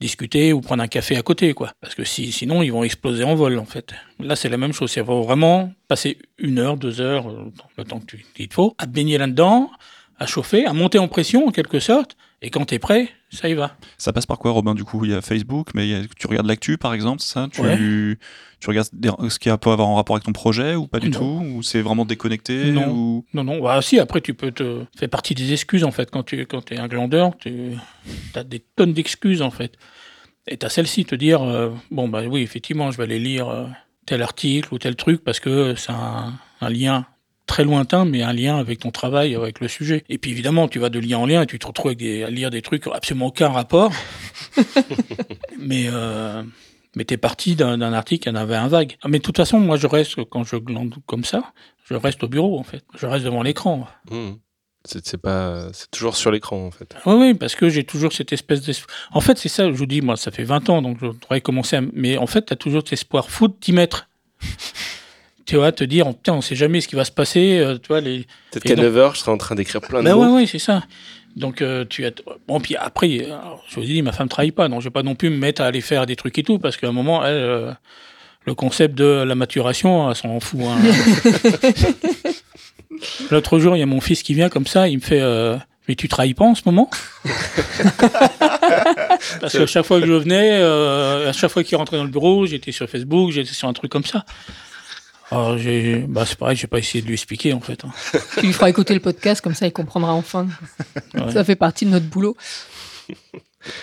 [0.02, 1.72] discuter ou prendre un café à côté, quoi.
[1.80, 3.94] Parce que si, sinon, ils vont exploser en vol, en fait.
[4.20, 4.94] Là, c'est la même chose.
[4.98, 8.54] Il faut vraiment passer une heure, deux heures, euh, le temps que tu, qu'il te
[8.54, 9.72] faut, à te baigner là-dedans,
[10.20, 12.18] à chauffer, à monter en pression, en quelque sorte.
[12.44, 13.78] Et quand tu es prêt, ça y va.
[14.00, 16.48] Ça passe par quoi, Robin Du coup, il y a Facebook, mais a- tu regardes
[16.48, 17.48] l'actu, par exemple, ça?
[17.52, 17.78] Tu, Ouais.
[18.60, 21.10] tu regardes des- ce qui peut avoir en rapport avec ton projet ou pas du
[21.12, 21.20] Non.
[21.20, 21.46] tout?
[21.46, 22.90] Ou c'est vraiment déconnecté Non.
[22.92, 23.26] ou...
[23.36, 24.86] Non, non, bah si, après tu peux te...
[24.98, 27.74] fait partie des excuses en fait, quand tu quand es un glandeur, tu
[28.34, 29.78] as des tonnes d'excuses en fait.
[30.48, 33.50] Et tu as celle-ci, te dire, euh, bon bah oui, effectivement, je vais aller lire
[33.50, 33.68] euh,
[34.08, 37.06] tel article ou tel truc parce que c'est un, un lien
[37.48, 40.04] très lointain, mais un lien avec ton travail, avec le sujet.
[40.10, 42.24] Et puis évidemment, tu vas de lien en lien et tu te retrouves avec des,
[42.24, 43.92] à lire des trucs qui ont absolument aucun rapport.
[45.60, 46.44] mais euh,
[46.96, 48.98] mais t'es parti d'un article qui en avait un vague.
[49.02, 51.54] Ah, Mais de toute façon, moi je reste, quand je glande comme ça,
[51.86, 52.84] je reste au bureau en fait.
[52.98, 53.88] Je reste devant l'écran.
[54.84, 56.96] C'est c'est pas, c'est toujours sur l'écran en fait.
[57.06, 58.96] Oui, oui, parce que j'ai toujours cette espèce d'espoir.
[59.12, 61.40] En fait, c'est ça, je vous dis, moi, ça fait 20 ans, donc je devrais
[61.40, 61.82] commencer à...
[61.94, 64.10] Mais en fait, tu as toujours cet espoir fou de t'y mettre.
[65.46, 67.60] Tu vois, te dire, putain, on sait jamais ce qui va se passer.
[67.60, 68.26] euh, tu vois, les...
[68.52, 70.26] Peut-être qu'à donc- 9h, je serai en train d'écrire plein de Ben mots.
[70.26, 70.84] ouais, ouais, c'est ça.
[71.36, 72.12] Donc, euh, tu as...
[72.48, 73.26] Bon, puis après,
[73.70, 75.38] je vous ai dit, ma femme travaille pas, donc je vais pas non plus me
[75.38, 77.72] mettre à aller faire des trucs et tout, parce qu'à un moment, elle, euh,
[78.46, 80.62] le concept de la maturation, elle s'en fout.
[80.64, 80.78] hein.
[83.32, 85.22] L'autre jour, il y a mon fils qui vient comme ça, il me fait...
[85.22, 85.56] euh,
[85.88, 86.90] mais tu travailles pas en ce moment?
[89.40, 92.10] Parce qu'à chaque fois que je venais, euh, à chaque fois qu'il rentrait dans le
[92.10, 94.26] bureau, j'étais sur Facebook, j'étais sur un truc comme ça.
[95.32, 97.84] Alors, j'ai, bah, c'est pareil, j'ai pas essayé de lui expliquer, en fait.
[97.86, 97.92] hein.
[98.40, 100.48] Tu lui feras écouter le podcast, comme ça il comprendra enfin.
[101.14, 101.32] Ouais.
[101.32, 102.36] Ça fait partie de notre boulot.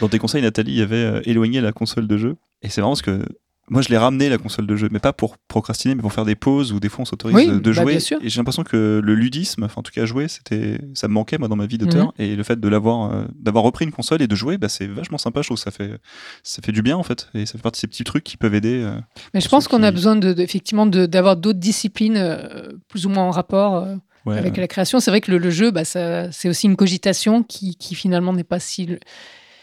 [0.01, 2.37] Dans tes conseils, Nathalie, il y avait euh, éloigner la console de jeu.
[2.63, 3.25] Et c'est marrant parce que
[3.71, 6.25] Moi, je l'ai ramené la console de jeu, mais pas pour procrastiner, mais pour faire
[6.25, 7.85] des pauses où des fois on s'autorise Oui, de bah, jouer.
[7.93, 8.19] bien sûr.
[8.23, 11.39] Et j'ai l'impression que le ludisme, enfin en tout cas jouer, c'était, ça me manquait
[11.39, 12.07] moi dans ma vie d'auteur.
[12.07, 12.13] Mhm.
[12.25, 14.87] Et le fait de l'avoir, euh, d'avoir repris une console et de jouer, bah, c'est
[14.87, 15.43] vachement sympa.
[15.43, 15.99] Je trouve que ça fait,
[16.43, 18.37] ça fait du bien en fait, et ça fait partie de ces petits trucs qui
[18.37, 18.81] peuvent aider.
[18.83, 18.99] euh,
[19.35, 23.07] Mais je pense qu'on a besoin de, de- effectivement de- d'avoir d'autres disciplines euh, plus
[23.07, 23.87] ou moins en rapport
[24.27, 24.99] ouais, avec la création.
[25.01, 28.33] C'est vrai que le, le jeu, bah, ça, c'est aussi une cogitation qui, qui finalement
[28.33, 28.89] n'est pas si.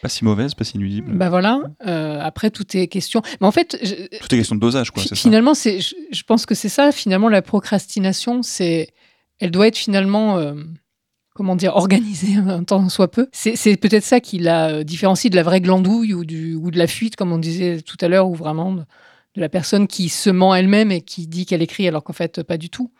[0.05, 1.11] Pas si mauvaise, pas si inusible.
[1.17, 1.61] Bah voilà.
[1.87, 3.21] euh, après, tout est question.
[3.41, 5.01] Mais en fait, je- Tout est question de dosage, quoi.
[5.01, 6.91] Fi- finalement, c'est, je, je pense que c'est ça.
[6.91, 8.89] Finalement, la procrastination, c'est,
[9.39, 10.53] elle doit être finalement, euh,
[11.33, 13.27] comment dire, organisée un temps soit peu.
[13.31, 16.77] C'est, peut-être ça qui la euh, différencie de la vraie glandouille ou, du, ou de
[16.77, 20.09] la fuite, comme on disait tout à l'heure, ou vraiment de, de la personne qui
[20.09, 22.91] se ment elle-même et qui dit qu'elle écrit alors qu'en fait pas du tout.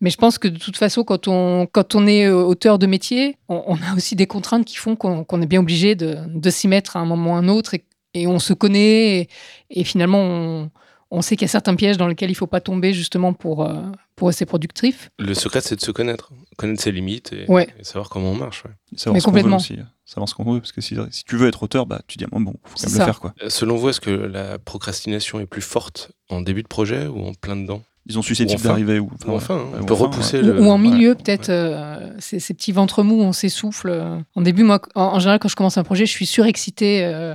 [0.00, 2.86] Mais je pense que de toute façon, quand on, quand on est euh, auteur de
[2.86, 6.50] métier, on, on a aussi des contraintes qui font qu'on, est bien obligé de, de
[6.50, 7.84] s'y mettre à un moment ou à un autre et,
[8.14, 9.28] et on se connaît et,
[9.70, 10.70] et finalement on,
[11.10, 13.32] on sait qu'il y a certains pièges dans lesquels il ne faut pas tomber justement
[13.34, 13.74] pour, euh,
[14.16, 15.10] pour rester productif.
[15.18, 17.68] Le secret, c'est de se connaître, connaître ses limites et, Ouais.
[17.78, 18.64] et savoir comment on marche.
[18.64, 18.70] ouais.
[18.96, 19.56] Savoir Mais ce qu'on veut complètement.
[19.58, 19.76] aussi.
[20.06, 22.24] Savoir ce qu'on veut, parce que si, si tu veux être auteur, bah, tu dis,
[22.24, 23.34] ah, bon, faut quand le faire, quoi.
[23.42, 27.26] Euh, Selon vous, est-ce que la procrastination est plus forte en début de projet ou
[27.26, 27.82] en plein dedans?
[28.06, 28.68] Ils ont susceptible enfin.
[28.70, 30.42] d'arriver Ou Enfin, ouais, on ou peut enfin, repousser ouais.
[30.42, 30.60] le.
[30.60, 31.14] Ou, ou en milieu, ouais.
[31.14, 33.90] peut-être, euh, ces, ces petits ventres mous, on s'essouffle.
[33.90, 34.18] euh.
[34.34, 37.04] En début, moi, en, en général, quand je commence un projet, je suis surexcitée.
[37.04, 37.34] euh,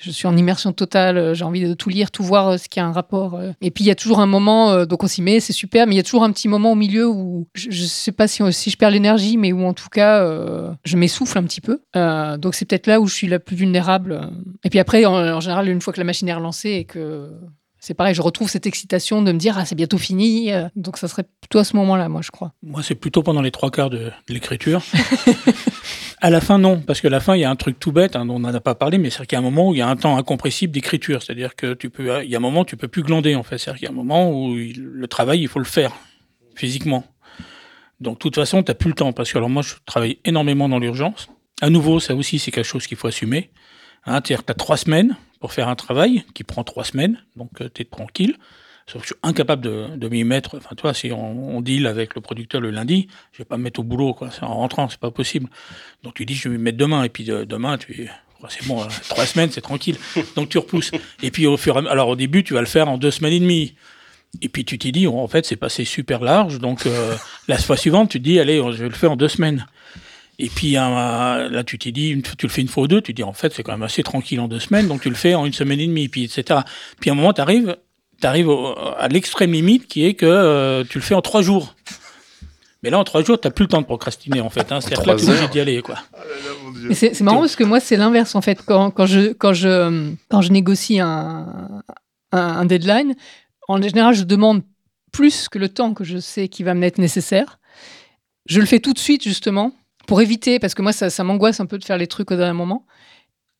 [0.00, 2.78] je suis en immersion totale, j'ai envie de tout lire, tout voir euh, ce qui
[2.78, 3.34] a un rapport.
[3.34, 3.50] euh.
[3.60, 5.88] Et puis il y a toujours un moment, euh, donc on s'y met, c'est super,
[5.88, 8.28] mais il y a toujours un petit moment au milieu où je, je sais pas
[8.28, 11.60] si, si je perds l'énergie, mais où en tout cas euh, je m'essouffle un petit
[11.60, 11.80] peu.
[11.96, 14.30] Euh, donc c'est peut-être là où je suis la plus vulnérable.
[14.62, 17.32] Et puis après, en, en général, une fois que la machine est relancée et que
[17.80, 20.52] c'est pareil, je retrouve cette excitation de me dire ah c'est bientôt fini.
[20.52, 20.68] euh.
[20.74, 22.52] Donc ça serait plutôt à ce moment-là, moi je crois.
[22.62, 24.82] Moi, c'est plutôt pendant les trois quarts de, l'écriture.
[26.20, 28.16] à la fin, non, parce que la fin, il y a un truc tout bête,
[28.16, 29.74] hein, dont on n'en a pas parlé, mais c'est qu'il y a un moment où
[29.74, 31.22] il y a un temps incompressible d'écriture.
[31.22, 33.58] C'est-à-dire que tu peux, y a un moment où tu peux plus glander, en fait.
[33.58, 35.92] C'est-à-dire qu'il y a un moment où le travail, il faut le faire
[36.56, 37.04] physiquement.
[38.00, 40.18] Donc, de toute façon, tu n'as plus le temps, parce que alors moi, je travaille
[40.24, 41.28] énormément dans l'urgence.
[41.60, 43.50] À nouveau, ça aussi, c'est quelque chose qu'il faut assumer.
[44.04, 47.22] Hein, C'est-à-dire que tu as trois semaines pour faire un travail qui prend trois semaines,
[47.36, 48.36] donc tu es tranquille.
[48.86, 50.56] Sauf que je suis incapable de, de m'y mettre.
[50.56, 53.64] Enfin, toi, si on, on deal avec le producteur le lundi, je vais pas me
[53.64, 54.30] mettre au boulot, quoi.
[54.40, 55.50] En rentrant, c'est pas possible.
[56.02, 58.08] Donc tu dis, je vais m'y mettre demain, et puis euh, demain, tu,
[58.48, 59.98] c'est bon, euh, trois semaines, c'est tranquille.
[60.36, 60.90] Donc tu repousses.
[61.22, 63.40] Et puis au fur alors au début, tu vas le faire en deux semaines et
[63.40, 63.74] demie.
[64.40, 66.58] Et puis tu t'y dis, oh, en fait, c'est passé super large.
[66.58, 67.14] Donc euh,
[67.46, 69.66] la fois suivante, tu te dis, allez, je vais le faire en deux semaines.
[70.40, 73.16] Et puis là, tu une fois- tu le fais une fois ou deux, tu te
[73.16, 75.34] dis, en fait, c'est quand même assez tranquille en deux semaines, donc tu le fais
[75.34, 76.60] en une semaine et demie, puis etc.
[77.00, 77.76] Puis à un moment, tu arrives,
[78.22, 78.50] arrives
[78.98, 81.74] à l'extrême limite qui est que euh, tu le fais en trois jours.
[82.84, 84.70] Mais là, en trois jours, tu n'as plus le temps de procrastiner, en fait.
[84.70, 84.80] Hein.
[84.80, 85.96] C'est-à-dire que là, tu es obligé d'y aller, quoi.
[86.84, 88.62] Mais c'est c'est marrant parce que moi, c'est l'inverse en fait.
[88.64, 91.82] Quand, quand, je, quand, je, quand je négocie un,
[92.30, 93.16] un, un deadline,
[93.66, 94.62] en général, je demande
[95.10, 97.58] plus que le temps que je sais qui va me être nécessaire.
[98.46, 99.72] Je le fais tout de suite, justement,
[100.08, 102.36] pour éviter, parce que moi, ça, ça m'angoisse un peu de faire les trucs au
[102.36, 102.84] dernier moment.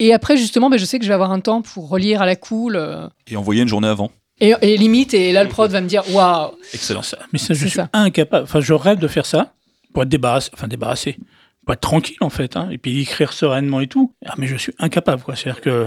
[0.01, 2.26] Et après, justement, ben, je sais que je vais avoir un temps pour relire à
[2.26, 2.74] la cool.
[2.76, 4.11] euh, Et envoyer une journée avant.
[4.40, 7.03] et, et limite, et là, le prod va me dire Waouh, Excellent.
[7.03, 7.88] Ça, mais ça, je C'est suis ça.
[7.92, 8.44] incapable.
[8.44, 9.53] Enfin, je rêve de faire ça
[9.92, 11.16] pour être débarrassé, enfin débarrassé,
[11.64, 14.12] pour être tranquille en fait, hein, et puis écrire sereinement et tout.
[14.24, 15.34] Ah, mais je suis incapable, quoi.
[15.36, 15.86] C'est-à-dire que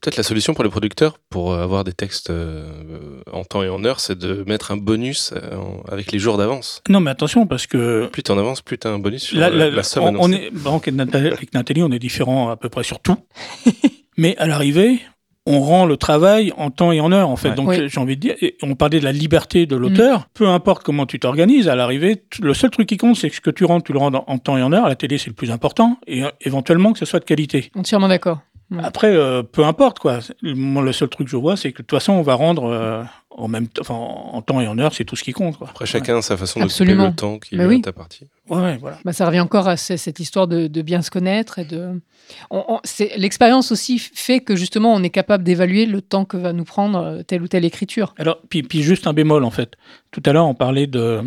[0.00, 3.68] Peut-être la solution pour les producteurs, pour euh, avoir des textes euh, en temps et
[3.68, 6.82] en heure, c'est de mettre un bonus euh, en- avec les jours d'avance.
[6.88, 9.56] non, mais attention parce que Plus t'en avances, plus t'as un bonus sur Là, la,
[9.66, 10.44] là, la somme on, on annoncée.
[10.46, 13.16] est, bon, avec Nathalie, on est différents à peu près sur tout.
[14.16, 15.00] Mais à l'arrivée,
[15.46, 17.50] on rend le travail en temps et en heure, en fait.
[17.50, 17.54] Ouais.
[17.54, 17.88] Donc, Oui.
[17.88, 20.28] j'ai envie de dire, et on parlait de la liberté de l'auteur.
[20.34, 23.36] Peu importe comment tu t'organises, à l'arrivée, t- le seul truc qui compte, c'est que
[23.36, 24.88] ce que tu rends, tu le rends en, en temps et en heure.
[24.88, 25.98] La télé, c'est le plus important.
[26.06, 27.70] Et euh, éventuellement, que ce soit de qualité.
[27.74, 28.40] entièrement d'accord.
[28.78, 28.84] Ouais.
[28.84, 30.20] Après, euh, peu importe, quoi.
[30.42, 32.64] Moi, le seul truc que je vois, c'est que de toute façon, on va rendre
[32.64, 35.56] euh, en même temps, enfin, en temps et en heure, c'est tout ce qui compte,
[35.58, 35.68] quoi.
[35.70, 37.08] Après, chacun a sa façon de Absolument.
[37.08, 37.76] le temps qui lui oui.
[37.84, 38.26] est apparti.
[38.48, 38.98] Ouais, ouais, voilà.
[39.04, 42.00] Bah, ça revient encore à ce- cette histoire de, de bien se connaître et de.
[42.50, 46.36] on- on- c'est- L'expérience aussi fait que justement on est capable d'évaluer le temps que
[46.36, 48.14] va nous prendre euh, telle ou telle écriture.
[48.18, 49.74] Alors, puis, puis juste un bémol, en fait.
[50.10, 51.22] Tout à l'heure, on parlait de.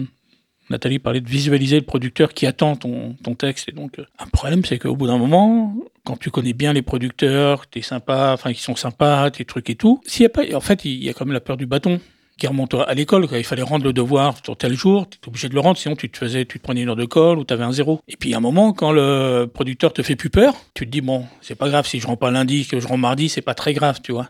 [0.70, 3.70] Nathalie parlait de visualiser le producteur qui attend ton, texte.
[3.70, 6.82] Et donc, euh, un problème, c'est qu'au bout d'un moment, quand tu connais bien les
[6.82, 10.44] producteurs, t'es sympa, enfin, qui sont sympas, tes trucs et tout, s'il y a pas.
[10.56, 12.00] En fait, il y a quand même la peur du bâton
[12.38, 13.28] qui remonte à l'école.
[13.32, 15.96] Il fallait rendre le devoir sur tel jour, tu étais obligé de le rendre, sinon
[15.96, 18.02] tu te faisais, tu te prenais une heure de colle ou tu avais un zéro.
[18.08, 21.02] Et puis, à un moment, quand le producteur te fait plus peur, tu te dis,
[21.02, 23.56] bon, c'est pas grave, si je rends pas lundi, que je rends mardi, c'est pas
[23.56, 24.30] très grave, tu vois.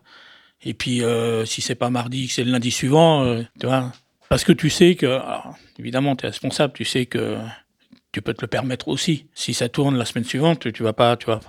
[0.64, 3.92] Et puis, euh, si c'est pas mardi, que c'est le lundi suivant, euh, tu vois.
[4.30, 5.20] Parce que tu sais que,
[5.80, 7.38] évidemment, tu es responsable, tu sais que
[8.12, 9.28] tu peux te le permettre aussi.
[9.34, 11.40] Si ça tourne la semaine suivante, tu, vas pas, tu vas.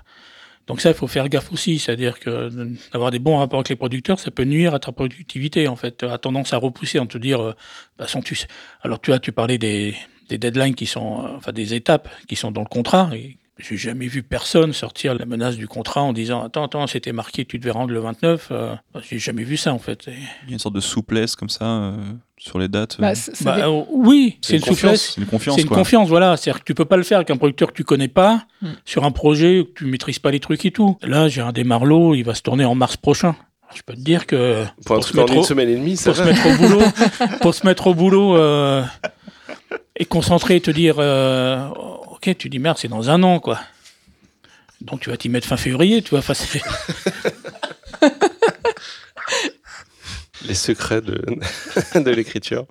[0.67, 2.51] Donc ça, il faut faire gaffe aussi, c'est-à-dire que
[2.93, 6.03] d'avoir des bons rapports avec les producteurs, ça peut nuire à ta productivité en fait.
[6.03, 7.55] As tendance à repousser en te dire, euh,
[7.97, 8.39] bah, sans tu
[8.83, 9.95] alors tu as, tu parlais des,
[10.29, 13.11] des deadlines qui sont, euh, enfin des étapes qui sont dans le contrat.
[13.59, 17.45] J'ai jamais vu personne sortir la menace du contrat en disant attends attends c'était marqué
[17.45, 18.49] tu devais rendre le 29.
[18.51, 18.75] Euh,
[19.09, 20.07] j'ai jamais vu ça en fait.
[20.07, 21.65] Il y a une sorte de souplesse comme ça.
[21.65, 21.97] Euh,
[22.41, 25.15] sur les dates bah, bah euh, Oui, c'est une, souplesse.
[25.15, 25.57] C'est une confiance.
[25.57, 26.37] C'est une confiance, voilà.
[26.37, 28.69] C'est-à-dire que tu peux pas le faire avec un producteur que tu connais pas, hmm.
[28.85, 30.97] sur un projet où tu maîtrises pas les trucs et tout.
[31.03, 33.35] Là, j'ai un des Marlots, il va se tourner en mars prochain.
[33.75, 36.47] Je peux te dire que pour, se mettre une semaine et demie, pour se mettre
[36.47, 36.83] au boulot,
[37.41, 38.83] pour se mettre au boulot euh,
[39.97, 41.69] et concentrer et te dire, euh,
[42.35, 43.61] tu dis merde, c'est dans un an, quoi.
[44.81, 46.37] Donc tu vas t'y mettre fin février, tu vas faire.
[50.47, 51.21] Les secrets de,
[51.95, 52.67] de l'écriture.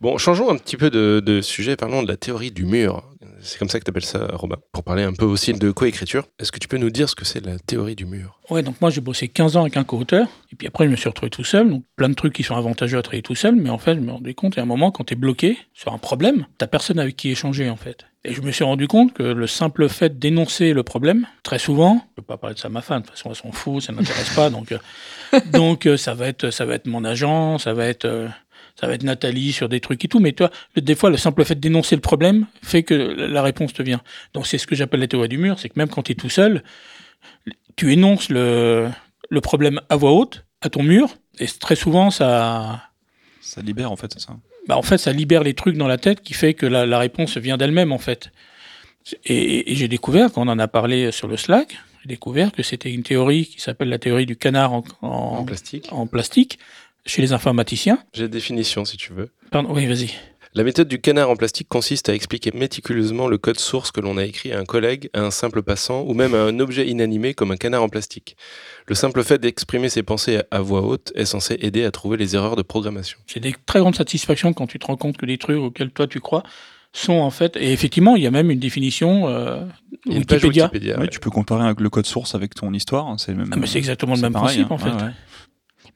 [0.00, 3.04] Bon, changeons un petit peu de, de, sujet, parlons de la théorie du mur.
[3.40, 4.56] C'est comme ça que tu appelles ça, Robin.
[4.72, 7.24] Pour parler un peu aussi de coécriture, est-ce que tu peux nous dire ce que
[7.24, 8.40] c'est la théorie du mur?
[8.50, 10.96] Ouais, donc moi j'ai bossé 15 ans avec un co-auteur, et puis après je me
[10.96, 13.56] suis retrouvé tout seul, donc plein de trucs qui sont avantageux à travailler tout seul,
[13.56, 15.16] mais en fait je me rendais compte, il y a un moment quand tu es
[15.16, 18.06] bloqué sur un problème, t'as personne avec qui échanger en fait.
[18.24, 22.04] Et je me suis rendu compte que le simple fait d'énoncer le problème, très souvent,
[22.10, 23.82] je peux pas parler de ça à ma femme, de toute façon elle s'en fout,
[23.82, 24.78] ça n'intéresse pas, donc, euh,
[25.52, 28.06] donc euh, ça, va être, ça va être mon agent, ça va être...
[28.06, 28.28] Euh,
[28.78, 31.44] ça va être Nathalie sur des trucs et tout, mais toi, des fois, le simple
[31.44, 34.00] fait d'énoncer le problème fait que la réponse te vient.
[34.34, 36.14] Donc c'est ce que j'appelle la théorie du mur, c'est que même quand tu es
[36.14, 36.62] tout seul,
[37.74, 38.88] tu énonces le,
[39.30, 42.82] le problème à voix haute, à ton mur, et très souvent, ça...
[43.40, 44.36] Ça libère, en fait, c'est ça
[44.68, 46.98] bah, En fait, ça libère les trucs dans la tête qui fait que la, la
[46.98, 48.30] réponse vient d'elle-même, en fait.
[49.24, 52.62] Et, et j'ai découvert, quand on en a parlé sur le Slack, j'ai découvert que
[52.62, 55.88] c'était une théorie qui s'appelle la théorie du canard en, en, en plastique.
[55.90, 56.58] En plastique
[57.08, 57.98] chez les informaticiens.
[58.12, 59.30] J'ai la définition si tu veux.
[59.50, 60.10] Pardon, oui, vas-y.
[60.54, 64.16] La méthode du canard en plastique consiste à expliquer méticuleusement le code source que l'on
[64.16, 67.34] a écrit à un collègue, à un simple passant ou même à un objet inanimé
[67.34, 68.36] comme un canard en plastique.
[68.86, 72.34] Le simple fait d'exprimer ses pensées à voix haute est censé aider à trouver les
[72.34, 73.18] erreurs de programmation.
[73.26, 76.06] C'est des très grandes satisfactions quand tu te rends compte que les trucs auxquels toi
[76.06, 76.42] tu crois
[76.92, 79.62] sont en fait et effectivement il y a même une définition euh,
[80.06, 80.64] une Wikipédia.
[80.64, 83.56] Wikipédia oui, tu peux comparer le code source avec ton histoire hein, c'est même ah,
[83.56, 84.74] mais c'est exactement le même principe hein.
[84.74, 84.90] en fait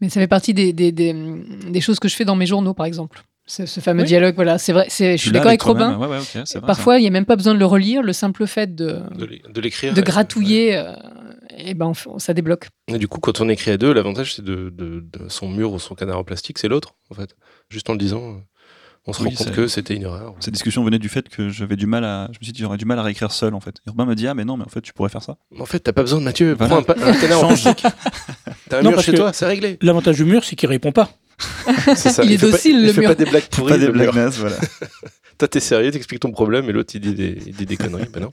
[0.02, 2.74] mais ça fait partie des, des, des, des, choses que je fais dans mes journaux,
[2.74, 3.22] par exemple.
[3.46, 4.88] Ce, ce fameux dialogue, voilà, c'est vrai.
[4.90, 5.96] Je suis d'accord avec Robin.
[5.96, 8.02] Ouais, okay, Parfois, il n'y a même pas besoin de le relire.
[8.02, 10.92] Le simple fait de, de l'écrire, de gratouiller, euh,
[11.56, 12.66] et ben, ça débloque.
[12.88, 15.72] Et du coup, quand on écrit à deux, l'avantage, c'est de, de, de, son mur
[15.72, 17.36] ou son canard en plastique, c'est l'autre, en fait.
[17.68, 18.42] Juste en le disant
[19.06, 20.34] on se rend compte que c'était une erreur.
[20.38, 22.76] Cette discussion venait du fait que j'avais du mal à, je me suis dit j'aurais
[22.76, 23.78] du mal à réécrire seul en fait.
[23.86, 25.38] Urbain me dit ah mais non mais en fait tu pourrais faire ça.
[25.58, 27.84] En fait t'as pas besoin de Mathieu, prends un, un canard en plastique.
[28.72, 29.76] T'as un mur chez toi, c'est réglé.
[29.82, 31.10] L'avantage du mur c'est qu'il répond pas.
[31.94, 32.24] ça.
[32.24, 33.10] Il, est docile le il mur.
[33.10, 33.72] Fait pas des blagues pourries.
[33.72, 34.56] Pas des blagues nazes, voilà.
[35.38, 38.08] Toi t'es sérieux, t'expliques ton problème et l'autre il dit des, il dit des conneries,
[38.10, 38.30] ben non.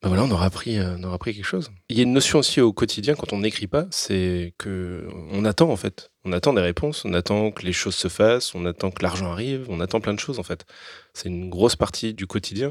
[0.00, 1.72] Ben voilà, on aura appris, euh, on aura appris quelque chose.
[1.88, 5.44] Il y a une notion aussi au quotidien quand on n'écrit pas, c'est que on
[5.44, 6.12] attend en fait.
[6.24, 9.32] On attend des réponses, on attend que les choses se fassent, on attend que l'argent
[9.32, 10.66] arrive, on attend plein de choses en fait.
[11.14, 12.70] C'est une grosse partie du quotidien.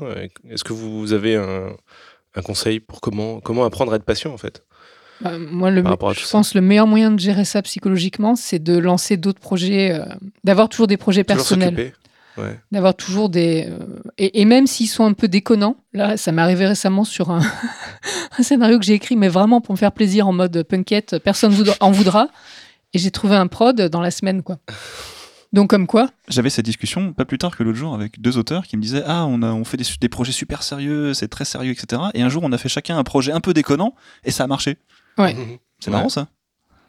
[0.49, 1.75] Est-ce que vous avez un,
[2.35, 4.63] un, conseil pour comment, comment apprendre à être patient en fait?
[5.21, 8.77] Bah, Moi, le, je pense que le meilleur moyen de gérer ça psychologiquement, c'est de
[8.77, 10.05] lancer d'autres projets, euh,
[10.43, 11.93] d'avoir toujours des projets toujours personnels.
[12.71, 13.67] D'avoir toujours des.
[13.67, 13.79] Euh,
[14.19, 17.41] et, et, même s'ils sont un peu déconnants, là, ça m'est arrivé récemment sur un,
[18.37, 21.51] un scénario que j'ai écrit, mais vraiment pour me faire plaisir en mode punkette, personne
[21.79, 22.27] en voudra.
[22.93, 24.59] Et j'ai trouvé un prod dans la semaine, quoi.
[25.53, 28.67] Donc, comme quoi J'avais cette discussion pas plus tard que l'autre jour avec deux auteurs
[28.67, 31.45] qui me disaient Ah, on, a, on fait des, des projets super sérieux, c'est très
[31.45, 32.01] sérieux, etc.
[32.13, 34.47] Et un jour, on a fait chacun un projet un peu déconnant et ça a
[34.47, 34.77] marché.
[35.17, 35.35] Ouais.
[35.79, 36.27] C'est marrant, ça.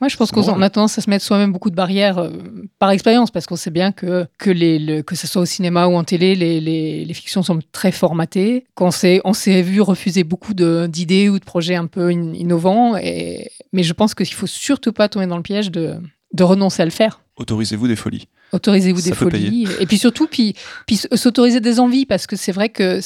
[0.01, 2.31] Moi, je pense qu'on a tendance à se mettre soi-même beaucoup de barrières euh,
[2.79, 5.89] par expérience, parce qu'on sait bien que que les le, que ce soit au cinéma
[5.89, 8.64] ou en télé, les, les, les fictions sont très formatées.
[8.76, 12.97] Qu'on s'est on s'est vu refuser beaucoup d'idées ou de projets un peu in, innovants.
[12.97, 15.97] Et mais je pense qu'il faut surtout pas tomber dans le piège de
[16.33, 17.20] de renoncer à le faire.
[17.37, 18.29] Autorisez-vous des folies.
[18.53, 19.67] Autorisez-vous des folies.
[19.80, 20.55] Et puis surtout, puis,
[20.87, 23.00] puis s'autoriser des envies, parce que c'est vrai que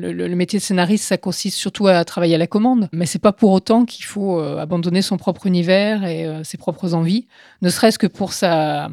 [0.00, 3.18] le, le, métier de scénariste, ça consiste surtout à travailler à la commande, mais c'est
[3.18, 7.26] pas pour autant qu'il faut euh, abandonner son propre univers et euh, ses propres envies,
[7.62, 8.90] ne serait-ce que pour sa,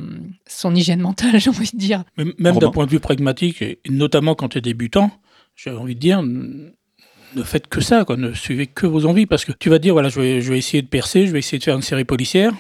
[0.48, 2.04] son hygiène mentale, j'ai envie de dire.
[2.18, 5.12] Mais même d'un point de vue pragmatique, et notamment quand tu es débutant,
[5.56, 9.46] j'ai envie de dire, ne faites que ça, quoi, ne suivez que vos envies, parce
[9.46, 11.60] que tu vas dire, voilà, je vais, je vais essayer de percer, je vais essayer
[11.60, 12.54] de faire une série policière,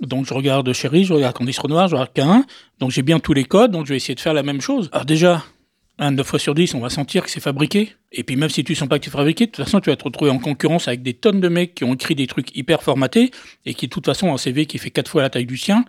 [0.00, 2.44] donc je regarde Chéri, je regarde Candice Renoir, je regarde K1,
[2.78, 4.88] donc j'ai bien tous les codes, donc je vais essayer de faire la même chose.
[4.92, 5.44] Alors déjà,
[6.00, 7.92] un 9 fois sur 10, on va sentir que c'est fabriqué.
[8.10, 9.96] Et puis même si tu sens pas que c'est fabriqué, de toute façon, tu vas
[9.96, 12.82] te retrouver en concurrence avec des tonnes de mecs qui ont écrit des trucs hyper
[12.82, 13.30] formatés
[13.66, 15.58] et qui, de toute façon, ont un CV qui fait quatre fois la taille du
[15.58, 15.84] sien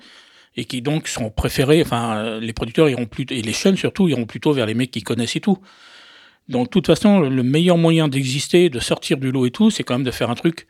[0.57, 1.81] et qui donc sont préférés.
[1.81, 5.01] Enfin, les producteurs iront plutôt, et les chaînes surtout, iront plutôt vers les mecs qui
[5.01, 5.59] connaissent et tout.
[6.49, 9.83] Donc, de toute façon, le meilleur moyen d'exister, de sortir du lot et tout, c'est
[9.83, 10.67] quand même de faire un truc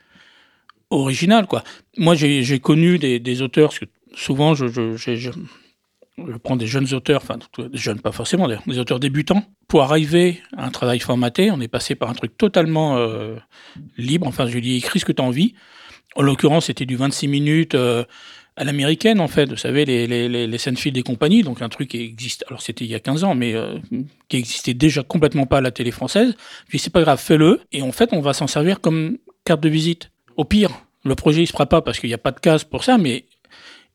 [0.91, 1.63] original, quoi.
[1.97, 5.31] Moi, j'ai connu des, auteurs, parce que souvent, je, je,
[6.43, 9.43] prends des jeunes auteurs, enfin, des jeunes pas forcément, des auteurs débutants.
[9.67, 13.35] Pour arriver à un travail formaté, on est passé par un truc totalement euh,
[13.97, 14.27] libre.
[14.27, 15.53] Enfin, je lui dis, écris ce que tu as envie.
[16.15, 18.03] En l'occurrence, c'était du 26 minutes euh,
[18.57, 19.49] à l'américaine, en fait.
[19.49, 22.61] Vous savez, les, les, les, les Seinfeld et compagnie, donc un truc qui existe, alors
[22.61, 23.77] c'était il y a 15 ans, mais euh,
[24.27, 26.35] qui existait déjà complètement pas à la télé française.
[26.67, 27.61] Puis c'est pas grave, fais-le.
[27.71, 30.11] Et en fait, on va s'en servir comme carte de visite.
[30.35, 30.71] Au pire,
[31.03, 32.97] le projet ne se fera pas parce qu'il n'y a pas de case pour ça,
[32.97, 33.25] mais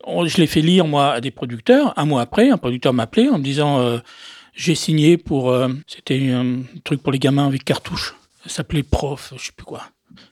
[0.05, 1.93] je l'ai fait lire, moi, à des producteurs.
[1.97, 3.99] Un mois après, un producteur m'a appelé en me disant euh,
[4.55, 5.51] J'ai signé pour.
[5.51, 8.15] Euh, c'était un truc pour les gamins avec cartouche.
[8.45, 9.83] Ça s'appelait Prof, je sais plus quoi.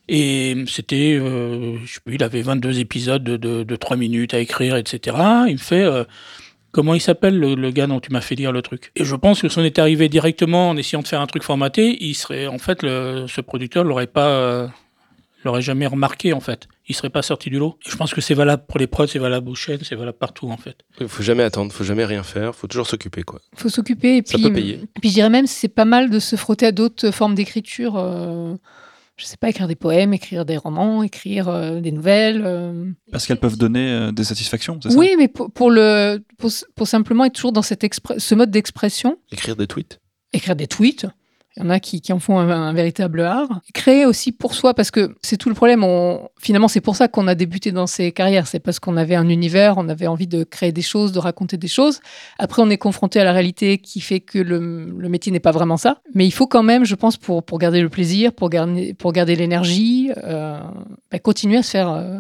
[0.08, 4.34] Et c'était, euh, je sais plus, il avait 22 épisodes de, de, de 3 minutes
[4.34, 5.16] à écrire, etc.
[5.48, 6.04] Il me fait euh,
[6.72, 8.90] Comment il s'appelle le, gars dont tu m'as fait lire le truc?
[8.96, 11.44] Et je pense que si on était arrivé directement en essayant de faire un truc
[11.44, 14.72] formaté, il serait, en fait, ce producteur l'aurait pas,
[15.44, 16.66] l'aurait jamais remarqué en fait.
[16.88, 17.78] Il serait pas sorti du lot.
[17.86, 20.18] Et je pense que c'est valable pour les prods, c'est valable aux chaînes, c'est valable
[20.18, 20.76] partout en fait.
[21.00, 23.40] Il faut jamais attendre, faut jamais rien faire, faut toujours s'occuper quoi.
[23.56, 24.42] Faut s'occuper et Ça puis.
[24.44, 24.80] peut payer.
[25.00, 27.96] Puis je dirais même c'est pas mal de se frotter à d'autres formes d'écriture.
[27.96, 28.54] Euh,
[29.16, 32.42] je sais pas écrire des poèmes, écrire des romans, écrire euh, des nouvelles.
[32.44, 32.90] euh.
[33.12, 34.98] Parce qu'elles peuvent donner euh, des satisfactions, c'est ça?
[34.98, 37.84] Oui, mais pour, pour le pour, pour simplement être toujours dans cette
[38.18, 40.00] ce mode d'expression, Écrire des tweets?
[40.32, 41.06] écrire des tweets.
[41.56, 43.60] Il y en a qui, en font un, véritable art.
[43.72, 45.84] Créer aussi pour soi, parce que c'est tout le problème.
[46.40, 48.48] Finalement, c'est pour ça qu'on a débuté dans ces carrières.
[48.48, 51.56] C'est parce qu'on avait un univers, on avait envie de créer des choses, de raconter
[51.56, 52.00] des choses.
[52.38, 54.58] Après, on est confronté à la réalité qui fait que le,
[55.08, 56.00] métier n'est pas vraiment ça.
[56.12, 59.36] Mais il faut quand même, je pense, pour, garder le plaisir, pour garder, pour garder
[59.36, 60.58] l'énergie, euh,
[61.12, 62.18] bah, continuer à se faire, euh,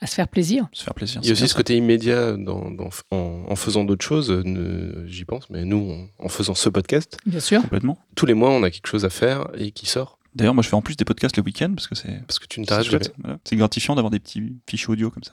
[0.00, 0.68] à se faire plaisir.
[0.72, 1.20] Se faire plaisir.
[1.22, 4.30] Il y a aussi ce côté immédiat dans, dans- en, en faisant d'autres choses.
[4.30, 7.62] euh, J'y pense, mais nous, en, en faisant ce podcast, Bien sûr.
[7.62, 7.98] Complètement.
[8.14, 10.68] tous les mois, on a quelque chose à faire et qui sort D'ailleurs, moi, je
[10.68, 12.90] fais en plus des podcasts le week-end parce que c'est parce que tu ne t'arrêtes
[12.90, 13.06] jamais.
[13.22, 13.38] Voilà.
[13.44, 15.32] C'est gratifiant d'avoir des petits fichiers audio comme ça.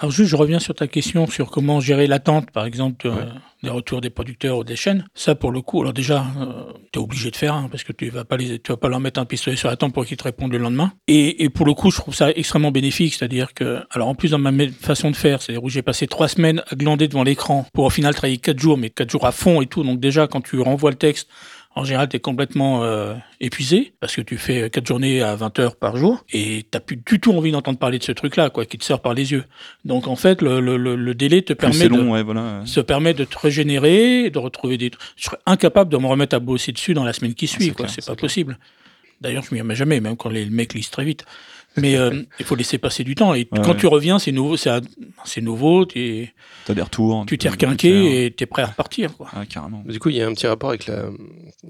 [0.00, 3.14] Alors juste, je reviens sur ta question sur comment gérer l'attente, par exemple, Ouais.
[3.62, 5.06] des retours des producteurs ou des chaînes.
[5.14, 6.24] Ça, pour le coup, alors déjà,
[6.92, 8.88] tu es obligé de faire, hein, parce que tu vas pas les, tu vas pas
[8.88, 10.92] leur mettre un pistolet sur la tempe pour qu'ils te répondent le lendemain.
[11.08, 14.30] Et, et pour le coup, je trouve ça extrêmement bénéfique, c'est-à-dire que, alors en plus
[14.32, 17.66] dans ma façon de faire, c'est-à-dire où j'ai passé trois semaines à glander devant l'écran
[17.72, 19.82] pour au final travailler quatre jours, mais quatre jours à fond et tout.
[19.82, 21.28] Donc déjà, quand tu renvoies le texte,
[21.76, 25.58] en général, tu es complètement euh, épuisé parce que tu fais quatre journées à 20
[25.58, 28.64] heures par jour et t'as plus du tout envie d'entendre parler de ce truc-là, quoi,
[28.64, 29.44] qui te sort par les yeux.
[29.84, 32.62] Donc en fait, le, le, le- délai te Plus permet c'est de, long, ouais, voilà.
[32.64, 34.90] se permet de te régénérer, de retrouver des.
[35.16, 37.70] Je serais incapable de me remettre à bosser dessus dans la semaine qui suit, c'est
[37.76, 37.88] quoi.
[37.88, 38.16] C'est pas clair.
[38.16, 38.58] possible.
[39.20, 41.24] D'ailleurs, je m'y remets jamais, même quand les mecs lisent très vite.
[41.78, 43.34] Mais euh, il faut laisser passer du temps.
[43.34, 43.76] Et Ouais, quand ouais.
[43.76, 45.84] tu reviens, c'est nouveau, c'est nouveau.
[45.84, 46.32] t'es-
[46.64, 47.24] T'as des retours.
[47.26, 49.28] Tu t'es requinqué et t'es prêt à repartir, quoi.
[49.34, 49.82] Ah, carrément.
[49.86, 51.04] Du coup, il y a un petit rapport avec la.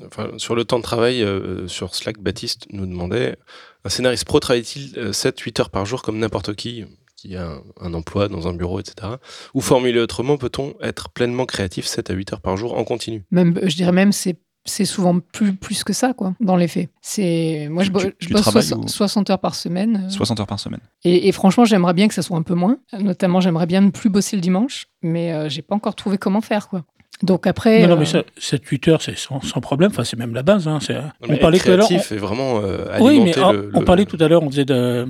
[0.07, 3.37] Enfin, sur le temps de travail, euh, sur Slack, Baptiste nous demandait
[3.85, 6.85] un scénariste pro travaille-t-il 7-8 heures par jour comme n'importe qui
[7.17, 9.15] qui a un, un emploi dans un bureau, etc.
[9.55, 13.25] Ou formulé autrement, peut-on être pleinement créatif 7 à 8 heures par jour en continu?
[13.31, 14.37] Même, je dirais même, c'est
[14.69, 16.91] c'est souvent plus, plus que ça, quoi, dans les faits.
[17.01, 19.55] C'est moi, je, Tu- bo- tu- je tu bosse travailles soix- ou- 60 heures par
[19.55, 20.07] semaine.
[20.07, 20.81] euh, 60 heures par semaine.
[21.05, 22.77] Et, et franchement, j'aimerais bien que ça soit un peu moins.
[22.99, 26.41] Notamment, j'aimerais bien ne plus bosser le dimanche, mais euh, j'ai pas encore trouvé comment
[26.41, 26.85] faire, quoi.
[27.23, 29.91] Donc après, Non, non, euh, mais ça, 7-8 heures, c'est sans, sans problème.
[29.91, 30.69] Enfin, c'est même la base.
[30.69, 30.79] Hein.
[30.81, 31.89] C'est- Non, On mais parlait tout à l'heure.
[32.13, 35.09] vraiment euh, Oui, mais ah, le, on le- parlait tout à l'heure, on faisait de-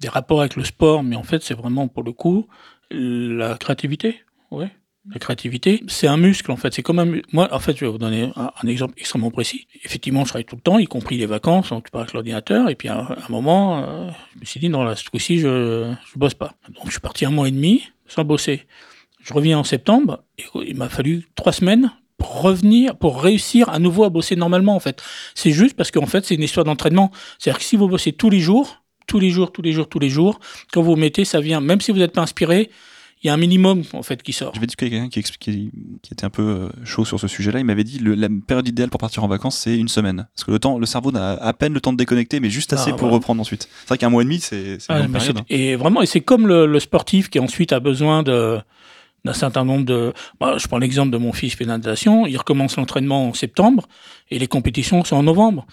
[0.00, 2.46] des rapports avec le sport, mais en fait, c'est vraiment pour le coup
[2.90, 4.20] la créativité.
[4.50, 4.68] Ouais.
[5.12, 6.72] La créativité, c'est un muscle en fait.
[6.72, 9.32] C'est comme un mu- moi en fait, je vais vous donner un, un exemple extrêmement
[9.32, 9.66] précis.
[9.84, 12.68] Effectivement, je travaille tout le temps, y compris les vacances, donc pars avec l'ordinateur.
[12.68, 15.40] Et puis à, à un moment, euh, je me suis dit non là, ce coup-ci,
[15.40, 16.54] je je bosse pas.
[16.68, 18.62] Donc je suis parti un mois et demi sans bosser.
[19.22, 23.78] Je reviens en septembre et il m'a fallu trois semaines pour revenir, pour réussir à
[23.78, 25.02] nouveau à bosser normalement en fait.
[25.34, 27.10] C'est juste parce qu'en fait, c'est une histoire d'entraînement.
[27.38, 29.98] C'est-à-dire que si vous bossez tous les jours, tous les jours, tous les jours, tous
[29.98, 30.38] les jours,
[30.72, 31.60] quand vous vous mettez, ça vient.
[31.60, 32.70] Même si vous n'êtes pas inspiré,
[33.24, 34.52] il y a un minimum en fait qui sort.
[34.54, 35.70] J'avais discuté avec quelqu'un qui, expliquait-
[36.02, 37.60] qui était un peu euh, chaud sur ce sujet-là.
[37.60, 40.26] Il m'avait dit le, la période idéale pour partir en vacances, c'est une semaine.
[40.34, 42.72] Parce que le temps, le cerveau n'a à peine le temps de déconnecter, mais juste
[42.72, 43.14] assez Ah, pour voilà.
[43.14, 43.68] reprendre ensuite.
[43.82, 46.66] C'est vrai qu'un mois et demi, c'est Ah, c'est- Et vraiment, et c'est comme le,
[46.66, 48.58] le sportif qui ensuite a besoin de
[49.24, 50.12] d'un certain nombre de.
[50.40, 52.26] Bah, je prends l'exemple de mon fils natation.
[52.26, 53.88] Il recommence l'entraînement en septembre
[54.30, 55.66] et les compétitions sont en novembre.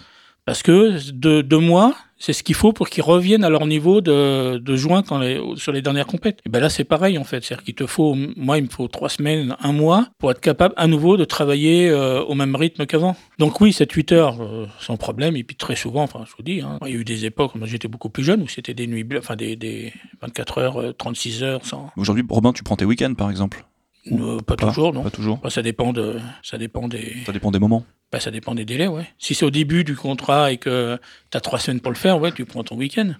[0.44, 4.00] Parce que de deux mois, c'est ce qu'il faut pour qu'ils reviennent à leur niveau
[4.00, 6.40] de, de juin quand les, sur les dernières compètes.
[6.44, 7.42] Et ben là, c'est pareil en fait.
[7.42, 10.74] C'est-à-dire qu'il te faut, moi, il me faut trois semaines, un mois pour être capable
[10.76, 13.16] à nouveau de travailler euh, au même rythme qu'avant.
[13.38, 15.34] Donc oui, 7-8 heures euh, sans problème.
[15.36, 17.54] Et puis très souvent, enfin, je vous dis, hein, il y a eu des époques,
[17.54, 20.92] moi j'étais beaucoup plus jeune, où c'était des nuits, enfin des, des 24 heures, euh,
[20.92, 21.90] 36 heures sans.
[21.96, 23.64] Aujourd'hui, Robin, tu prends tes week-ends, par exemple?
[24.10, 25.02] Euh, pas toujours, non.
[25.02, 25.38] Pas toujours.
[25.40, 27.16] Enfin, ça dépend de, ça dépend des.
[27.26, 27.84] Ça dépend des moments.
[28.12, 29.06] Bah, ça dépend des délais, ouais.
[29.18, 30.98] Si c'est au début du contrat et que
[31.30, 33.12] tu as trois semaines pour le faire, ouais, tu prends ton week-end.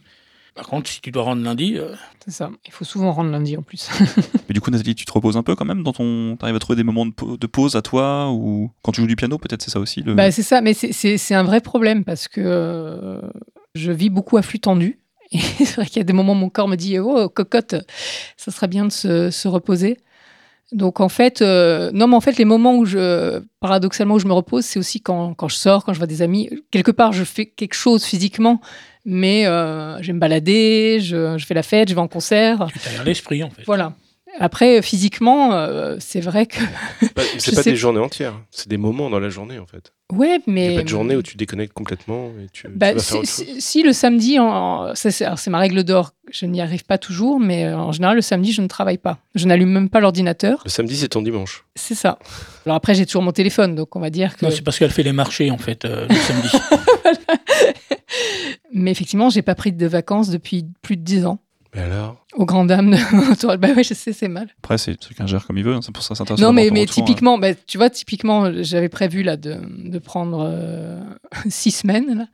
[0.56, 1.94] Par contre, si tu dois rendre lundi, euh,
[2.24, 2.50] C'est ça.
[2.66, 3.88] Il faut souvent rendre lundi en plus.
[4.48, 6.36] Mais du coup, Nathalie, tu te reposes un peu quand même dans ton.
[6.36, 9.06] T'arrives à trouver des moments de, pa- de pause à toi ou quand tu joues
[9.06, 10.02] du piano, peut-être c'est ça aussi.
[10.02, 10.14] Le...
[10.14, 13.20] Bah, c'est ça, mais c'est- c'est c'est un vrai problème parce que euh,
[13.76, 14.98] je vis beaucoup à flux tendu.
[15.30, 17.76] Et c'est vrai qu'il y a des moments où mon corps me dit Oh, cocotte,
[18.36, 19.98] ça serait bien de se, se reposer.
[20.72, 24.26] Donc en fait, euh, non, mais en fait, les moments où je, paradoxalement, où je
[24.26, 26.48] me repose, c'est aussi quand, quand je sors, quand je vois des amis.
[26.70, 28.60] Quelque part, je fais quelque chose physiquement,
[29.04, 32.68] mais euh, je vais me balader, je, je fais la fête, je vais en concert.
[32.72, 33.62] tu t'aères l'esprit, en fait.
[33.66, 33.94] Voilà.
[34.38, 36.60] Après, physiquement, euh, c'est vrai que.
[37.16, 39.92] Bah, c'est pas sais- des journées entières, c'est des moments dans la journée en fait.
[40.12, 40.68] Ouais, Il mais.
[40.68, 43.08] n'y a pas de journée où tu déconnectes complètement et tu, tu Bah, vas si,
[43.10, 43.44] faire autre chose.
[43.46, 47.64] si- si le samedi, en- c'est ma règle d'or, je n'y arrive pas toujours, mais
[47.66, 49.18] euh, en général, le samedi, je ne travaille pas.
[49.34, 50.62] Je n'allume même pas l'ordinateur.
[50.64, 51.64] Le samedi, c'est ton dimanche.
[51.74, 52.18] C'est ça.
[52.66, 54.44] Alors après, j'ai toujours mon téléphone, donc on va dire que.
[54.46, 56.48] Non, c'est parce qu'elle fait les marchés, en fait, euh, le samedi.
[58.72, 61.38] mais effectivement, j'ai pas pris de vacances depuis plus de 10 ans.
[61.74, 62.24] Mais alors?
[62.34, 64.48] Aux grandes dames de Bah oui, je sais, c'est mal.
[64.62, 66.46] Après, c'est chacun gère comme il veut, hein, c'est pour ça que c'est intéressant.
[66.46, 67.06] Non, mais, mais retour, hein.
[67.06, 71.00] typiquement, bah, tu vois, typiquement, j'avais prévu là de, de prendre euh,
[71.48, 72.18] six semaines.
[72.18, 72.26] là.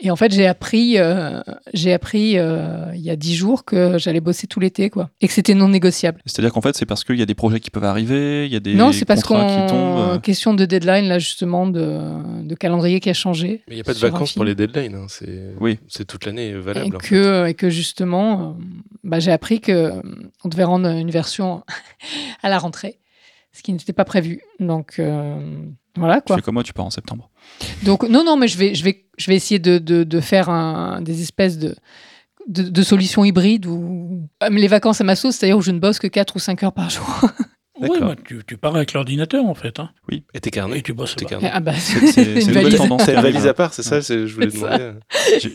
[0.00, 1.40] Et en fait, j'ai appris, euh,
[1.74, 5.26] j'ai appris euh, il y a dix jours que j'allais bosser tout l'été, quoi, et
[5.26, 6.20] que c'était non négociable.
[6.24, 8.56] C'est-à-dire qu'en fait, c'est parce qu'il y a des projets qui peuvent arriver, il y
[8.56, 9.98] a des non, c'est parce contrats qu'on qui tombent.
[10.14, 10.18] euh.
[10.20, 11.98] question de deadline là justement de,
[12.44, 13.62] de calendrier qui a changé.
[13.66, 14.94] Mais il n'y a pas de vacances pour les deadlines.
[14.94, 15.80] hein, C'est Oui.
[15.88, 16.96] c'est toute l'année Et valable.
[17.00, 17.08] fait.
[17.08, 18.62] que, et que justement, euh,
[19.08, 20.02] bah, j'ai appris que euh,
[20.44, 21.64] devait rendre une version
[22.42, 22.98] à la rentrée,
[23.52, 24.40] ce qui n'était pas prévu.
[24.60, 25.60] Donc euh,
[25.96, 26.36] voilà Tu quoi.
[26.36, 27.30] fais comme moi, tu pars en septembre.
[27.84, 30.48] Donc non, non, mais je vais, je vais, je vais essayer de, de, de faire
[30.50, 31.74] un, des espèces de,
[32.46, 33.66] de, de solutions hybrides
[34.40, 36.38] Ah, mais les vacances à ma sauce, c'est-à-dire où je ne bosse que 4 ou
[36.38, 37.04] 5 heures par jour.
[37.80, 39.78] Oui, bah, tu, tu pars avec l'ordinateur, en fait.
[39.80, 39.90] Hein,
[40.34, 41.14] Et tes carnets et tu bosses.
[41.16, 41.50] Tes carnets.
[41.52, 42.76] Ah bah, C'est- une une valise.
[42.76, 43.02] tendance.
[43.04, 44.92] C'est une valise à part, c'est ça Je voulais demander.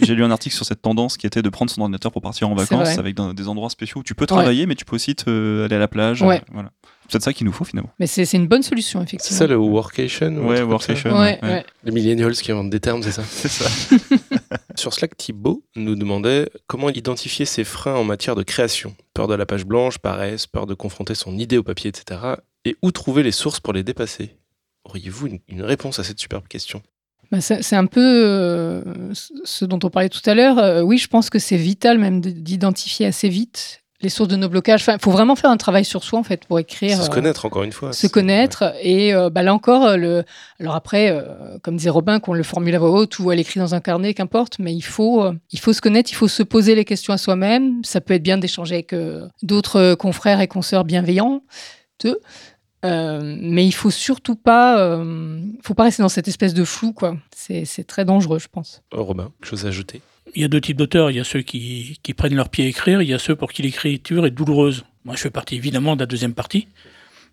[0.02, 2.50] J'ai lu un article sur cette tendance qui était de prendre son ordinateur pour partir
[2.50, 5.16] en vacances avec dans- des endroits spéciaux où tu peux travailler, mais tu peux aussi
[5.16, 6.22] te, aller à la plage.
[6.22, 6.38] Ouais.
[6.38, 6.72] euh, voilà.
[7.14, 7.92] C'est peut-être ça qu'il nous faut finalement.
[8.00, 9.38] Mais c'est c'est une bonne solution, C'est effectivement.
[9.38, 11.12] ça le workation Ouais, workation.
[11.12, 11.50] Ouais, Ouais.
[11.50, 11.66] ouais.
[11.84, 13.70] Les millennials qui inventent des termes, c'est ça C'est ça.
[14.76, 18.96] Sur Slack, Thibaut nous demandait comment identifier ses freins en matière de création.
[19.14, 22.20] Peur de la page blanche, paresse, peur de confronter son idée au papier, etc.
[22.66, 24.36] Et où trouver les sources pour les dépasser?
[24.86, 26.82] Auriez-vous une, une réponse à cette superbe question?
[27.32, 28.84] Bah, c'est c'est un peu euh,
[29.14, 30.58] ce dont on parlait tout à l'heure.
[30.60, 34.36] Euh, oui, je pense que c'est vital même de- d'identifier assez vite les sources de
[34.36, 34.82] nos blocages.
[34.82, 37.02] Enfin, il faut vraiment faire un travail sur soi en fait pour écrire.
[37.02, 37.94] Se euh, connaître, encore une fois.
[37.94, 40.24] se connaître et euh, bah, là encore euh, le
[40.60, 43.60] alors après euh, comme disait Robin qu'on le formule à voix haute ou à l'écrit
[43.60, 46.44] dans un carnet qu'importe mais il faut euh, il faut se connaître il faut se
[46.44, 48.94] poser les questions à soi-même ça peut être bien d'échanger avec
[49.42, 51.42] d'autres confrères et consoeurs bienveillants
[52.06, 52.20] eux.
[52.86, 56.92] Euh, mais il faut surtout pas euh, faut pas rester dans cette espèce de flou
[56.92, 60.02] quoi c'est c'est très dangereux je pense Oh, Robin, quelque chose à ajouter?
[60.36, 61.12] Il y a deux types d'auteurs.
[61.12, 63.02] Il y a ceux qui, prennent leur pied à écrire.
[63.02, 64.86] Il y a ceux pour qui l'écriture est douloureuse.
[65.06, 66.68] Moi, je fais partie évidemment de la deuxième partie.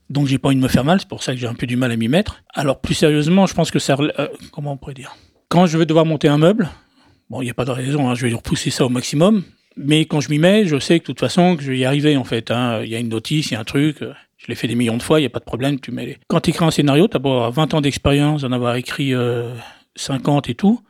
[0.09, 0.99] Donc, j'ai pas envie de me faire mal.
[1.01, 2.43] C'est pour ça que j'ai un peu du mal à m'y mettre.
[2.53, 3.97] Alors, plus sérieusement, je pense que ça.
[3.99, 5.15] euh, comment on pourrait dire?
[5.49, 6.69] Quand je vais devoir monter un meuble,
[7.29, 8.09] bon, il n'y a pas de raison.
[8.11, 9.45] hein, je vais repousser ça au maximum.
[9.77, 11.85] Mais quand je m'y mets, je sais que de toute façon, que je vais y
[11.85, 12.51] arriver en fait.
[12.51, 12.81] hein.
[12.83, 14.03] Il y a une notice, il y a un truc.
[14.03, 15.79] euh, Je l'ai fait des millions de fois, il n'y a pas de problème.
[15.79, 16.19] Tu mets les...
[16.27, 19.15] Quand tu écris un scénario, tu as beau avoir 20 ans d'expérience, en avoir écrit
[19.15, 19.55] euh,
[19.95, 20.81] 50 et tout.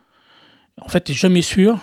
[0.79, 1.79] En fait, tu jamais sûr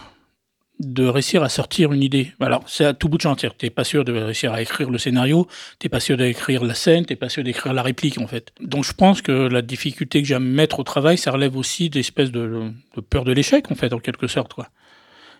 [0.80, 2.32] de réussir à sortir une idée.
[2.40, 3.34] Alors, c'est à tout bout de champ.
[3.34, 5.48] Tu n'es pas sûr de réussir à écrire le scénario,
[5.80, 8.52] tu pas sûr d'écrire la scène, tu pas sûr d'écrire la réplique, en fait.
[8.60, 11.56] Donc, je pense que la difficulté que j'ai à me mettre au travail, ça relève
[11.56, 12.70] aussi d'espèces de,
[13.10, 14.54] peur de l'échec, en fait, en quelque sorte.
[14.54, 14.68] Quoi.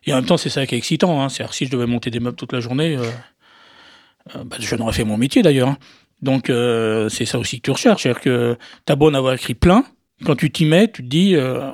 [0.07, 1.23] Et en même temps, c'est ça qui est excitant.
[1.23, 1.29] Hein.
[1.29, 3.05] C'est-à-dire, si je devais monter des meubles toute la journée, euh,
[4.35, 5.69] euh, bah, je n'aurais fait mon métier, d'ailleurs.
[5.69, 5.79] hein.
[6.21, 8.03] Donc, euh, c'est ça aussi que tu recherches.
[8.03, 9.85] C'est-à-dire que tu as beau en avoir écrit plein,
[10.25, 11.71] quand tu t'y mets, tu te dis, euh,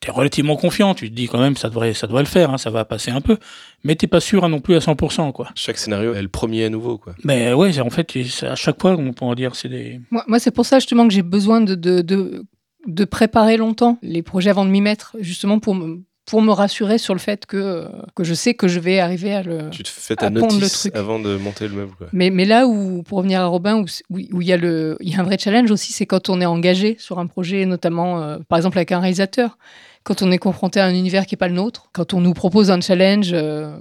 [0.00, 2.50] tu es relativement confiant, tu te dis quand même, ça devrait, ça devrait le faire,
[2.50, 3.38] hein, ça va passer un peu,
[3.84, 5.32] mais t'es pas sûr hein, non plus à 100%.
[5.32, 5.48] Quoi.
[5.54, 7.14] Chaque scénario est le premier à nouveau, quoi.
[7.24, 10.00] Mais ouais, c'est- en fait, c'est- à chaque fois, on pourrait dire, c'est des...
[10.10, 12.44] Moi, moi, c'est pour ça justement que j'ai besoin de, de, de,
[12.86, 16.98] de préparer longtemps les projets avant de m'y mettre, justement pour me, pour me rassurer
[16.98, 19.70] sur le fait que, que je sais que je vais arriver à le.
[19.70, 20.94] Tu te fais ta pondre le notice truc.
[20.94, 22.06] avant de monter le meuble, quoi.
[22.12, 24.58] Mais, mais là où, pour revenir à Robin, où c- où où il y, a
[24.58, 27.26] le- il y a un vrai challenge aussi, c'est quand on est engagé sur un
[27.26, 29.56] projet, notamment euh, par exemple avec un réalisateur,
[30.04, 32.34] quand on est confronté à un univers qui n'est pas le nôtre, quand on nous
[32.34, 33.76] propose un challenge, euh,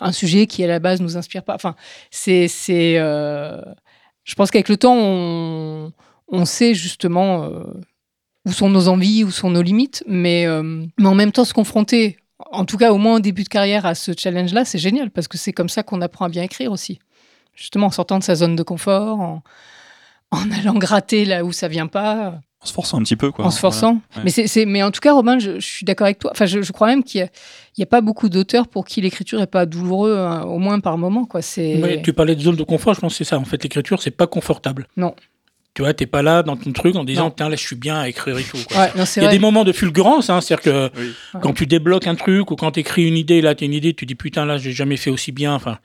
[0.00, 1.54] un sujet qui à la base nous inspire pas.
[1.54, 1.74] Enfin,
[2.10, 3.60] c'est, c'est, euh,
[4.24, 5.92] je pense qu'avec le temps, on,
[6.28, 7.50] on sait justement
[8.46, 11.54] où sont nos envies, où sont nos limites, mais, euh, mais en même temps se
[11.54, 12.16] confronter,
[12.52, 15.28] en tout cas au moins au début de carrière, à ce challenge-là, c'est génial parce
[15.28, 16.98] que c'est comme ça qu'on apprend à bien écrire aussi
[17.56, 19.42] justement en sortant de sa zone de confort, en,
[20.32, 22.40] en allant gratter là où ça vient pas.
[22.60, 23.44] En se forçant un petit peu, quoi.
[23.44, 24.00] en se forçant.
[24.16, 24.22] Ouais.
[24.24, 26.30] Mais, c'est, c'est- mais en tout cas, Robin, je, je suis d'accord avec toi.
[26.32, 27.30] Enfin, je, je crois même qu'il n'y a,
[27.76, 30.80] il y a pas beaucoup d'auteurs pour qui l'écriture n'est pas douloureuse, hein, au moins
[30.80, 31.26] par moment.
[31.26, 31.42] Quoi.
[31.42, 32.00] C'est...
[32.02, 33.38] Tu parlais de zone de confort, je pense que c'est ça.
[33.38, 34.88] En fait, l'écriture, c'est pas confortable.
[34.96, 35.14] Non.
[35.74, 37.98] Tu vois, t'es pas là dans ton truc en disant, tiens, là, je suis bien
[37.98, 38.58] à écrire et tout.
[38.68, 38.76] quoi.
[38.82, 39.36] Ouais, non, c'est Il y a vrai.
[39.36, 41.12] des moments de fulgurance, hein, c'est-à-dire que Oui.
[41.42, 43.92] quand tu débloques un truc ou quand tu écris une idée, là, tu une idée,
[43.92, 45.52] tu dis putain, là, j'ai jamais fait aussi bien.
[45.52, 45.78] Enfin,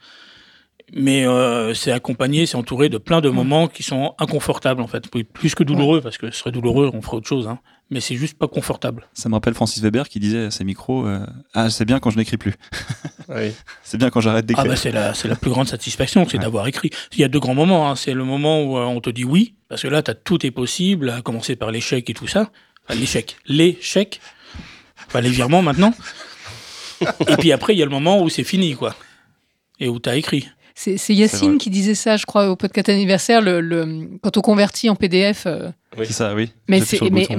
[0.92, 5.08] mais euh, c'est accompagné, c'est entouré de plein de moments qui sont inconfortables en fait,
[5.32, 7.46] plus que douloureux parce que ce serait douloureux, on ferait autre chose.
[7.48, 7.58] Hein.
[7.92, 9.08] Mais c'est juste pas confortable.
[9.14, 12.10] Ça me rappelle Francis Weber qui disait à ses micros euh, Ah, c'est bien quand
[12.10, 12.54] je n'écris plus.
[13.32, 13.52] Oui.
[13.84, 14.66] C'est bien quand j'arrête Ah d'écrire.
[14.66, 16.42] bah c'est la, c'est la plus grande satisfaction, c'est Ouais.
[16.42, 16.90] d'avoir écrit.
[17.12, 17.88] Il y a deux grands moments.
[17.88, 17.94] Hein.
[17.94, 20.50] C'est le moment où euh, on te dit oui, parce que là, t'as tout est
[20.50, 22.50] possible, à commencer par l'échec et tout ça.
[22.88, 23.36] Enfin, l'échec.
[23.46, 24.20] L'échec.
[25.06, 25.94] Enfin, les virements maintenant.
[27.28, 28.96] et puis après, il y a le moment où c'est fini, quoi.
[29.78, 30.48] Et où t'as écrit.
[30.74, 34.40] C'est, c'est Yacine qui disait ça, je crois, au podcast anniversaire, le, le- quand on
[34.40, 35.44] convertit en PDF.
[35.46, 36.52] euh, C'est ça, oui.
[36.68, 36.80] mais,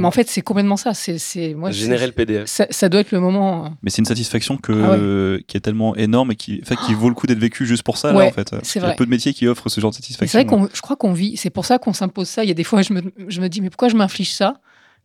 [0.04, 0.94] en fait, c'est complètement ça.
[0.94, 2.48] C'est, c'est, moi, Générer le PDF.
[2.48, 3.66] ça, ça doit être le moment.
[3.66, 6.76] euh, Mais c'est une satisfaction que, Ah qui est tellement énorme et qui, en fait,
[6.86, 8.50] qui vaut le coup d'être vécue juste pour ça, Ouais, là, en fait.
[8.62, 8.96] Qu'il y a vrai.
[8.96, 10.40] peu de métiers qui offrent ce genre de Mais satisfaction.
[10.40, 11.38] C'est vrai qu'on, je crois qu'on vit.
[11.38, 12.44] C'est pour ça qu'on s'impose ça.
[12.44, 14.56] Il y a des fois, je me, je me dis, mais pourquoi je m'inflige ça?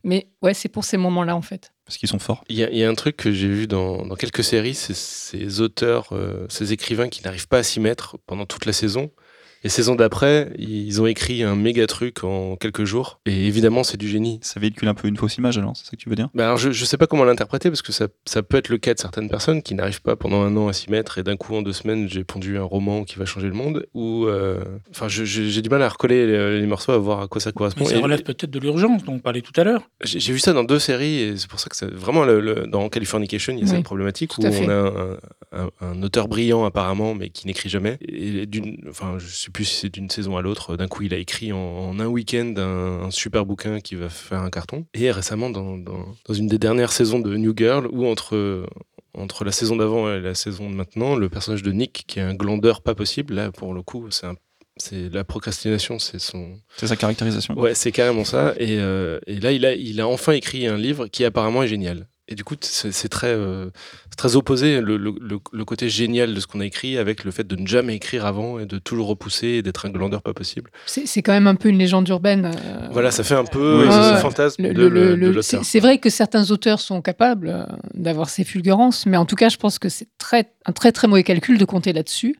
[0.04, 1.72] Mais ouais, c'est pour ces moments-là, en fait.
[1.86, 2.42] Parce qu'ils sont forts.
[2.48, 6.08] Il y, a, un truc que j'ai vu dans, dans quelques séries, c'est ces auteurs,
[6.10, 9.12] euh, ces écrivains qui n'arrivent pas à s'y mettre pendant toute la saison.
[9.64, 13.20] Et saison d'après, ils ont écrit un méga truc en quelques jours.
[13.26, 14.38] Et évidemment, c'est du génie.
[14.42, 16.28] Ça véhicule un peu une fausse image, alors, c'est ça que tu veux dire?
[16.34, 18.78] Bah alors je, je sais pas comment l'interpréter parce que ça, ça peut être le
[18.78, 21.36] cas de certaines personnes qui n'arrivent pas pendant un an à s'y mettre et d'un
[21.36, 24.62] coup en deux semaines j'ai pondu un roman qui va changer le monde ou euh,
[24.90, 27.84] enfin j'ai du mal à recoller les, les morceaux à voir à quoi ça correspond.
[27.84, 29.82] Mais ça Et- relève peut-être de l'urgence dont on parlait tout à l'heure.
[30.04, 32.66] J'ai vu ça dans deux séries et c'est pour ça que c'est vraiment le, le-
[32.66, 35.16] dans Californication il y a Oui, cette problématique où on a un,
[35.52, 39.64] un- un auteur brillant apparemment mais qui n'écrit jamais et d'une enfin je sais plus
[39.64, 42.54] si c'est d'une saison à l'autre d'un coup il a écrit en, en un week-end
[42.56, 46.46] un, un super bouquin qui va faire un carton et récemment dans, dans, dans une
[46.46, 48.66] des dernières saisons de New Girl où entre
[49.14, 52.22] entre la saison d'avant et la saison de maintenant le personnage de Nick qui est
[52.22, 54.36] un glandeur pas possible là pour le coup c'est un
[54.78, 57.58] c'est la procrastination, c'est son, C'est sa caractérisation.
[57.58, 58.54] Ouais, c'est carrément ça.
[58.58, 61.68] Et, euh, et là, il a, il a enfin écrit un livre qui apparemment est
[61.68, 62.08] génial.
[62.28, 63.70] Et du coup, c'est très, euh,
[64.16, 67.30] très opposé le, le- le- le côté génial de ce qu'on a écrit avec le
[67.30, 70.34] fait de ne jamais écrire avant et de toujours repousser et d'être un glandeur pas
[70.34, 70.70] possible.
[70.86, 72.46] C'est, quand même un peu une légende urbaine.
[72.46, 74.16] euh, Voilà, ça fait un peu Oui, euh, ce ça.
[74.16, 79.16] fantasme Le- de, c'est vrai que certains auteurs sont capables euh, d'avoir ces fulgurances, mais
[79.16, 81.92] en tout cas, je pense que c'est très, un très très mauvais calcul de compter
[81.92, 82.34] là-dessus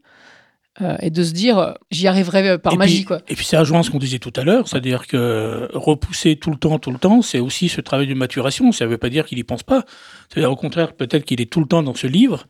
[0.83, 2.97] euh, et de se dire euh, j'y arriverai euh, par et magie.
[2.97, 3.23] puis, quoi.
[3.29, 6.57] Et puis ça rejoint ce qu'on disait tout à l'heure, c'est-à-dire que repousser tout le
[6.57, 8.73] temps, tout le temps, c'est aussi ce travail de maturation.
[8.73, 9.85] Ça ne veut pas dire qu'il n'y pense pas.
[10.29, 12.47] C'est-à-dire au contraire, peut-être qu'il est tout le temps dans ce livre,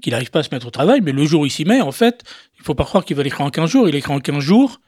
[0.00, 1.80] qu'il n'arrive pas à se mettre au travail, mais le jour où il s'y met,
[1.80, 2.24] en fait,
[2.58, 3.88] il faut pas croire qu'il va l'écrire en 15 jours.
[3.88, 4.80] Il écrit en 15 jours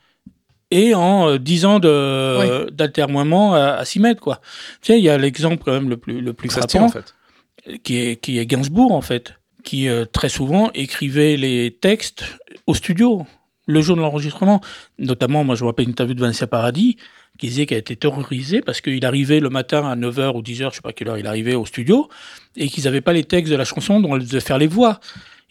[0.71, 4.21] et en euh, 10 ans de, d'altermoiement à, à s'y mettre.
[4.21, 4.41] Quoi.
[4.81, 6.89] Tu sais, il y a l'exemple quand même le plus, le plus Ça se tient,
[6.89, 7.03] frappant en
[7.69, 7.83] fait.
[7.83, 12.25] qui est, qui est Gainsbourg, en fait, qui euh, très souvent écrivait les textes
[12.67, 13.27] au studio,
[13.67, 14.61] le jour de l'enregistrement.
[14.99, 16.97] Notamment, moi, je me rappelle une interview de Vanessa Paradis
[17.39, 20.77] qui disait qu'elle était terrorisée parce qu'il arrivait le matin à 9h ou 10h, je
[20.77, 22.09] sais pas quelle heure il arrivait au studio,
[22.57, 25.01] et qu'ils n'avaient pas les textes de la chanson dont elle devait faire les voix.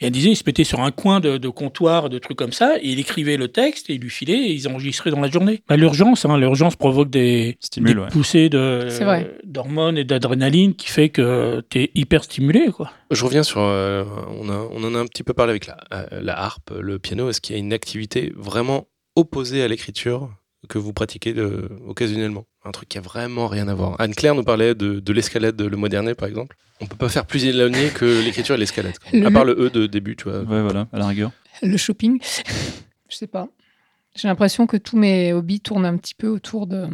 [0.01, 2.51] Et elle disait, il se mettait sur un coin de, de comptoir, de trucs comme
[2.51, 5.29] ça, et il écrivait le texte, et il lui filait, et ils enregistraient dans la
[5.29, 5.61] journée.
[5.69, 8.07] Bah, l'urgence, hein, l'urgence provoque des, Stimule, des ouais.
[8.09, 9.37] poussées de, C'est vrai.
[9.43, 12.91] d'hormones et d'adrénaline qui fait que tu es hyper stimulé, quoi.
[13.11, 13.59] Je reviens sur.
[13.61, 14.03] euh,
[14.39, 16.97] on, a, on en a un petit peu parlé avec la, euh, la harpe, le
[16.97, 17.29] piano.
[17.29, 20.29] Est-ce qu'il y a une activité vraiment opposée à l'écriture?
[20.69, 23.95] Que vous pratiquez de- occasionnellement Un truc qui a vraiment rien à voir.
[23.99, 26.55] Anne-Claire nous parlait de, de l'escalade le mois dernier, par exemple.
[26.79, 28.93] On peut pas faire plus éloigné que l'écriture et l'escalade.
[29.13, 30.39] Le- À part le E de début, tu vois.
[30.41, 31.31] Ouais, voilà, à la rigueur.
[31.61, 32.19] Le shopping,
[33.09, 33.47] je sais pas.
[34.15, 36.87] J'ai l'impression que tous mes hobbies tournent un petit peu autour de,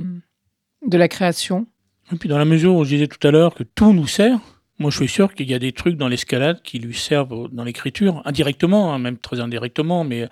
[0.86, 1.68] de la création.
[2.14, 4.40] Et puis dans la mesure où je disais tout à l'heure que tout nous sert,
[4.80, 7.64] moi je suis sûr qu'il y a des trucs dans l'escalade qui lui servent dans
[7.64, 10.28] l'écriture, indirectement, hein, même très indirectement, mais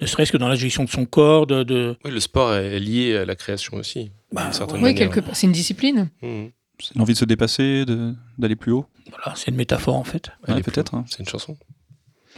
[0.00, 1.62] ne serait-ce que dans la gestion de son corps, de...
[1.62, 4.10] de- Oui, le sport est lié à la création aussi.
[4.32, 4.94] Bah, Oui, manière.
[4.94, 5.36] quelque part.
[5.36, 6.08] C'est une discipline.
[6.22, 6.50] Mhm.
[6.82, 8.86] C'est l'envie de se dépasser, de- d'aller plus haut.
[9.10, 10.30] Voilà, c'est une métaphore en fait.
[10.48, 10.94] Ouais, peut-être.
[10.94, 11.04] hein.
[11.08, 11.56] C'est une chanson.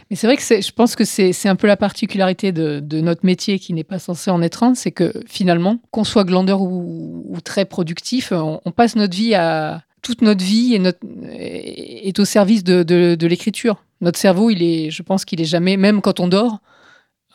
[0.09, 2.99] Mais c'est vrai que je pense que c'est c'est un peu la particularité de, de
[2.99, 6.61] notre métier qui n'est pas censé en être un, c'est que finalement, qu'on soit glandeur
[6.61, 12.25] ou, ou très productif, on, on passe notre vie à toute notre vie est au
[12.25, 13.83] service de l'écriture.
[14.01, 16.59] Notre cerveau, il est, je pense qu'il est jamais, même quand on dort,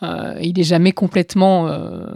[0.02, 2.06] euh, il est jamais complètement euh,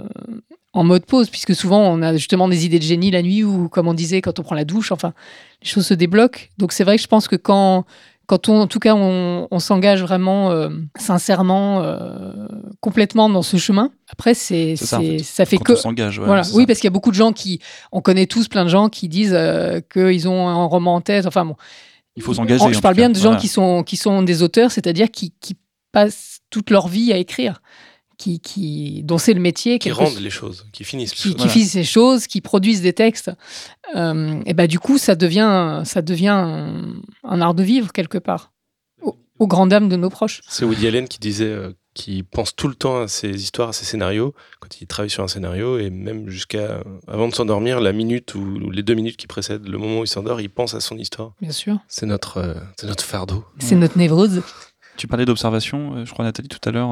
[0.73, 3.69] en mode pause, puisque souvent on a justement des idées de génie la nuit ou
[3.69, 4.93] comme on disait quand on prend la douche.
[4.93, 5.15] Enfin,
[5.63, 6.43] les choses se débloquent.
[6.59, 7.85] Donc c'est vrai que je pense que quand
[8.27, 10.69] quand on, en tout cas, on, on s'engage vraiment euh,
[10.99, 12.33] sincèrement, euh,
[12.81, 13.91] complètement dans ce chemin.
[14.11, 15.19] Après, c'est, ça, en fait.
[15.19, 15.73] ça fait Quand que.
[15.73, 16.43] on s'engage, ouais, voilà.
[16.45, 16.67] c'est Oui, ça.
[16.67, 19.09] parce qu'il y a beaucoup de gens qui, on connaît tous plein de gens qui
[19.09, 21.27] disent euh, qu'ils ont un roman en tête.
[21.27, 21.57] Enfin bon,
[22.17, 22.63] Il faut s'engager.
[22.63, 25.57] En Je parle bien de gens qui sont, qui sont des auteurs, c'est-à-dire qui, qui
[25.93, 27.61] passent toute leur vie à écrire,
[28.23, 31.33] qui, qui, dont c'est le métier, Qui rendent les choses, qui finissent les qui, choses.
[31.33, 31.53] qui Voilà.
[31.53, 33.31] font ces choses, qui produisent des textes.
[33.97, 36.95] Euh, et ben du coup, ça devient, ça devient un,
[37.25, 38.53] un art de vivre quelque part,
[39.03, 40.41] au, aux grandes dames de nos proches.
[40.49, 43.73] C'est Woody Allen qui disait euh, qu'il pense tout le temps à ses histoires, à
[43.73, 47.93] ses scénarios, quand il travaille sur un scénario, et même jusqu'à avant de s'endormir, la
[47.93, 50.75] minute ou, ou les deux minutes qui précèdent le moment où il s'endort, il pense
[50.75, 51.33] à son histoire.
[51.43, 51.79] Bien sûr.
[51.89, 53.45] C'est notre, euh, c'est notre fardeau.
[53.59, 54.43] C'est notre névrose.
[54.97, 56.91] Tu parlais d'observation, euh, je crois Nathalie tout à l'heure.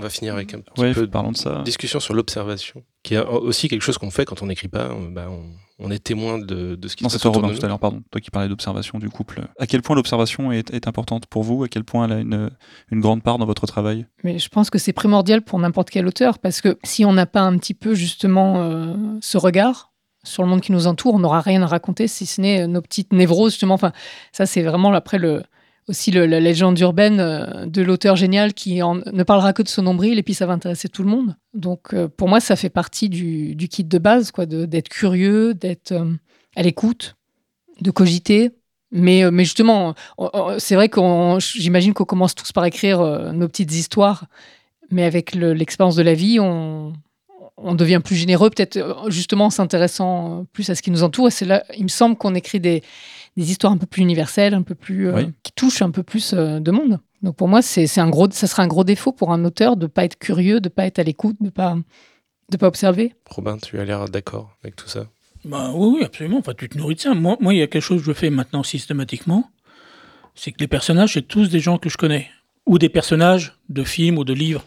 [0.00, 1.62] On va finir avec un petit Ouais, peu de parlons de ça.
[1.64, 4.90] discussion sur l'observation, qui est aussi quelque chose qu'on fait quand on n'écrit pas.
[4.94, 5.42] On, bah, on,
[5.78, 7.58] on est témoin de, de ce qui Non, se c'est passe toi autour Robin de
[7.58, 8.02] tout à l'heure, pardon.
[8.10, 9.42] Toi qui parlais d'observation du couple.
[9.58, 11.62] À quel point l'observation est, est importante pour vous?
[11.64, 12.50] À quel point elle a une,
[12.90, 14.06] une grande part dans votre travail?
[14.24, 17.26] Mais je pense que c'est primordial pour n'importe quel auteur, parce que si on n'a
[17.26, 21.18] pas un petit peu justement euh, ce regard sur le monde qui nous entoure, on
[21.20, 23.74] n'aura rien à raconter si ce n'est euh, nos petites névroses justement.
[23.74, 23.92] Enfin,
[24.32, 25.42] ça c'est vraiment après le
[25.88, 30.18] aussi la légende urbaine euh, de l'auteur génial qui ne parlera que de son nombril
[30.18, 31.36] et puis ça va intéresser tout le monde.
[31.54, 35.92] Donc euh, pour moi ça fait partie du, kit de base, quoi, d'être curieux, d'être
[35.92, 36.12] euh,
[36.56, 37.16] à l'écoute,
[37.80, 38.50] de cogiter.
[38.92, 39.94] Mais, mais justement,
[40.58, 43.00] c'est vrai qu'on, j'imagine qu'on commence tous par écrire
[43.32, 44.24] nos petites histoires
[44.90, 46.92] mais avec le- l'expérience de la vie, on,
[47.56, 51.28] on devient plus généreux, peut-être justement en s'intéressant plus à ce qui nous entoure.
[51.28, 52.82] Et c'est là, il me semble qu'on écrit des,
[53.36, 55.32] des histoires un peu plus universelles, un peu plus euh, Oui.
[55.42, 56.98] qui touchent un peu plus euh, de monde.
[57.22, 59.76] Donc pour moi, c'est c'est un gros, ça serait un gros défaut pour un auteur
[59.76, 61.76] de pas être curieux, de pas être à l'écoute, de pas
[62.50, 63.14] de pas observer.
[63.28, 65.06] Robin, tu as l'air d'accord avec tout ça?
[65.44, 66.38] Bah, oui, oui, absolument.
[66.38, 67.14] Enfin, tu te nourris de ça.
[67.14, 69.48] Moi, moi, il y a quelque chose que je fais maintenant systématiquement.
[70.34, 72.28] C'est que les personnages, c'est tous des gens que je connais.
[72.66, 74.64] Ou des personnages de films ou de livres.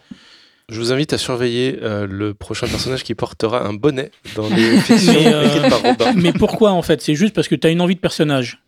[0.70, 4.78] Je vous invite à surveiller euh, le prochain personnage qui portera un bonnet dans les
[4.82, 6.14] fictions Mais, euh, écrites par Robin.
[6.16, 7.02] Mais pourquoi, en fait?
[7.02, 8.64] C'est juste parce que tu as une envie de personnage.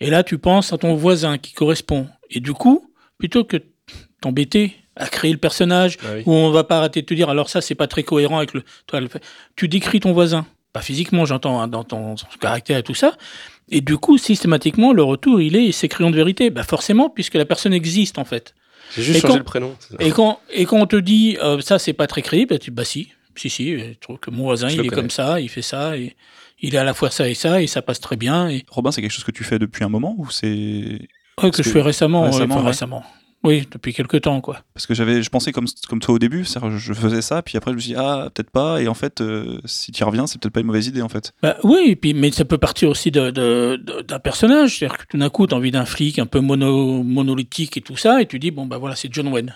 [0.00, 2.06] Et là, tu penses à ton voisin qui correspond.
[2.30, 2.88] Et du coup,
[3.18, 3.56] plutôt que
[4.20, 6.22] t'embêter à créer le personnage, Ah oui.
[6.26, 8.52] où on va pas arrêter de te dire alors ça c'est pas très cohérent avec
[8.52, 8.64] le
[9.54, 13.16] tu décris ton voisin pas physiquement j'entends hein, dans ton son caractère et tout ça
[13.70, 17.34] et du coup systématiquement le retour il est c'est crayon de vérité bah forcément puisque
[17.34, 18.56] la personne existe en fait
[18.96, 19.76] J'ai juste Et changé quand- le prénom.
[20.00, 22.70] et quand et quand on te dit euh, ça c'est pas très crédible bah, tu
[22.70, 25.02] bah si si si je trouve que mon voisin Je il est connais.
[25.02, 26.16] comme ça il fait ça et
[26.60, 28.90] il est à la fois ça et ça et ça passe très bien et Robin,
[28.90, 31.00] c'est quelque chose que tu fais depuis un moment ou c'est
[31.42, 32.70] ouais, que je fais récemment ouais, récemment, enfin, ouais.
[32.70, 33.04] récemment
[33.44, 36.44] oui depuis quelques temps quoi parce que j'avais, je pensais comme comme toi au début,
[36.44, 39.20] je faisais ça, puis après je me suis dit ah peut-être pas, et en fait
[39.20, 41.32] euh, si tu y reviens, c'est peut-être pas une mauvaise idée en fait.
[41.42, 44.78] Bah, oui, et puis, mais ça peut partir aussi de- de- de- d'un personnage.
[44.78, 47.80] C'est-à-dire que tout d'un coup, tu as envie d'un flic un peu mono, monolithique et
[47.80, 49.54] tout ça, et tu dis, bon, bah voilà, c'est John Wayne.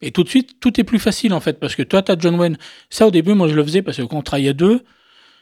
[0.00, 2.16] Et tout de suite, tout est plus facile en fait, parce que toi, tu as
[2.18, 2.56] John Wayne.
[2.88, 4.82] Ça, au début, moi, je le faisais parce que quand on travaille à deux,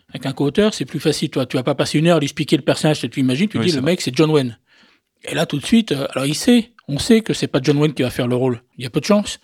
[0.08, 1.30] avec un co-auteur, c'est plus facile.
[1.30, 3.58] Toi, tu vas pas passer une heure à lui expliquer le personnage, tu imagines, tu
[3.58, 3.92] Oui, dis, le vrai.
[3.92, 4.58] mec, c'est John Wayne.
[5.28, 7.78] Et là, tout de suite, euh, alors il sait, on sait que c'est pas John
[7.78, 8.62] Wayne qui va faire le rôle.
[8.78, 9.40] Il y a peu de chance.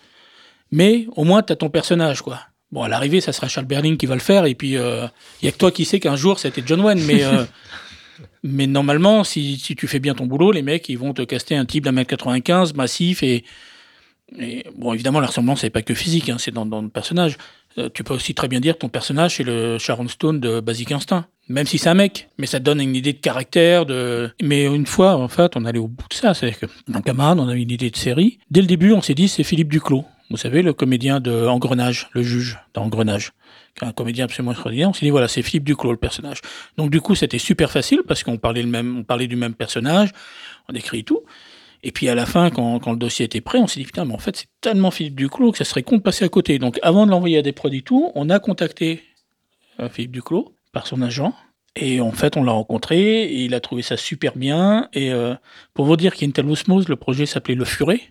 [0.71, 2.39] Mais au moins, tu as ton personnage, quoi.
[2.73, 5.05] Bon, à l'arrivée, ça sera Charles Berling qui va le faire, et puis euh,
[5.39, 7.45] il y a que toi qui sais qu'un jour c'était John Wayne, mais euh,
[8.43, 11.55] mais normalement, si, si tu fais bien ton boulot, les mecs ils vont te caster
[11.55, 13.43] un type d'un mètre 95, massif et,
[14.39, 17.37] et bon évidemment la ressemblance c'est pas que physique, hein, c'est dans, dans le personnage.
[17.77, 20.59] Euh, tu peux aussi très bien dire que ton personnage c'est le Sharon Stone de
[20.59, 23.85] Basic Instinct, même si c'est un mec, mais ça donne une idée de caractère.
[23.85, 24.31] De...
[24.41, 27.39] Mais une fois, en fait, on allait au bout de ça, c'est-à-dire que un camarade,
[27.39, 28.39] on avait une idée de série.
[28.49, 30.05] Dès le début, on s'est dit c'est Philippe Duclos.
[30.29, 33.33] Vous savez, le comédien de Engrenage, le juge d'Engrenage
[33.81, 34.89] un comédien absolument extraordinaire.
[34.89, 36.41] On s'est dit, voilà, c'est Philippe Duclos, le personnage.
[36.77, 39.55] Donc, du coup, c'était super facile parce qu'on parlait, le même, on parlait du même
[39.55, 40.11] personnage,
[40.69, 41.21] on écrit tout.
[41.81, 44.05] Et puis, à la fin, quand, quand le dossier était prêt, on s'est dit, putain,
[44.05, 46.59] mais en fait, c'est tellement Philippe Duclos que ça serait con de passer à côté.
[46.59, 49.03] Donc, avant de l'envoyer à des produits tout, on a contacté
[49.79, 51.33] euh, Philippe Duclos par son agent.
[51.75, 54.89] Et en fait, on l'a rencontré et il a trouvé ça super bien.
[54.93, 55.33] Et euh,
[55.73, 58.01] pour vous dire qu'il y a une telle osmose, le projet s'appelait Le Furet.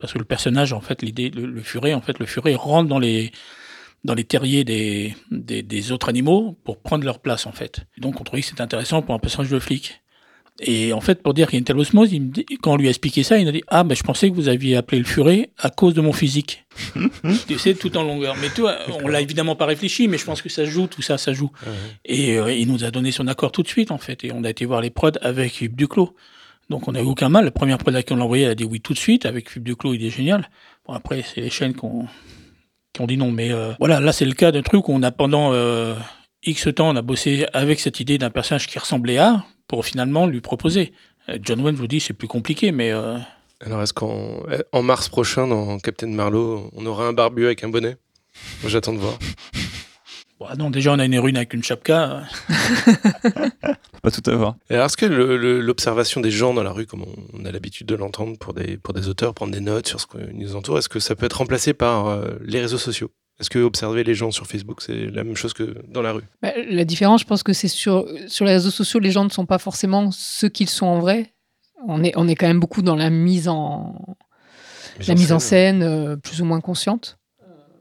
[0.00, 2.98] Parce que le personnage, en fait, l'idée, le, furet, en fait, le furet rentre dans
[2.98, 3.32] les,
[4.02, 7.82] dans les terriers des, des, des autres animaux pour prendre leur place, en fait.
[7.98, 10.00] Donc, on trouvait que c'était intéressant pour un personnage de flic.
[10.58, 12.72] Et en fait, pour dire qu'il y a une telle osmose, il me dit- quand
[12.72, 14.76] on lui a expliqué ça, il a dit Ah, ben, je pensais que vous aviez
[14.76, 16.64] appelé le furet à cause de mon physique.
[17.48, 18.36] tu sais, tout en longueur.
[18.40, 21.16] Mais toi, on l'a évidemment pas réfléchi, mais je pense que ça joue, tout ça,
[21.16, 21.50] ça joue.
[22.04, 24.24] Et euh, il nous a donné son accord tout de suite, en fait.
[24.24, 26.14] Et on a été voir les prods avec Philippe Duclos.
[26.68, 27.44] Donc on n'a eu aucun mal.
[27.44, 29.26] La première prod à qui on l'a envoyé, elle a dit oui tout de suite.
[29.26, 30.48] Avec Philippe Duclos, il est génial.
[30.86, 32.06] Bon, après, c'est les chaînes qui ont,
[32.92, 33.32] qui ont dit non.
[33.32, 35.94] Mais euh, voilà, là, c'est le cas d'un truc où on a pendant euh,
[36.46, 40.26] X temps, on a bossé avec cette idée d'un personnage qui ressemblait à, pour finalement
[40.26, 40.92] lui proposer.
[41.28, 43.18] Euh, John Wayne, vous dis, c'est plus compliqué, mais euh,
[43.60, 44.42] Alors, est-ce qu'en
[44.72, 47.96] en mars prochain, dans Captain Marlowe, on aura un barbu avec un bonnet?
[48.66, 49.16] J'attends de voir.
[50.40, 52.24] bon, ah non, déjà on a une héroïne avec une chapka.
[54.02, 54.56] Pas tout avoir.
[54.70, 57.86] Et alors, est-ce que l'observation des gens dans la rue, comme on, on a l'habitude
[57.86, 60.78] de l'entendre pour des, pour des auteurs, prendre des notes sur ce qui nous entoure,
[60.78, 63.12] est-ce que ça peut être remplacé par euh, les réseaux sociaux?
[63.40, 66.24] Est-ce que observer les gens sur Facebook, c'est la même chose que dans la rue?
[66.42, 69.30] Bah, la différence, je pense que c'est sur, sur les réseaux sociaux, les gens ne
[69.30, 71.32] sont pas forcément ce qu'ils sont en vrai.
[71.88, 74.16] On est, on est quand même beaucoup dans la mise en,
[75.08, 77.18] la mise en scène, euh, plus ou moins consciente.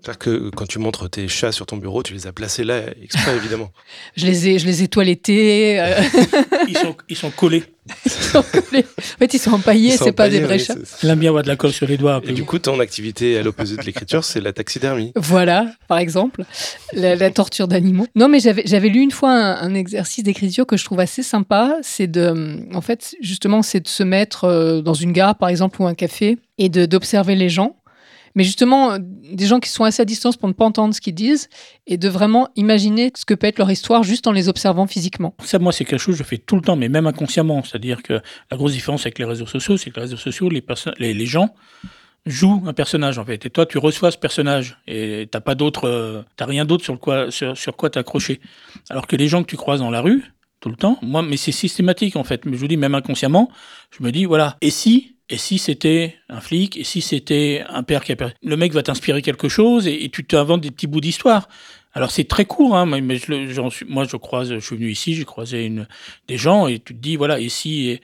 [0.02, 2.82] C'est-à-dire que quand tu montres tes chats sur ton bureau, tu les as placés là
[3.04, 3.72] exprès, évidemment.
[4.16, 5.80] Je les ai, je les ai toilettés.
[5.80, 6.02] euh,
[6.70, 7.64] ils, sont, ils sont collés.
[8.06, 8.86] ils sont collés.
[8.98, 10.76] en fait, ils sont empaillés, sont c'est pas des vrais oui, chats.
[11.08, 12.22] aime bien avoir de la colle sur les doigts.
[12.26, 15.12] Et du coup, ton activité à l'opposé de l'écriture, c'est la taxidermie.
[15.16, 16.44] Voilà, par exemple,
[16.94, 18.08] la, la torture d'animaux.
[18.16, 21.24] Non, mais j'avais j'avais lu une fois un, un exercice d'écriture que je trouve assez
[21.24, 21.76] sympa.
[21.82, 25.82] C'est de, en fait, justement, c'est de se mettre euh, dans une gare, par exemple,
[25.82, 27.76] ou un café, et de d'observer les gens.
[28.36, 31.02] Mais justement, euh, des gens qui sont assez à distance pour ne pas entendre ce
[31.02, 31.50] qu'ils disent,
[31.88, 35.36] et de vraiment imaginer ce que peut être leur histoire juste en les observant physiquement.
[35.44, 37.64] Ça, moi, c'est quelque chose que je fais tout le temps, mais même inconsciemment.
[37.64, 41.26] C'est-à-dire que la grosse différence avec les réseaux sociaux, c'est que les réseaux sociaux, les,
[41.26, 41.54] gens
[42.26, 43.46] jouent un personnage, en fait.
[43.46, 44.78] Et toi, tu reçois ce personnage.
[44.88, 48.40] Et t'as pas d'autre, euh, t'as rien d'autre sur, quoi, sur, sur quoi t'accrocher.
[48.90, 50.24] Alors que les gens que tu croises dans la rue,
[50.60, 52.46] tout le temps, moi, mais c'est systématique, en fait.
[52.46, 53.50] Mais je vous dis, même inconsciemment,
[53.98, 54.58] je me dis, voilà.
[54.62, 58.34] Et si, et si c'était un flic, et si c'était un père qui a perdu.
[58.42, 61.48] Le mec va t'inspirer quelque chose et, et tu t'inventes des petits bouts d'histoire.
[61.94, 65.16] Alors c'est très court, hein, mais je suis, moi je croise, je suis venu ici,
[65.16, 65.88] j'ai croisé une,
[66.28, 68.02] des gens et tu te dis voilà ici et,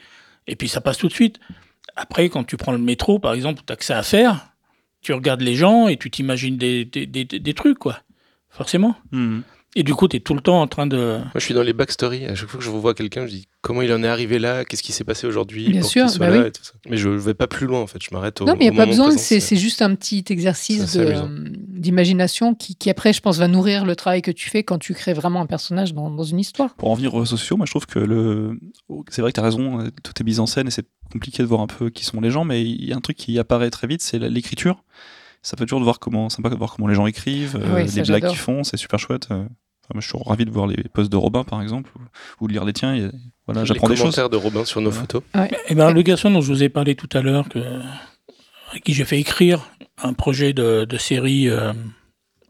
[0.48, 1.40] et puis ça passe tout de suite.
[1.96, 4.48] Après quand tu prends le métro par exemple, tu as que ça à faire,
[5.02, 8.00] tu regardes les gens et tu t'imagines des, des, des, des trucs quoi,
[8.50, 8.96] forcément.
[9.12, 9.44] Mhm.
[9.76, 11.18] Et du coup tu es tout le temps en train de...
[11.20, 12.26] Moi, je suis dans les backstories.
[12.26, 14.64] À chaque fois que je revois quelqu'un, je dis comment il en est arrivé là,
[14.64, 16.48] qu'est-ce qui s'est passé aujourd'hui Bien pour sûr, soit bah là oui.
[16.50, 16.74] et tout ça.
[16.88, 18.00] Mais je vais pas plus loin, en fait.
[18.00, 18.46] Je m'arrête au.
[18.46, 22.54] Non, mais il n'y a pas besoin, c'est c'est juste un petit exercice euh, d'imagination
[22.54, 25.14] qui, qui, après, je pense, va nourrir le travail que tu fais quand tu crées
[25.14, 26.76] vraiment un personnage dans, dans une histoire.
[26.76, 28.60] Pour en venir aux réseaux sociaux, moi je trouve que le.
[29.10, 31.42] C'est vrai que tu as raison, euh, tout est mis en scène et c'est compliqué
[31.42, 33.40] de voir un peu qui sont les gens, mais il y a un truc qui
[33.40, 34.84] apparaît très vite, c'est l'écriture.
[35.42, 37.90] Ça peut toujours de voir comment, sympa de voir comment les gens écrivent, euh, Oui,
[37.90, 39.28] ça, les blagues qu'ils font, c'est super chouette.
[39.88, 42.48] Enfin, moi je suis ravi de voir les posts de Robin par exemple, ou, ou
[42.48, 42.96] de lire les tiens.
[42.96, 43.10] et
[43.46, 44.04] voilà, j'apprends des choses.
[44.16, 45.22] commentaires de Robin sur nos photos.
[45.70, 48.94] Eh ben, le garçon dont je vous ai parlé tout à l'heure, que, à qui
[48.94, 49.70] j'ai fait écrire
[50.02, 51.72] un projet de, de série euh,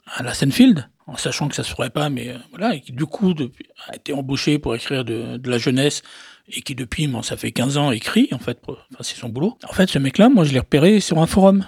[0.07, 2.91] à la Senfield, en sachant que ça se ferait pas, mais euh, voilà, et qui
[2.94, 6.02] du coup depuis, a été embauché pour écrire de, de la jeunesse,
[6.48, 9.30] et qui depuis, bon, ça fait 15 ans, écrit, en fait, pour- enfin, c'est son
[9.30, 9.57] boulot.
[9.68, 11.66] En fait, ce mec-là, moi, je l'ai repéré sur un forum.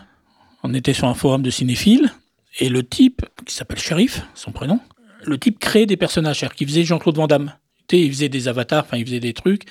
[0.63, 2.11] On était sur un forum de cinéphiles,
[2.59, 4.79] et le type, qui s'appelle Sheriff, son prénom,
[5.27, 7.53] le type créait des personnages, c'est-à-dire qu'il faisait Jean-Claude Van Damme.
[7.91, 9.63] Il faisait des avatars, enfin, il faisait des trucs,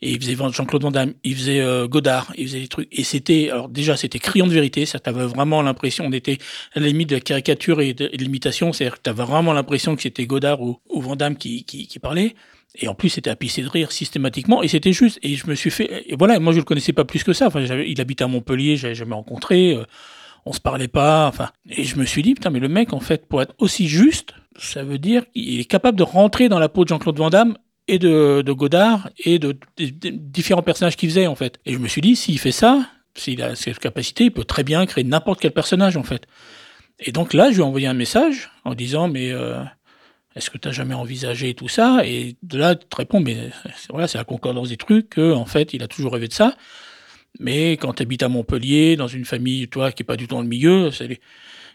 [0.00, 2.88] et il faisait Jean-Claude Van Damme, il faisait euh, Godard, il faisait des trucs.
[2.90, 6.38] Et c'était, alors déjà, c'était criant de vérité, ça t'avait vraiment l'impression, on était
[6.74, 10.02] à la limite de la caricature et de, l'imitation, c'est-à-dire que t'avais vraiment l'impression que
[10.02, 12.34] c'était Godard ou, ou Van Damme qui, parlait.
[12.74, 15.20] Et en plus, c'était à pisser de rire systématiquement, et c'était juste.
[15.22, 17.46] Et je me suis fait, et voilà, moi je le connaissais pas plus que ça.
[17.46, 19.84] Enfin, il habitait à Montpellier, j'avais jamais rencontré, euh,
[20.46, 21.28] on se parlait pas.
[21.28, 23.88] Enfin, et je me suis dit, putain, mais le mec, en fait, pour être aussi
[23.88, 27.30] juste, ça veut dire qu'il est capable de rentrer dans la peau de Jean-Claude Van
[27.30, 27.56] Damme
[27.88, 31.58] et de, Godard et de, différents personnages qu'il faisait en fait.
[31.66, 34.64] Et je me suis dit, s'il fait ça, s'il a cette capacité, il peut très
[34.64, 36.26] bien créer n'importe quel personnage en fait.
[37.00, 39.62] Et donc là, je lui ai envoyé un message en disant, mais euh,
[40.36, 42.00] est-ce que tu as jamais envisagé tout ça?
[42.04, 43.50] Et de là, tu te réponds, mais
[43.90, 46.54] voilà, c'est la concordance des trucs, que en fait, il a toujours rêvé de ça.
[47.40, 50.34] Mais quand tu habites à Montpellier, dans une famille, toi, qui est pas du tout
[50.34, 51.20] dans le milieu, c'est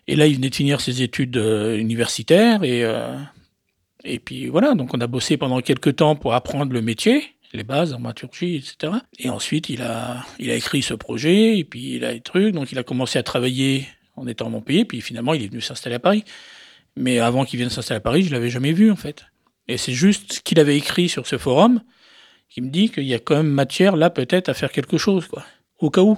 [0.07, 3.17] et là, il venait de finir ses études euh, universitaires et euh,
[4.03, 7.23] et puis voilà, donc on a bossé pendant quelques temps pour apprendre le métier,
[7.53, 8.93] les bases, dramaturgie, etc.
[9.19, 12.53] Et ensuite, il a, il a écrit ce projet, et puis il a des trucs,
[12.53, 15.61] donc il a commencé à travailler en étant à Montpellier, puis finalement, il est venu
[15.61, 16.23] s'installer à Paris.
[16.95, 19.25] Mais avant qu'il vienne s'installer à Paris, je l'avais jamais vu, en fait.
[19.67, 21.81] Et c'est juste ce qu'il avait écrit sur ce forum
[22.49, 25.27] qui me dit qu'il y a quand même matière, là, peut-être, à faire quelque chose,
[25.27, 25.43] quoi.
[25.79, 26.17] Au cas où.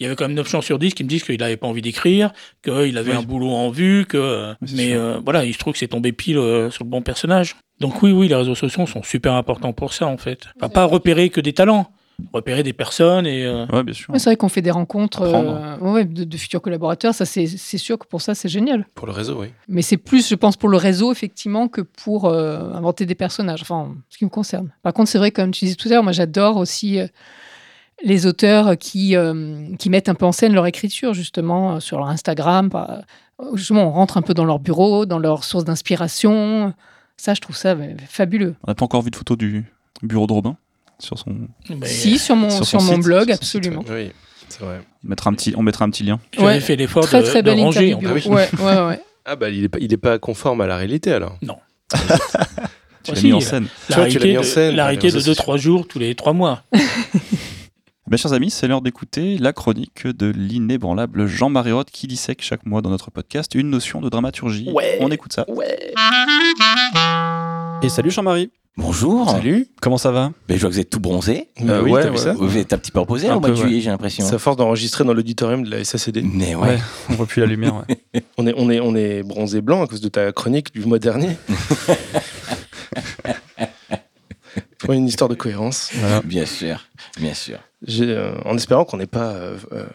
[0.00, 1.66] Il y avait quand même 9 chances sur 10 qui me disent qu'il n'avait pas
[1.68, 2.32] envie d'écrire,
[2.64, 3.16] qu'il avait Oui.
[3.18, 4.54] un boulot en vue, que.
[4.66, 7.00] C'est mais euh, voilà, il se trouve que c'est tombé pile euh, sur le bon
[7.02, 7.56] personnage.
[7.80, 10.46] Donc oui, oui, les réseaux sociaux sont super importants pour ça, en fait.
[10.56, 11.86] Enfin, pas repérer que des talents,
[12.32, 13.44] repérer des personnes et.
[13.44, 14.12] euh, Ouais, bien sûr.
[14.12, 17.14] Ouais, c'est vrai qu'on fait des rencontres euh, ouais, de, de futurs collaborateurs.
[17.14, 18.86] Ça, c'est c'est sûr que pour ça, c'est génial.
[18.94, 19.48] Pour le réseau, oui.
[19.68, 23.62] Mais c'est plus, je pense, pour le réseau, effectivement, que pour euh, inventer des personnages.
[23.62, 24.70] Enfin, en ce qui me concerne.
[24.82, 27.06] Par contre, c'est vrai, comme tu disais tout à l'heure, moi, j'adore aussi euh,
[28.04, 31.98] les auteurs qui, euh, qui mettent un peu en scène leur écriture, justement, euh, sur
[31.98, 32.70] leur Instagram.
[32.74, 33.00] euh,
[33.54, 36.72] justement, on rentre un peu dans leur bureau, dans leur source d'inspiration.
[37.16, 37.76] Ça, je trouve ça
[38.08, 38.54] fabuleux.
[38.64, 39.64] On n'a pas encore vu de photo du
[40.02, 40.56] bureau de Robin.
[41.00, 41.34] sur son.
[41.70, 43.84] Mais Si, sur mon, sur mon site, blog, sur son site, absolument.
[43.88, 44.12] Oui,
[44.48, 44.80] c'est vrai.
[45.04, 46.20] On mettra un petit, on mettra un petit lien.
[46.30, 46.60] tu avais Ouais.
[46.60, 47.94] fait l'effort de, très de belle ranger.
[47.94, 48.26] en plus.
[48.26, 49.00] Ouais, ouais, ouais.
[49.26, 51.38] Ah bah il est pas, il est pas conforme à la réalité alors.
[51.40, 51.56] Tu Moi
[53.14, 53.66] l'as mis en la- scène.
[53.88, 55.88] Tu vois, tu l'as L'arrêté mis en de, scène, par les de réseaux 2-3 jours
[55.88, 56.62] tous les 3 mois.
[58.14, 62.64] Mes chers amis, c'est l'heure d'écouter la chronique de l'inébranlable Jean-Marie Roth qui dissèque chaque
[62.64, 64.70] mois dans notre podcast une notion de dramaturgie.
[64.70, 64.98] Ouais.
[65.00, 65.44] On écoute ça.
[65.50, 65.92] Ouais.
[67.82, 68.52] Et salut Jean-Marie.
[68.76, 69.28] Bonjour.
[69.28, 69.66] Salut.
[69.82, 70.30] Comment ça va?
[70.46, 71.48] Ben, je vois que vous êtes tout bronzé.
[71.60, 72.22] Euh, oui, ouais, t'as vu ouais.
[72.22, 74.24] ça Vous êtes un petit peu reposé Un au mois de juillet, j'ai l'impression.
[74.24, 76.22] C'est à force d'enregistrer dans l'auditorium de la SACD.
[76.22, 76.68] Mais ouais.
[76.68, 76.78] Ouais.
[77.10, 77.82] On voit plus la lumière.
[78.14, 78.22] ouais.
[78.38, 81.00] On est, on est, on est bronzé blanc à cause de ta chronique du mois
[81.00, 81.30] dernier.
[84.78, 85.90] Pour une histoire de cohérence.
[85.94, 86.20] Voilà.
[86.22, 86.84] Bien sûr,
[87.18, 87.58] bien sûr.
[88.00, 89.86] Euh, en espérant qu'on n'ait pas, euh, euh,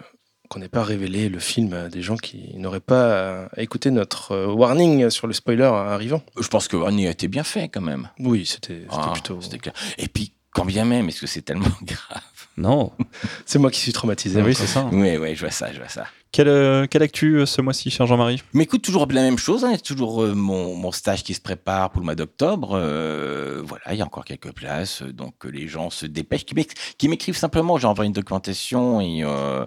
[0.50, 4.48] qu'on pas révélé le film à des gens qui n'auraient pas euh, écouté notre euh,
[4.48, 6.22] warning sur le spoiler arrivant.
[6.40, 8.10] Je pense que Ronnie a été bien fait quand même.
[8.20, 9.40] Oui, c'était, Ah, plutôt.
[9.40, 9.74] clair.
[9.98, 12.92] Et puis, quand bien même, est-ce que c'est tellement grave Non.
[13.46, 14.40] C'est moi qui suis traumatisé.
[14.40, 14.88] Ah oui, c'est ça.
[14.92, 16.06] Oui, oui, je vois ça, je vois ça.
[16.32, 18.44] Quelle, euh, quelle actu euh, ce mois-ci, cher Jean-Marie?
[18.54, 19.64] Mais écoute, toujours la même chose.
[19.66, 19.70] hein.
[19.70, 22.74] Il y a toujours euh, mon, mon stage qui se prépare pour le mois d'octobre.
[22.74, 25.02] Euh, voilà, il y a encore quelques places.
[25.02, 26.46] Donc, euh, les gens se dépêchent.
[26.46, 27.80] Qui m'éc- qui m'écrivent simplement.
[27.80, 29.66] J'envoie une documentation et euh,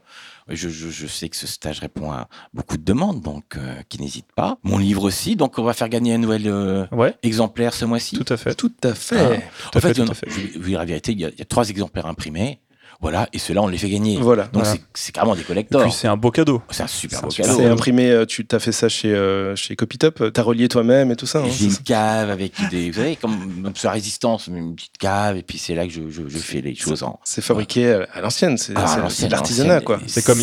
[0.48, 3.20] je, je- je sais que ce stage répond à beaucoup de demandes.
[3.22, 4.58] Donc, euh, qui n'hésitent pas.
[4.62, 5.34] Mon livre aussi.
[5.34, 8.16] Donc, on va faire gagner un nouvel euh, Ouais, exemplaire ce mois-ci.
[8.16, 8.54] tout à fait.
[8.54, 9.16] Tout à fait.
[9.18, 9.68] Ah.
[9.72, 10.26] Tout à en fait, fait, tout on- à fait.
[10.30, 12.60] je vais vous dire la vérité, il y, a, il y a trois exemplaires imprimés.
[13.00, 14.16] Voilà, et ceux-là, on les fait gagner.
[14.20, 14.44] Voilà.
[14.44, 14.70] Donc, Voilà.
[14.70, 14.82] c'est-
[15.12, 15.42] carrément des
[15.84, 16.62] puis c'est un beau cadeau.
[16.70, 17.58] C'est un super beau super- cadeau.
[17.58, 21.16] C'est imprimé, euh, tu t'as fait ça chez, euh, chez Copytop, t'as relié toi-même et
[21.16, 21.40] tout ça.
[21.40, 22.90] hein, J'ai c'est une cave avec des.
[22.90, 26.02] Vous savez, comme sur la résistance, une petite cave, et puis c'est là que je,
[26.10, 27.18] je- je fais les choses en.
[27.24, 28.86] C'est fabriqué à- à l'ancienne, c'est Ah,
[29.28, 30.00] l'artisanat quoi.
[30.06, 30.40] C'est comme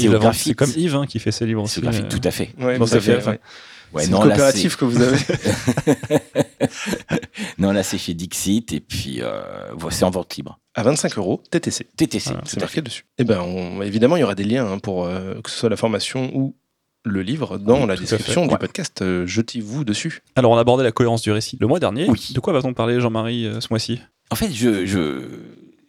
[0.76, 1.82] Yves, hein, qui fait ses livres C'est aussi.
[1.82, 2.50] graphique, euh, tout à fait.
[2.60, 3.38] Ouais, sa avez- cave,
[3.94, 4.04] ouais.
[4.04, 5.18] C'est une coopérative que vous avez.
[7.58, 9.42] non, là, c'est chez Dixit, et puis euh,
[9.90, 10.60] c'est en vente libre.
[10.76, 11.86] à 25 euros TTC.
[11.96, 12.82] TTC, Voilà, C'est marqué fait.
[12.82, 13.06] dessus.
[13.18, 15.70] Et ben, on- évidemment, il y aura des liens hein, pour euh, que ce soit
[15.70, 16.56] la formation ou
[17.06, 18.60] le livre dans Oui, la description du Ouais.
[18.60, 19.02] podcast.
[19.02, 20.22] Euh, Jetez-vous dessus.
[20.36, 22.10] Alors on a abordé la cohérence du récit le mois dernier.
[22.10, 22.30] Oui.
[22.34, 24.02] De quoi va-t-on parler, Jean-Marie, euh, ce mois-ci?
[24.32, 25.22] En fait, je, je,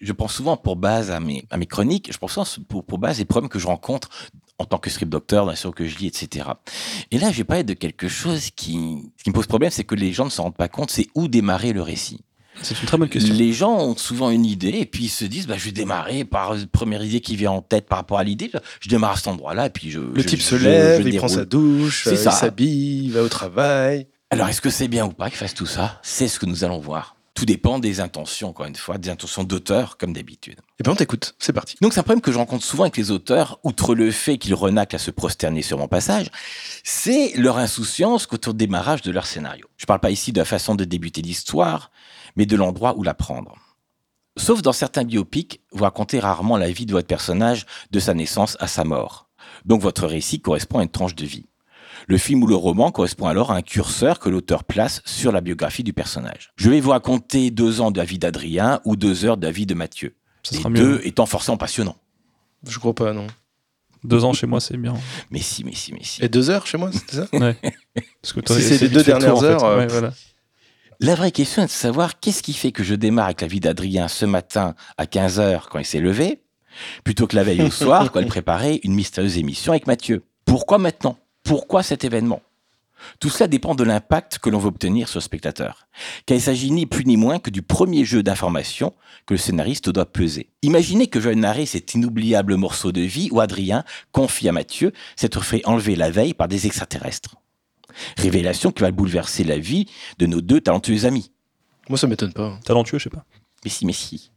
[0.01, 2.99] je prends souvent pour base à mes, à mes chroniques, je prends souvent pour, pour
[2.99, 4.09] base les problèmes que je rencontre
[4.61, 6.47] en tant que script docteur, les choses que je lis, etc.
[7.11, 8.75] Et là, je vais parler de quelque chose qui,
[9.17, 11.07] ce qui me pose problème, c'est que les gens ne s'en rendent pas compte, c'est
[11.15, 12.21] où démarrer le récit.
[12.63, 13.33] C'est une très bonne question.
[13.35, 16.27] Les gens ont souvent une idée et puis ils se disent bah, je vais démarrer
[16.27, 18.51] par la première idée qui vient en tête par rapport à l'idée.
[18.81, 20.01] Je démarre à cet endroit-là et puis je.
[20.01, 23.23] Le je- type se lève, je il prend sa douche, euh, il s'habille, il va
[23.23, 24.09] au travail.
[24.29, 26.01] Alors est-ce que c'est bien ou pas qu'il fasse tout ça?
[26.03, 27.17] C'est ce que nous allons voir.
[27.41, 30.59] Tout dépend des intentions, encore une fois, des intentions d'auteur, comme d'habitude.
[30.79, 31.35] Et ben, on t'écoute.
[31.39, 31.75] C'est parti.
[31.81, 34.53] Donc c'est un problème que je rencontre souvent avec les auteurs, outre le fait qu'ils
[34.53, 36.27] renaclent à se prosterner sur mon passage,
[36.85, 39.69] c'est leur insouciance qu'autour du démarrage de leur scénario.
[39.79, 41.91] Je ne parle pas ici de la façon de débuter l'histoire,
[42.37, 43.57] mais de l'endroit où la prendre.
[44.37, 48.59] Sauf dans certains biopics, vous racontez rarement la vie de votre personnage de sa naissance
[48.61, 49.31] à sa mort.
[49.65, 51.47] Donc votre récit correspond à une tranche de vie.
[52.09, 55.41] Le film ou le roman correspond alors à un curseur que l'auteur place sur la
[55.41, 56.51] biographie du personnage.
[56.57, 59.53] Je vais vous raconter deux ans de la vie d'Adrien ou deux heures de la
[59.53, 60.15] vie de Mathieu.
[60.43, 61.07] Ce Les sera deux mieux.
[61.07, 61.97] étant forcément passionnants.
[62.67, 63.27] Je crois pas, non.
[64.03, 64.95] Deux ans chez moi, c'est bien.
[65.31, 66.23] Mais si, mais si, mais si.
[66.23, 67.57] Et deux heures chez moi, c'était ça Ouais.
[68.23, 69.47] Parce que toi, Si c'est les deux dernières tour, en fait.
[69.47, 70.13] heures, euh, Ouais, voilà.
[71.01, 73.61] La vraie question est de savoir qu'est-ce qui fait que je démarre avec la vie
[73.61, 76.43] d'Adrien ce matin à 15h quand il s'est levé,
[77.05, 80.25] plutôt que la veille au soir quand il préparait une mystérieuse émission avec Mathieu.
[80.45, 81.19] Pourquoi maintenant?
[81.51, 82.43] Pourquoi cet événement?
[83.19, 85.89] Tout cela dépend de l'impact que l'on veut obtenir sur le spectateur,
[86.25, 88.95] car il s'agit ni plus ni moins que du premier jeu d'information
[89.27, 90.49] que le scénariste doit peser.
[90.63, 93.83] Imaginez que je vais narrer cet inoubliable morceau de vie où Adrien
[94.13, 97.35] confie à Mathieu s'être fait enlever la veille par des extraterrestres.
[98.17, 99.87] Révélation qui va bouleverser la vie
[100.19, 101.33] de nos deux talentueux amis.
[101.89, 102.61] Moi, ça m'étonne pas.
[102.65, 103.25] Talentueux, je sais pas.
[103.65, 104.31] Mais si, mais si.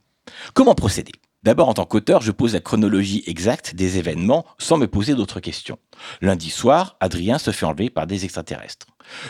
[0.56, 1.12] Comment procéder?
[1.44, 5.42] D'abord, en tant qu'auteur, je pose la chronologie exacte des événements sans me poser d'autres
[5.42, 5.78] questions.
[6.22, 8.88] Lundi soir, Adrien se fait enlever par des extraterrestres.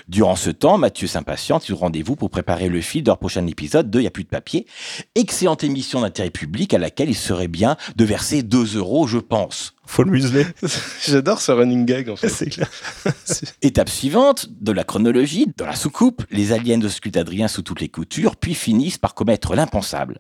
[0.08, 3.90] Durant ce temps, Mathieu s'impatiente du rendez-vous pour préparer le fil de leur prochain épisode
[3.90, 4.68] de Y a plus de papier.
[5.16, 9.74] Excellente émission d'intérêt public à laquelle il serait bien de verser 2 euros, je pense.
[9.88, 10.46] Faut le museler.
[11.06, 12.30] J'adore ce running gag, en fait.
[12.30, 12.70] c'est clair.
[13.64, 17.90] Étape suivante de la chronologie, dans la soucoupe, les aliens auscultent Adrien sous toutes les
[17.90, 20.20] coutures, puis finissent par commettre l'impensable.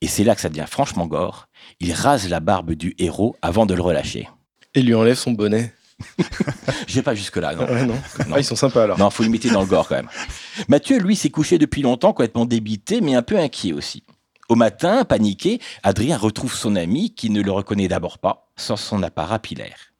[0.00, 1.46] Et c'est là que ça devient franchement gore.
[1.80, 4.28] Ils rasent la barbe du héros avant de le relâcher.
[4.74, 5.74] Et lui enlève son bonnet.
[6.86, 7.64] Je vais pas jusque-là, non.
[7.64, 7.94] Ouais, non.
[8.26, 8.34] Non.
[8.34, 8.98] Ah, ils sont sympas alors.
[8.98, 10.08] Non, faut imiter dans le gore quand même.
[10.68, 14.02] Mathieu, lui, s'est couché depuis longtemps, complètement débité, mais un peu inquiet aussi.
[14.48, 19.02] Au matin, paniqué, Adrien retrouve son ami, qui ne le reconnaît d'abord pas, sans son
[19.02, 19.92] apparat pilaire.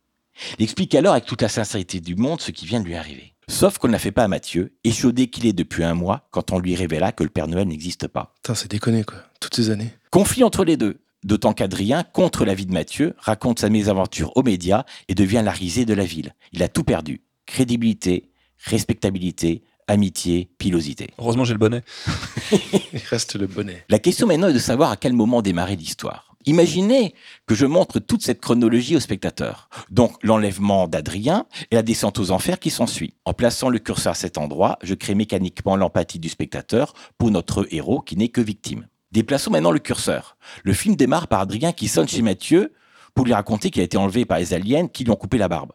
[0.58, 3.34] Il explique alors avec toute la sincérité du monde ce qui vient de lui arriver.
[3.50, 6.52] Sauf qu'on ne l'a fait pas à Mathieu, échaudé qu'il est depuis un mois quand
[6.52, 8.32] on lui révéla que le Père Noël n'existe pas.
[8.36, 9.18] Putain, c'est déconné, quoi.
[9.40, 9.90] Toutes ces années.
[10.10, 11.00] Conflit entre les deux.
[11.24, 15.84] D'autant qu'Adrien, contre l'avis de Mathieu, raconte sa mésaventure aux médias et devient la risée
[15.84, 16.34] de la ville.
[16.52, 17.22] Il a tout perdu.
[17.44, 18.30] Crédibilité,
[18.64, 21.08] respectabilité, amitié, pilosité.
[21.18, 21.82] Heureusement, j'ai le bonnet.
[22.92, 23.84] Il reste le bonnet.
[23.88, 26.29] La question maintenant est de savoir à quel moment démarrer l'histoire.
[26.46, 27.14] Imaginez
[27.46, 29.68] que je montre toute cette chronologie au spectateur.
[29.90, 33.14] Donc l'enlèvement d'Adrien et la descente aux enfers qui s'ensuit.
[33.26, 37.66] En plaçant le curseur à cet endroit, je crée mécaniquement l'empathie du spectateur pour notre
[37.70, 38.86] héros qui n'est que victime.
[39.12, 40.36] Déplaçons maintenant le curseur.
[40.64, 42.72] Le film démarre par Adrien qui sonne chez Mathieu
[43.14, 45.48] pour lui raconter qu'il a été enlevé par les aliens qui lui ont coupé la
[45.48, 45.72] barbe.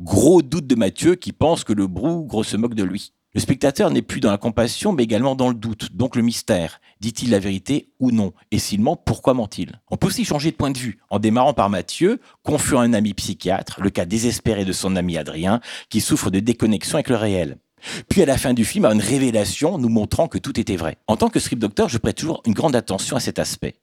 [0.00, 3.12] Gros doute de Mathieu qui pense que le brougre se moque de lui.
[3.34, 6.80] Le spectateur n'est plus dans la compassion, mais également dans le doute, donc le mystère.
[7.00, 8.32] Dit-il la vérité ou non?
[8.52, 9.80] Et s'il ment, pourquoi ment-il?
[9.90, 13.12] On peut aussi changer de point de vue, en démarrant par Mathieu, confiant un ami
[13.12, 17.58] psychiatre, le cas désespéré de son ami Adrien, qui souffre de déconnexion avec le réel.
[18.08, 20.98] Puis à la fin du film, à une révélation nous montrant que tout était vrai.
[21.08, 23.74] En tant que script docteur, je prête toujours une grande attention à cet aspect.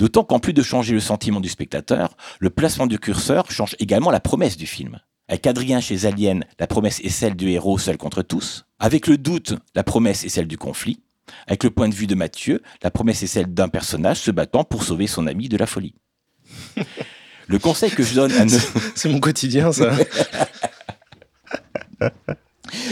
[0.00, 4.10] D'autant qu'en plus de changer le sentiment du spectateur, le placement du curseur change également
[4.10, 4.98] la promesse du film.
[5.28, 8.64] Avec Adrien chez Alien, la promesse est celle du héros seul contre tous.
[8.78, 11.00] Avec le doute, la promesse est celle du conflit.
[11.48, 14.62] Avec le point de vue de Mathieu, la promesse est celle d'un personnage se battant
[14.62, 15.94] pour sauver son ami de la folie.
[17.48, 18.58] Le conseil que je donne à nos...
[18.96, 19.92] C'est mon quotidien, ça.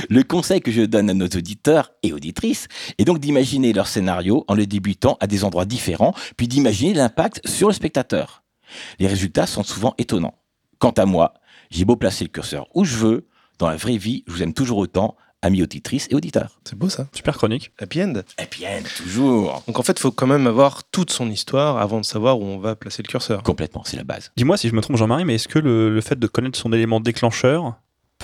[0.09, 4.44] Le conseil que je donne à nos auditeurs et auditrices est donc d'imaginer leur scénario
[4.47, 8.44] en le débutant à des endroits différents, puis d'imaginer l'impact sur le spectateur.
[9.01, 10.39] Les résultats sont souvent étonnants.
[10.78, 11.35] Quant à moi,
[11.70, 13.26] j'ai beau placer le curseur où je veux,
[13.58, 16.58] dans la vraie vie, je vous aime toujours autant, amis auditrices et auditeurs.
[16.64, 17.06] C'est beau, ça.
[17.12, 17.72] Super chronique.
[17.78, 18.14] Happy end.
[18.38, 19.62] Et bien, toujours.
[19.66, 22.44] Donc en fait, il faut quand même avoir toute son histoire avant de savoir où
[22.44, 23.42] on va placer le curseur.
[23.42, 24.32] Complètement, c'est la base.
[24.36, 26.72] Dis-moi si je me trompe, Jean-Marie, mais est-ce que le, le fait de connaître son
[26.72, 27.74] élément déclencheur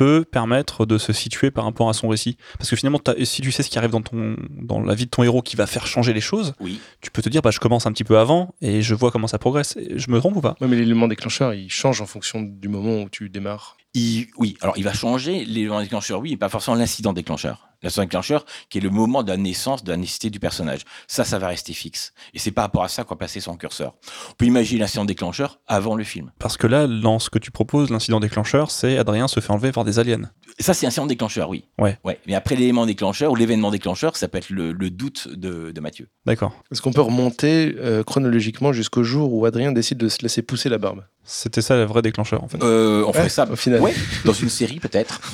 [0.00, 3.52] peut permettre de se situer par rapport à son récit Parce que finalement, si tu
[3.52, 5.86] sais ce qui arrive dans, ton, dans la vie de ton héros qui va faire
[5.86, 6.80] changer les choses, Oui.
[7.02, 9.26] tu peux te dire, bah, je commence un petit peu avant et je vois comment
[9.26, 9.76] ça progresse.
[9.76, 10.56] Et Je me trompe ou pas?
[10.60, 13.76] Ouais, mais l'élément déclencheur, il change en fonction du moment où tu démarres.
[13.92, 17.68] Il- oui, alors il va changer l'élément déclencheur, oui, et pas forcément l'incident déclencheur.
[17.82, 20.80] L'incident déclencheur, qui est le moment de la naissance, de la nécessité du personnage.
[21.06, 22.12] Ça, ça va rester fixe.
[22.34, 23.94] Et c'est par rapport à ça qu'on va placer son curseur.
[24.30, 26.32] On peut imaginer l'incident déclencheur avant le film.
[26.38, 29.72] Parce que là, dans ce que tu proposes, l'incident déclencheur, c'est Adrien se fait enlever
[29.72, 30.30] par des aliens.
[30.58, 31.64] Ça, c'est l'incident déclencheur, oui.
[31.78, 31.98] Ouais.
[32.04, 32.18] ouais.
[32.26, 35.80] Mais après l'élément déclencheur ou l'événement déclencheur, ça peut être le, le doute de, de
[35.80, 36.08] Mathieu.
[36.26, 36.52] D'accord.
[36.70, 40.68] Est-ce qu'on peut remonter euh, chronologiquement jusqu'au jour où Adrien décide de se laisser pousser
[40.68, 41.04] la barbe?
[41.24, 42.62] C'était ça le vrai déclencheur, en fait.
[42.62, 43.80] Euh, on ferait ça au final.
[43.80, 43.94] Ouais,
[44.24, 45.20] dans une série peut-être.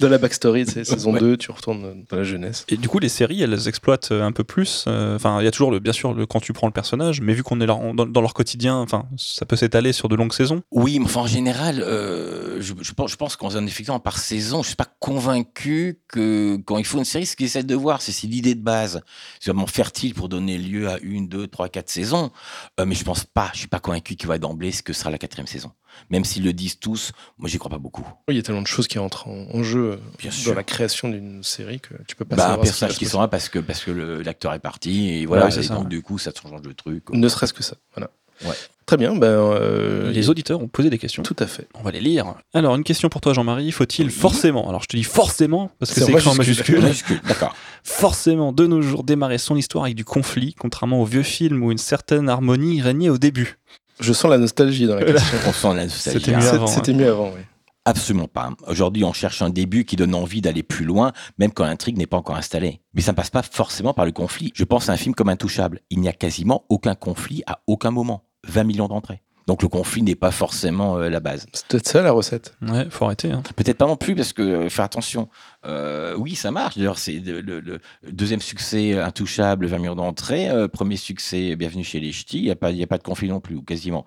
[0.00, 1.20] Dans la backstory, c'est saison Ouais.
[1.20, 2.64] 2, tu retournes dans la jeunesse.
[2.68, 4.84] Et du coup, les séries, elles exploitent un peu plus.
[4.88, 7.20] euh, Enfin, il y a toujours, le, bien sûr, le, quand tu prends le personnage,
[7.20, 10.08] mais vu qu'on est là, en- dans, dans leur quotidien, enfin, ça peut s'étaler sur
[10.08, 10.62] de longues saisons.
[10.70, 14.18] Oui, mais enfin, en général, euh, je, je pense, je pense qu'en faisant effectivement par
[14.18, 17.74] saison, je suis pas convaincu que quand il faut une série, ce qu'ils essaient de
[17.74, 19.00] voir, c'est c'est l'idée de base.
[19.40, 22.30] C'est vraiment fertile pour donner lieu à une, deux, trois, quatre saisons.
[22.80, 25.10] Euh, mais je pense pas, je suis pas convaincu qu'il va d'emblée ce que sera
[25.10, 25.72] la quatrième saison.
[26.10, 28.06] Même s'ils le disent tous, moi j'y crois pas beaucoup.
[28.28, 30.36] Oui, il y a tellement de choses qui entrent en, en jeu euh, Bien dans
[30.36, 30.54] sûr.
[30.54, 32.66] la création d'une série que tu peux pas Bah, un savoir.
[32.66, 35.46] ce qui va personnage qui là parce que parce que l'acteur est parti et voilà.
[35.46, 35.90] Ouais, et ça, donc ouais.
[35.90, 37.04] du coup, ça te change le truc.
[37.10, 37.76] Ne serait-ce que ça.
[37.94, 38.10] Voilà.
[38.44, 38.54] Ouais.
[38.86, 39.16] Très bien.
[39.16, 41.24] Ben, euh, les auditeurs ont posé des questions.
[41.24, 41.66] Tout à fait.
[41.74, 42.34] On va les lire.
[42.54, 43.72] Alors, une question pour toi, Jean-Marie.
[43.72, 46.80] Faut-il forcément, alors je te dis forcément, parce que C'est écrit en majuscule.
[47.26, 47.54] D'accord.
[47.82, 51.72] forcément de nos jours démarrer son histoire avec du conflit, contrairement aux vieux films où
[51.72, 53.58] une certaine harmonie régnait au début.
[53.98, 55.38] Je sens la nostalgie dans la question.
[55.48, 56.20] On sent la nostalgie.
[56.20, 56.38] C'était hein.
[56.38, 57.40] mieux avant, C'était mieux avant, oui.
[57.88, 58.50] Absolument pas.
[58.66, 62.08] Aujourd'hui, on cherche un début qui donne envie d'aller plus loin, même quand l'intrigue n'est
[62.08, 62.80] pas encore installée.
[62.94, 64.50] Mais ça ne passe pas forcément par le conflit.
[64.56, 65.80] Je pense à un film comme Intouchable.
[65.90, 68.24] Il n'y a quasiment aucun conflit à aucun moment.
[68.48, 69.22] 20 millions d'entrées.
[69.46, 71.46] Donc le conflit n'est pas forcément euh, la base.
[71.52, 72.54] C'est peut-être ça la recette.
[72.62, 73.30] Ouais, faut arrêter.
[73.30, 73.42] hein.
[73.54, 75.28] Peut-être pas non plus parce que euh, faire attention.
[75.66, 76.76] Euh, oui, ça marche.
[76.76, 80.48] D'ailleurs, c'est le, le- le deuxième succès intouchable, 20 millions d'entrées.
[80.50, 82.38] Euh, premier succès, Bienvenue chez les Ch'tis.
[82.38, 84.04] Il n'y a pas, il y a pas de conflit non plus, ou quasiment.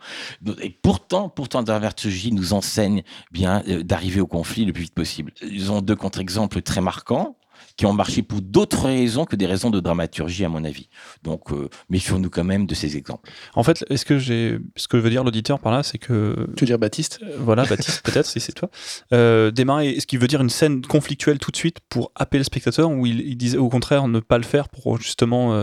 [0.62, 5.32] Et pourtant, pourtant, Dramaturgie nous enseigne bien euh, d'arriver au conflit le plus vite possible.
[5.42, 7.38] Ils ont deux contre-exemples très marquants
[7.80, 10.90] qui ont marché pour d'autres raisons que des raisons de dramaturgie, à mon avis.
[11.24, 13.32] Donc, euh, méfions-nous quand même de ces exemples.
[13.56, 16.66] En fait, est-ce que j'ai, ce que veut dire l'auditeur par là, c'est que Tu
[16.66, 18.70] veux dire Baptiste Euh, voilà, Baptiste, peut-être, si c'est toi.
[19.14, 22.44] Euh, démarrer, est-ce qu'il veut dire une scène conflictuelle tout de suite pour happer le
[22.44, 25.54] spectateur ou il, il disait au contraire ne pas le faire pour justement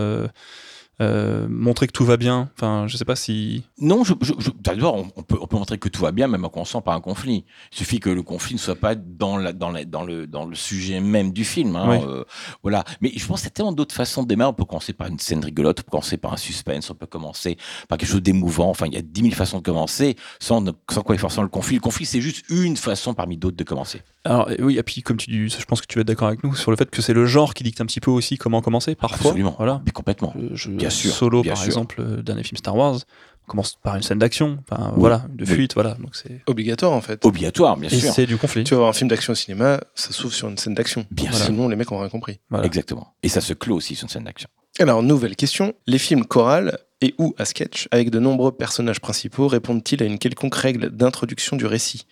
[1.01, 2.49] euh, montrer que tout va bien.
[2.55, 3.63] Enfin, je sais pas si.
[3.79, 6.27] Non, je, je, je- d'abord, on, on peut, on peut montrer que tout va bien,
[6.27, 7.45] même en commençant par un conflit.
[7.71, 10.45] Il suffit que le conflit ne soit pas dans, la, dans, la, dans, le, dans
[10.45, 11.75] le sujet même du film.
[11.75, 11.97] hein, Oui.
[12.07, 12.23] euh,
[12.63, 12.83] voilà.
[13.01, 14.49] Mais je pense qu'il y a tellement d'autres façons de démarrer.
[14.51, 17.05] On peut commencer par une scène rigolote, on peut commencer par un suspense, on peut
[17.05, 17.57] commencer
[17.87, 18.69] par quelque chose d'émouvant.
[18.69, 21.75] Enfin, il y a dix mille façons de commencer sans, sans quoi forcément le conflit.
[21.75, 24.01] Le conflit, c'est juste une façon parmi d'autres de commencer.
[24.25, 26.27] Alors, euh, oui, et puis, comme tu dis, je pense que tu vas être d'accord
[26.27, 28.37] avec nous sur le fait que c'est le genre qui dicte un petit peu aussi
[28.37, 29.27] comment commencer, parfois.
[29.31, 29.55] Absolument.
[29.57, 29.81] Voilà.
[29.85, 30.33] Mais complètement.
[30.53, 31.67] Je- Bien sûr, Solo, bien par sûr.
[31.67, 32.99] exemple, le dernier film Star Wars,
[33.47, 34.99] commence par une scène d'action, enfin, Oui.
[34.99, 35.53] voilà, de Oui.
[35.53, 35.93] fuite, voilà.
[35.95, 36.41] Donc c'est.
[36.47, 37.23] Obligatoire en fait.
[37.25, 38.11] Obligatoire, bien Et sûr.
[38.11, 38.63] c'est du conflit.
[38.65, 41.05] Tu vas voir un film d'action au cinéma, ça s'ouvre sur une scène d'action.
[41.11, 41.45] Bien Voilà.
[41.45, 41.53] sûr.
[41.53, 42.39] Sinon, les mecs ont rien compris.
[42.49, 42.65] Voilà.
[42.65, 43.13] Exactement.
[43.23, 44.49] Et ça se clôt aussi sur une scène d'action.
[44.79, 45.73] Alors, nouvelle question.
[45.87, 50.19] Les films chorales et ou à sketch, avec de nombreux personnages principaux, répondent-ils à une
[50.19, 52.05] quelconque règle d'introduction du récit?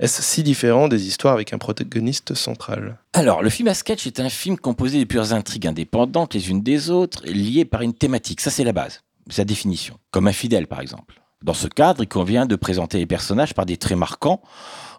[0.00, 2.98] Est-ce si différent des histoires avec un protagoniste central?
[3.14, 6.62] Alors, le film à sketch est un film composé de plusieurs intrigues indépendantes les unes
[6.62, 8.40] des autres, liées par une thématique.
[8.40, 9.00] Ça, c'est la base,
[9.36, 9.98] la définition.
[10.12, 11.20] Comme un fidèle, par exemple.
[11.42, 14.40] Dans ce cadre, il convient de présenter les personnages par des traits marquants,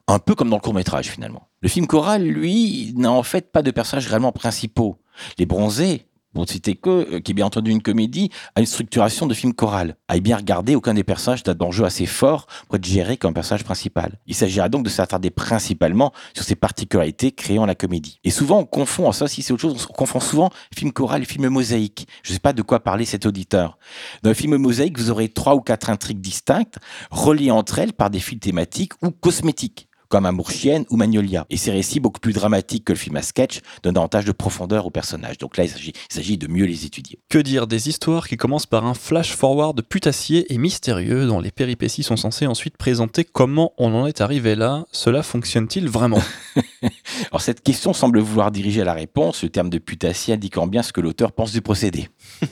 [0.08, 1.48] un peu comme dans le court-métrage, finalement.
[1.62, 4.98] Le film choral, lui, n'a en fait pas de personnages réellement principaux.
[5.38, 6.08] Les bronzés,
[6.46, 9.96] citer que, euh, qui est bien entendu une comédie, a une structuration de film choral.
[10.08, 13.64] À bien regarder, aucun des personnages n'a d'enjeu assez fort pour être géré comme personnage
[13.64, 14.20] principal.
[14.28, 18.20] Il s'agira donc de s'attarder principalement sur ces particularités créant la comédie.
[18.24, 21.26] Et souvent, on confond, ça aussi c'est autre chose, on confond souvent film choral et
[21.26, 22.08] film mosaïque.
[22.24, 23.78] Je ne sais pas de quoi parler cet auditeur.
[24.24, 26.78] Dans le film mosaïque, vous aurez trois ou quatre intrigues distinctes,
[27.12, 31.46] reliées entre elles par des fils thématiques ou cosmétiques comme Amour Chienne ou Magnolia.
[31.50, 34.86] Et ces récits, beaucoup plus dramatiques que le film à sketch, donnent davantage de profondeur
[34.86, 35.38] aux personnages.
[35.38, 35.70] Donc là, il
[36.10, 37.20] s'agit, de mieux les étudier.
[37.30, 42.04] Que dire des histoires qui commencent par un flash-forward putassier et mystérieux dont les péripéties
[42.04, 44.86] sont censées ensuite présenter comment on en est arrivé là?
[44.92, 46.22] Cela fonctionne-t-il vraiment?
[47.32, 50.82] Alors cette question semble vouloir diriger à la réponse, le terme de putassier indiquant bien
[50.82, 52.10] ce que l'auteur pense du procédé.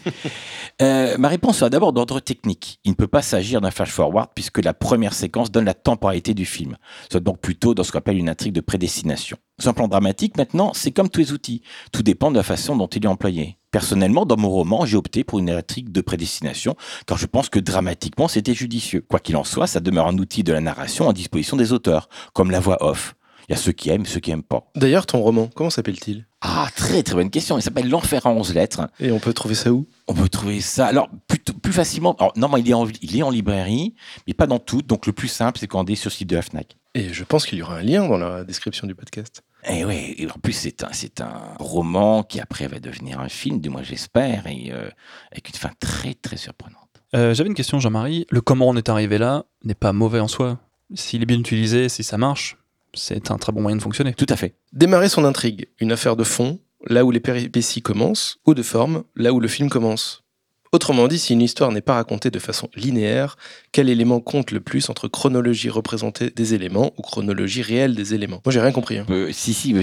[0.80, 2.80] Euh, ma réponse sera d'abord d'ordre technique.
[2.84, 6.46] Il ne peut pas s'agir d'un flash-forward puisque la première séquence donne la temporalité du
[6.46, 6.78] film,
[7.10, 9.38] soit donc plutôt dans ce qu'on appelle une intrigue de prédestination.
[9.57, 11.61] Sur un plan dramatique, maintenant, c'est comme tous les outils.
[11.94, 13.57] Tout dépend de la façon dont il est employé.
[13.72, 16.76] Personnellement, dans mon roman, j'ai opté pour une intrigue de prédestination,
[17.06, 19.06] car je pense que dramatiquement, c'était judicieux.
[19.07, 22.10] Quoi qu'il en soit, ça demeure un outil de la narration à disposition des auteurs,
[22.34, 23.15] comme la voix off.
[23.48, 24.69] Il y a ceux qui aiment, ceux qui aiment pas.
[24.76, 26.26] D'ailleurs, ton roman, comment s'appelle-t-il?
[26.41, 27.57] Ah, très très bonne question.
[27.57, 28.90] Il s'appelle L'Enfer à 11 lettres.
[28.99, 29.88] Et on peut trouver ça où?
[30.10, 30.88] On peut trouver ça.
[30.88, 32.14] Alors, plutôt, plus facilement.
[32.19, 33.95] Alors, normalement, il est, en, il est en librairie,
[34.28, 34.86] mais pas dans toutes.
[34.86, 36.76] Donc, le plus simple, c'est commander sur le site de la Fnac.
[36.98, 39.44] Et je pense qu'il y aura un lien dans la description du podcast.
[39.69, 43.30] Et ouais, et en plus, c'est un, c'est un roman qui après va devenir un
[43.30, 44.90] film, du moins j'espère, et euh,
[45.32, 46.90] avec une fin très très surprenante.
[47.15, 48.26] Euh, J'avais une question, Jean-Marie.
[48.32, 50.60] Le comment on est arrivé là n'est pas mauvais en soi.
[50.95, 52.57] S'il est bien utilisé, si ça marche,
[52.95, 54.15] c'est un très bon moyen de fonctionner.
[54.15, 54.56] Tout à fait.
[54.74, 59.03] Démarrer son intrigue, une affaire de fond, là où les péripéties commencent, ou de forme,
[59.15, 60.24] là où le film commence.
[60.72, 63.38] Autrement dit, si une histoire n'est pas racontée de façon linéaire,
[63.72, 68.41] quel élément compte le plus entre chronologie représentée des éléments ou chronologie réelle des éléments?
[68.45, 68.98] Moi, j'ai rien compris.
[68.98, 69.06] hein.
[69.10, 69.73] Euh, si, si,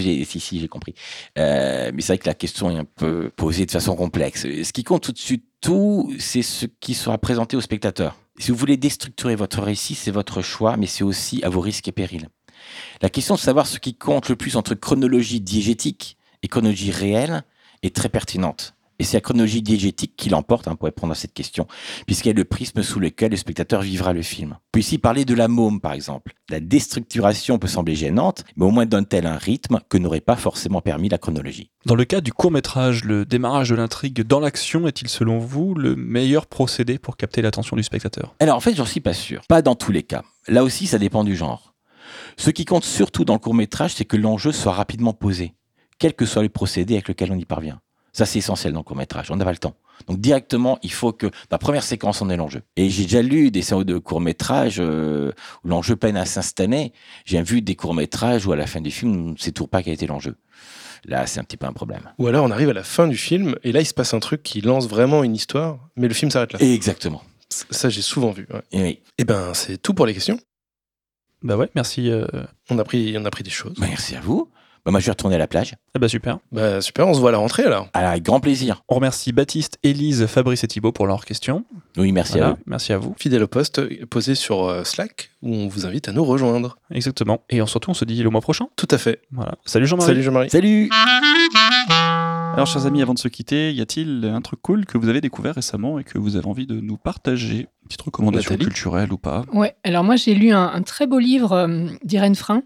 [0.61, 0.94] j'ai, compris.
[1.39, 4.43] Euh, mais c'est vrai que la question est un peu posée de façon complexe.
[4.43, 8.16] Ce qui compte tout-dessus de tout, c'est ce qui sera présenté au spectateur.
[8.39, 11.89] Si vous voulez déstructurer votre récit, c'est votre choix, mais c'est aussi à vos risques
[11.89, 12.28] et périls.
[13.02, 17.44] La question de savoir ce qui compte le plus entre chronologie diégétique et chronologie réelle
[17.82, 18.74] est très pertinente.
[18.99, 21.66] Et c'est la chronologie diégétique qui l'emporte, hein, pour répondre à cette question,
[22.07, 24.53] puisqu'elle est le prisme sous lequel le spectateur vivra le film.
[24.53, 26.33] On peut ici parler de la môme, par exemple.
[26.49, 30.81] La déstructuration peut sembler gênante, mais au moins donne-t-elle un rythme que n'aurait pas forcément
[30.81, 31.71] permis la chronologie.
[31.87, 35.97] Dans le cas du court-métrage, le démarrage de l'intrigue dans l'action est-il selon vous le
[35.97, 38.35] meilleur procédé pour capter l'attention du spectateur?
[38.41, 39.43] Alors en fait, j'en suis pas sûr.
[39.49, 40.23] Pas dans tous les cas.
[40.49, 41.75] Là aussi, ça dépend du genre.
[42.37, 45.55] Ce qui compte surtout dans le court métrage, c'est que l'enjeu soit rapidement posé,
[45.99, 47.81] quel que soit le procédé avec lequel on y parvient.
[48.15, 49.31] Ça, c'est essentiel dans le court métrage.
[49.31, 49.74] On n'a pas le temps.
[50.09, 52.62] Donc directement, il faut que la première séquence, on ait l'enjeu.
[52.77, 55.32] Et j'ai déjà lu des séries de courts métrages où
[55.69, 56.93] l'enjeu peine à s'installer.
[57.27, 59.69] J'ai vu des courts métrages où à la fin du film, on ne sait toujours
[59.69, 60.36] pas quel était l'enjeu.
[61.07, 62.01] Là, c'est un petit peu un problème.
[62.19, 64.20] Ou alors, on arrive à la fin du film, et là, il se passe un
[64.20, 66.61] truc qui lance vraiment une histoire, mais le film s'arrête là.
[66.62, 67.23] Exactement.
[67.51, 68.47] Ça, j'ai souvent vu.
[68.53, 68.62] ouais.
[68.73, 69.01] Et oui.
[69.19, 70.39] Eh ben, c'est tout pour les questions.
[71.43, 72.09] Bah ouais, merci.
[72.11, 72.24] euh,
[72.70, 73.74] On a pris, on a pris des choses.
[73.78, 74.49] Bah, merci à vous.
[74.85, 75.74] Bah, moi, je vais retourner à la plage.
[75.94, 76.39] Ah bah super.
[76.52, 77.89] Bah super, on se voit à la rentrée alors.
[77.94, 78.82] Alors, avec grand plaisir.
[78.89, 81.65] On remercie Baptiste, Élise, Fabrice et Thibault pour leurs questions.
[81.97, 82.56] Oui, merci à vous.
[82.66, 83.15] merci à vous.
[83.19, 86.77] Fidèle au poste posé sur euh, Slack où on vous invite à nous rejoindre.
[86.90, 87.40] Exactement.
[87.48, 88.66] Et on, surtout, on se dit le mois prochain.
[88.77, 89.23] Tout à fait.
[89.32, 89.55] Voilà.
[89.65, 90.09] Salut Jean-Marie.
[90.11, 90.51] Salut Jean-Marie.
[90.51, 90.90] Salut
[92.52, 95.20] Alors, chers amis, avant de se quitter, y a-t-il un truc cool que vous avez
[95.23, 97.61] découvert récemment et que vous avez envie de nous partager?
[97.82, 99.44] Une petite recommandation Nathalie culturelle ou pas?
[99.52, 102.62] Ouais, alors moi j'ai lu un, un très beau livre euh, d'Irène Frein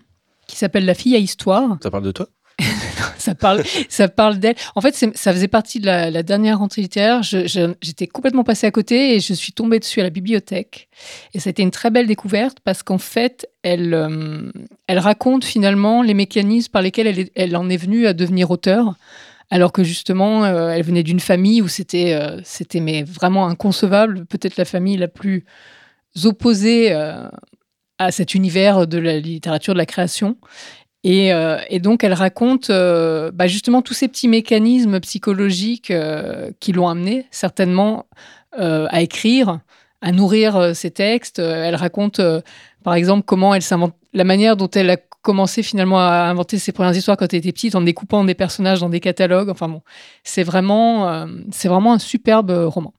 [0.49, 1.79] qui s'appelle La fille à histoire.
[1.83, 2.27] Ça parle de toi?
[3.19, 4.55] Ça parle, ça parle d'elle.
[4.75, 7.23] En fait, ça faisait partie de la, la dernière rentrée littéraire.
[7.23, 10.89] J'étais complètement passée à côté et je suis tombée dessus à la bibliothèque.
[11.35, 14.51] Et ça a été une très belle découverte parce qu'en fait, elle, euh,
[14.87, 18.51] elle raconte finalement les mécanismes par lesquels elle, est- elle en est venue à devenir
[18.51, 18.95] auteur.
[19.51, 24.27] Alors que justement, euh, elle venait d'une famille où c'était euh, c'était mais vraiment inconcevable,
[24.27, 25.45] peut-être la famille la plus
[26.25, 26.93] opposée
[27.99, 30.37] à cet univers de la littérature, de la création.
[31.05, 36.51] Et, euh, et donc, elle raconte euh, bah, justement tous ces petits mécanismes psychologiques euh,
[36.61, 38.07] qui l'ont amené certainement
[38.59, 39.61] euh, à écrire,
[40.01, 41.39] à nourrir ses textes.
[41.39, 42.41] Elle raconte, euh,
[42.83, 46.73] par exemple, comment elle s'invente, la manière dont elle a commencé finalement à inventer ses
[46.73, 49.51] premières histoires quand elle était petite, en découpant des personnages dans des catalogues.
[49.51, 49.83] Enfin bon,
[50.25, 52.93] c'est vraiment, euh, c'est vraiment un superbe roman.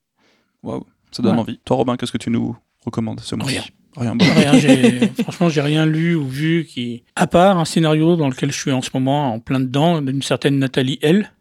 [0.64, 1.42] Waouh, ça donne Voilà.
[1.42, 1.60] envie.
[1.66, 2.56] Toi, Robin, qu'est-ce que tu nous
[2.86, 3.72] recommandes ce mois-ci?
[3.98, 4.12] Rien.
[4.12, 4.16] Rien.
[4.16, 4.26] bon.
[4.36, 7.04] Rien, j'ai- franchement, j'ai rien lu ou vu qui.
[7.16, 10.22] À part un scénario dans lequel je suis en ce moment en plein dedans, d'une
[10.22, 11.32] certaine Nathalie L.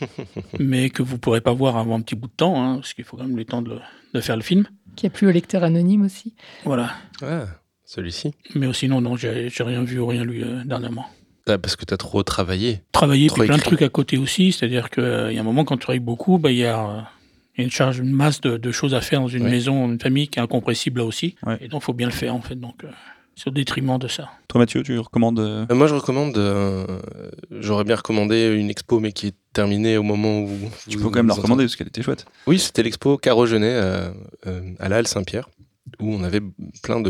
[0.60, 3.04] mais que vous pourrez pas voir avant un petit bout de temps, hein, parce qu'il
[3.04, 3.78] faut quand même le temps de,
[4.14, 4.64] de faire le film.
[4.96, 6.34] Qui a plu au lecteur anonyme aussi.
[6.64, 6.90] Voilà.
[7.22, 7.46] Ah,
[7.84, 8.32] celui-ci.
[8.54, 11.06] Mais sinon, non, j'ai j'ai rien vu ou rien lu euh, dernièrement.
[11.48, 12.82] Ah, parce que tu as trop travaillé.
[12.92, 14.52] Trop puis plein de trucs à côté aussi.
[14.52, 15.02] C'est-à-dire qu'il
[15.32, 17.00] y a un moment, quand tu travailles beaucoup, bah, il y, a, euh,
[17.58, 19.86] il y a une charge, une masse de, de choses à faire dans une maison,
[19.90, 21.34] une famille qui est incompressible là aussi.
[21.44, 21.58] Ouais.
[21.60, 22.54] Et donc, il faut bien le faire, en fait.
[22.54, 22.88] Donc, euh,
[23.34, 24.30] c'est au détriment de ça.
[24.48, 26.36] Toi, Mathieu, tu recommandes euh, Euh, moi, je recommande.
[26.38, 26.86] euh,
[27.60, 30.48] J'aurais bien recommandé une expo, mais qui est terminée au moment où.
[30.88, 32.26] Tu vous- peux quand même la recommander parce qu'elle était chouette.
[32.46, 34.10] Oui, c'était l'expo Caro Genet euh,
[34.46, 35.48] euh, à la Halle Saint-Pierre,
[36.00, 36.40] où on avait
[36.82, 37.02] plein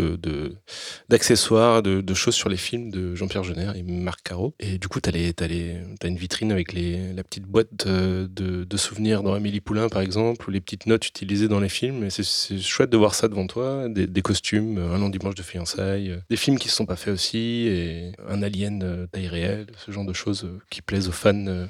[1.08, 4.54] d'accessoires, de, choses sur les films de Jean-Pierre Jeunet et Marc Caro.
[4.58, 9.22] Et du coup, tu as, une vitrine avec les, la petite boîte euh, de, souvenirs
[9.22, 12.04] dans Amélie Poulain, par exemple, ou les petites notes utilisées dans les films.
[12.04, 15.42] Et c'est- chouette de voir ça devant toi, des, costumes, euh, un long dimanche de
[15.42, 19.28] fiançailles, euh, des films qui ne se sont pas faits aussi, et un alien taille
[19.28, 21.66] réelle, ce genre de choses qui plaisent aux fans.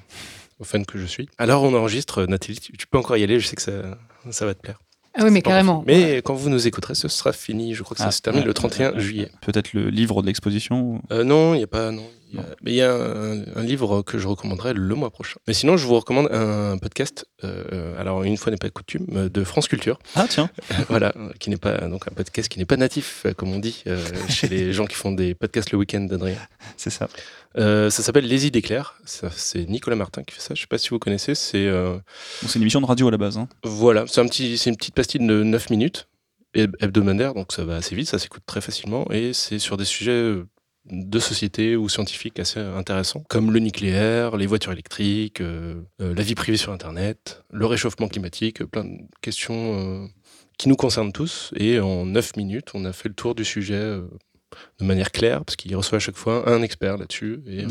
[0.59, 1.29] aux fans que je suis.
[1.39, 4.61] Alors on enregistre, Nathalie, tu, peux encore y aller, je sais que ça va te
[4.61, 4.81] plaire.
[5.19, 5.83] Ah oui, mais carrément.
[5.87, 7.75] Mais quand vous nous écouterez, ce sera fini.
[7.75, 8.47] Je crois que ça Ah, se termine ouais.
[8.47, 9.31] le 31 juillet.
[9.41, 11.03] Peut-être le livre de l'exposition.
[11.13, 11.91] Euh, non, il n'y a pas.
[11.91, 12.43] Non, il y a- Non.
[12.63, 15.39] mais il y a un, un livre que je recommanderais le mois prochain.
[15.47, 17.27] Mais sinon, je vous recommande un podcast.
[17.45, 19.99] euh, alors, une fois n'est pas coutume, euh, de France Culture.
[20.15, 20.51] Ah, tiens.
[20.89, 23.59] voilà, euh, qui n'est pas donc un podcast qui n'est pas natif, euh, comme on
[23.59, 23.99] dit euh,
[24.29, 26.37] chez les gens qui font des podcasts le week-end d'Adrien.
[26.77, 27.09] C'est ça.
[27.57, 28.97] Euh, ça s'appelle Les idées claires.
[29.05, 30.55] C'est Nicolas Martin qui fait ça.
[30.55, 31.35] Je sais pas si vous connaissez.
[31.35, 31.97] C'est euh,
[32.43, 33.39] Bon, une émission de radio à la base.
[33.39, 33.49] hein.
[33.65, 36.09] Voilà, c'est un petit, c'est une petite pastille de 9 minutes
[36.55, 39.85] heb- hebdomadaire, donc ça va assez vite, ça s'écoute très facilement, et c'est sur des
[39.85, 40.47] sujets euh,
[40.91, 46.23] de société ou scientifiques assez intéressants, comme le nucléaire, les voitures électriques, euh, euh, la
[46.23, 50.07] vie privée sur Internet, le réchauffement climatique, plein de questions euh,
[50.59, 51.53] qui nous concernent tous.
[51.57, 54.03] Et en 9 minutes, on a fait le tour du sujet euh,
[54.81, 57.67] de manière claire, parce qu'il reçoit à chaque fois un expert là-dessus, et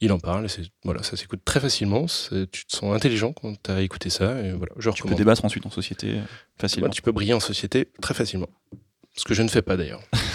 [0.00, 3.70] il en parle, et voilà, ça s'écoute très facilement, tu te sens intelligent quand tu
[3.70, 6.20] as écouté ça, et voilà, je Tu peux débattre ensuite en société
[6.56, 6.88] facilement.
[6.90, 8.48] Tu peux briller en société très facilement.
[9.16, 10.02] Ce que je ne fais pas d'ailleurs.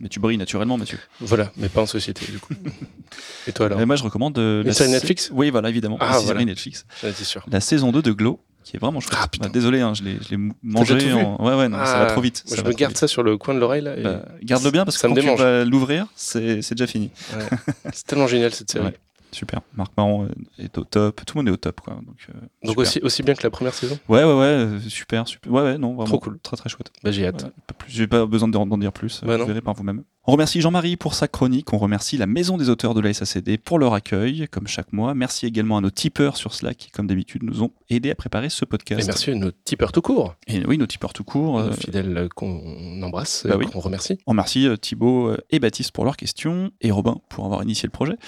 [0.00, 0.98] Mais tu brilles naturellement, Mathieu.
[1.20, 2.54] Voilà, mais pas en société du coup.
[3.46, 4.38] Et toi alors Euh, moi, je recommande.
[4.38, 5.30] euh, la sa- Netflix?
[5.32, 5.96] Oui, voilà, évidemment.
[6.00, 6.44] Ah, la voilà.
[6.44, 6.84] Netflix.
[7.00, 7.44] C'est sûr.
[7.50, 9.16] La saison 2 de Glow, qui est vraiment chouette.
[9.20, 9.26] Ah.
[9.40, 11.12] Bah, désolé, hein, je l'ai mangé.
[11.12, 11.42] en...
[11.44, 12.44] Ouais, ouais, non, ça va Ah, trop vite.
[12.46, 12.98] Moi, ça je me garde vite.
[12.98, 13.96] ça sur le coin de l'oreille là.
[13.96, 15.40] et Bah, Garde-le bien parce que ça me quand tu démange.
[15.40, 17.10] vas l'ouvrir, c'est c'est déjà fini.
[17.36, 17.44] Ouais.
[17.92, 18.84] C'est tellement génial cette série.
[18.86, 18.94] Ouais.
[19.32, 19.60] Super.
[19.76, 20.28] Marc Maron euh,
[20.62, 21.22] est au top.
[21.26, 21.80] Tout le monde est au top.
[21.80, 21.94] Quoi.
[21.94, 22.32] Donc, euh,
[22.66, 23.98] Donc aussi, aussi bien que la première saison?
[24.08, 24.44] Ouais, ouais, ouais.
[24.46, 25.52] euh, Super, super.
[25.52, 26.06] Ouais, ouais, non, vraiment.
[26.06, 26.38] Trop cool.
[26.40, 26.90] Très, très chouette.
[27.02, 27.52] Bah j'ai hâte.
[27.86, 29.22] J'ai pas besoin d'en dire plus.
[29.24, 30.04] Bah vous verrez par vous-même.
[30.30, 31.72] On remercie Jean-Marie pour sa chronique.
[31.72, 35.14] On remercie la Maison des auteurs de la SACD pour leur accueil, comme chaque mois.
[35.14, 38.50] Merci également à nos tipeurs sur Slack qui, comme d'habitude, nous ont aidés à préparer
[38.50, 39.00] ce podcast.
[39.00, 41.62] Et merci à nos tipeurs tout court, Et oui, nos tipeurs tout court.
[41.62, 43.66] nos fidèles euh, qu'on embrasse, bah et oui.
[43.72, 44.18] qu'on remercie.
[44.26, 47.86] On remercie euh, Thibaut euh, et Baptiste pour leurs questions et Robin pour avoir initié
[47.86, 48.18] le projet.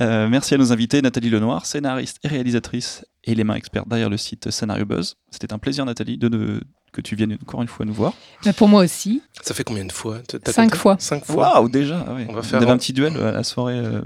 [0.00, 4.08] Euh, merci à nos invités, Nathalie Lenoir, scénariste et réalisatrice et les mains expertes derrière
[4.10, 5.16] le site Scénario Buzz.
[5.30, 6.60] C'était un plaisir, Nathalie, de, de-
[6.92, 8.14] que tu viennes encore une fois nous voir.
[8.44, 9.22] Bah, pour moi aussi.
[9.42, 10.96] Ça fait combien de fois T'as Cinq fois.
[10.98, 11.52] Cinq fois.
[11.54, 12.26] Waouh, déjà ah ouais.
[12.28, 14.00] On va On faire avait un- un petit duel à la soirée euh,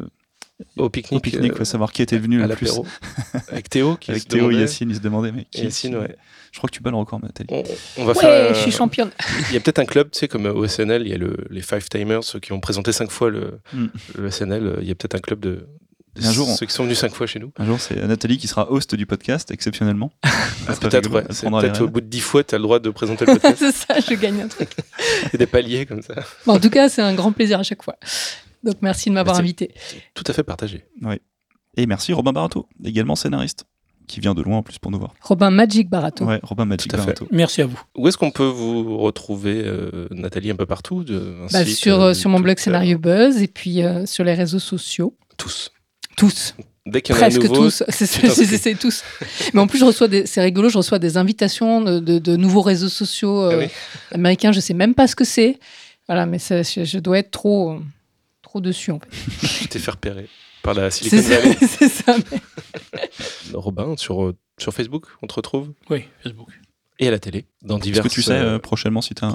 [0.77, 1.17] Au pique-nique.
[1.19, 2.71] au pique-nique, euh, savoir qui était venu à le plus.
[3.49, 6.17] Avec Théo qui Avec se Théo et Yacine, ils se demandaient, mais qui Yacine, ouais.
[6.53, 7.49] Je crois que tu bats le record, Nathalie.
[7.51, 7.63] On,
[7.99, 8.55] on va Ouais, faire.
[8.55, 9.11] je suis championne.
[9.49, 11.37] Il y a peut-être un club, tu sais, comme au SNL, il y a le,
[11.51, 13.87] les Five Timers, ceux qui ont présenté cinq fois le, Mm.
[14.19, 14.67] le SNL.
[14.67, 15.67] euh, Il y a peut-être un club de
[16.23, 17.53] Un jour, on- ceux qui sont venus cinq fois chez nous.
[17.59, 20.13] Un jour, c'est Nathalie qui sera host du podcast, exceptionnellement.
[20.67, 21.23] Serait Peut-être, ouais.
[21.23, 21.93] peut-être au rênes.
[21.93, 23.57] bout de dix fois, tu as le droit de présenter le podcast.
[23.59, 24.71] c'est ça, je gagne un truc.
[25.33, 26.15] et des paliers comme ça.
[26.47, 27.97] Bon, en tout cas, c'est un grand plaisir à chaque fois.
[28.63, 29.43] Donc merci de m'avoir Merci.
[29.43, 29.75] invité.
[30.15, 30.85] Tout à fait partagé.
[31.77, 33.65] Et merci Robin Barato, également scénariste,
[34.07, 35.15] qui vient de loin en plus pour nous voir.
[35.21, 36.25] Robin Magic Barato.
[36.25, 37.07] Ouais, Robin Magic Tout à fait.
[37.07, 37.29] Barato.
[37.33, 37.81] Merci à vous.
[37.97, 42.15] Où est-ce qu'on peut vous retrouver, euh, Nathalie, un peu partout de, Bah, sur, euh,
[42.15, 45.17] sur mon blog Scénario Buzz et puis euh, sur les réseaux sociaux.
[45.37, 45.73] Tous.
[46.17, 46.55] Tous.
[46.87, 47.83] Dès qu'il y en a un Presque nouveau, tous.
[47.89, 49.03] C'est tous.
[49.55, 52.61] Mais en plus, je reçois c'est rigolo, je reçois des invitations de, de- de nouveaux
[52.61, 53.67] réseaux sociaux euh, Ah oui.
[54.13, 54.53] américains.
[54.53, 55.59] Je sais même pas ce que c'est.
[56.07, 57.79] Voilà, mais ça, je, je dois être trop, euh,
[58.43, 59.49] trop dessus en fait.
[59.61, 60.29] tu t'es fait repérer
[60.63, 61.41] par la Silicon C'est ça.
[61.41, 61.57] Valley.
[61.67, 62.17] c'est ça.
[63.55, 65.73] Robin, sur, euh, sur Facebook, on te retrouve?
[65.91, 66.49] Oui, Facebook.
[66.99, 69.25] et à la télé, dans Est-ce diverses que tu sais euh, euh, prochalement si tu
[69.25, 69.35] as un.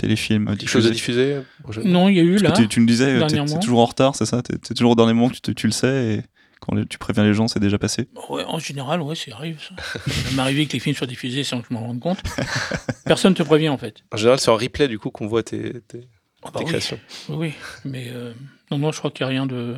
[0.00, 2.50] Téléfilm Quelque chose à diffusé diffuser prochainement Non, il y a eu Parce là.
[2.52, 5.12] tu, tu me disais, euh, t'es- toujours en retard, c'est ça T'es toujours au dernier
[5.12, 6.22] moment que tu, te- tu le sais et
[6.60, 8.08] quand les- tu préviens les gens, c'est déjà passé.
[8.28, 9.58] Ouais, en général, ouais, ça arrive.
[9.66, 9.74] Ça.
[10.12, 12.20] Ça m'est arrivé que les films soient diffusés sans que je m'en rende compte.
[13.04, 14.02] Personne te prévient en fait.
[14.12, 16.08] En général, c'est en replay du coup qu'on voit tes, tes-
[16.42, 16.98] Ah bah tes oui, créations.
[17.30, 17.52] oui, oui.
[17.84, 18.32] mais euh,
[18.70, 19.76] non, non, je crois qu'il n'y a rien de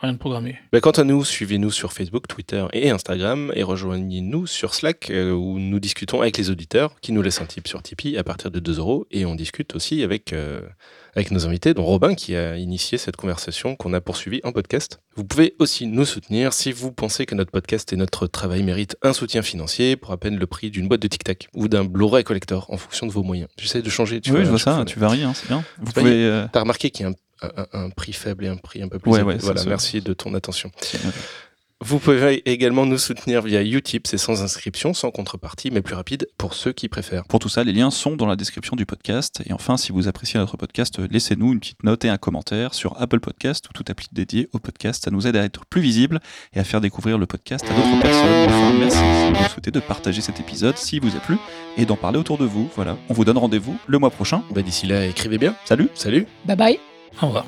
[0.00, 0.58] rien de programmé.
[0.72, 5.32] Bah, quant à nous, suivez-nous sur Facebook, Twitter et Instagram et rejoignez-nous sur Slack euh,
[5.32, 8.50] où nous discutons avec les auditeurs qui nous laissent un tip sur Tipeee à partir
[8.50, 10.62] de 2 euros et on discute aussi avec, euh,
[11.14, 15.00] avec nos invités, dont Robin qui a initié cette conversation qu'on a poursuivie en podcast.
[15.16, 18.96] Vous pouvez aussi nous soutenir si vous pensez que notre podcast et notre travail méritent
[19.02, 21.84] un soutien financier pour à peine le prix d'une boîte de Tic Tac ou d'un
[21.84, 23.48] Blu-ray collector en fonction de vos moyens.
[23.58, 24.20] J'essaie de changer.
[24.20, 25.62] Tu oui, vois, je vois ça, tu varies, hein, c'est bien.
[25.78, 26.24] Vous pouvez.
[26.24, 28.88] euh, T'as remarqué qu'il y a un, un- un prix faible et un prix un
[28.88, 30.70] peu plus Ouais, Voilà, merci de ton attention.
[31.82, 36.28] Vous pouvez également nous soutenir via Utip, c'est sans inscription, sans contrepartie, mais plus rapide
[36.36, 37.24] pour ceux qui préfèrent.
[37.24, 39.40] Pour tout ça, les liens sont dans la description du podcast.
[39.46, 43.00] Et enfin, si vous appréciez notre podcast, laissez-nous une petite note et un commentaire sur
[43.00, 45.04] Apple Podcast ou toute appli dédiée au podcast.
[45.04, 46.20] Ça nous aide à être plus visible
[46.52, 48.50] et à faire découvrir le podcast à d'autres personnes.
[48.50, 51.38] Enfin, merci si vous souhaitez de partager cet épisode s'il vous a plu
[51.78, 52.68] et d'en parler autour de vous.
[52.76, 54.42] Voilà, on vous donne rendez-vous le mois prochain.
[54.54, 55.56] Bah, D'ici là, écrivez bien.
[55.64, 56.89] Salut Salut Bye bye.
[57.22, 57.46] Au revoir.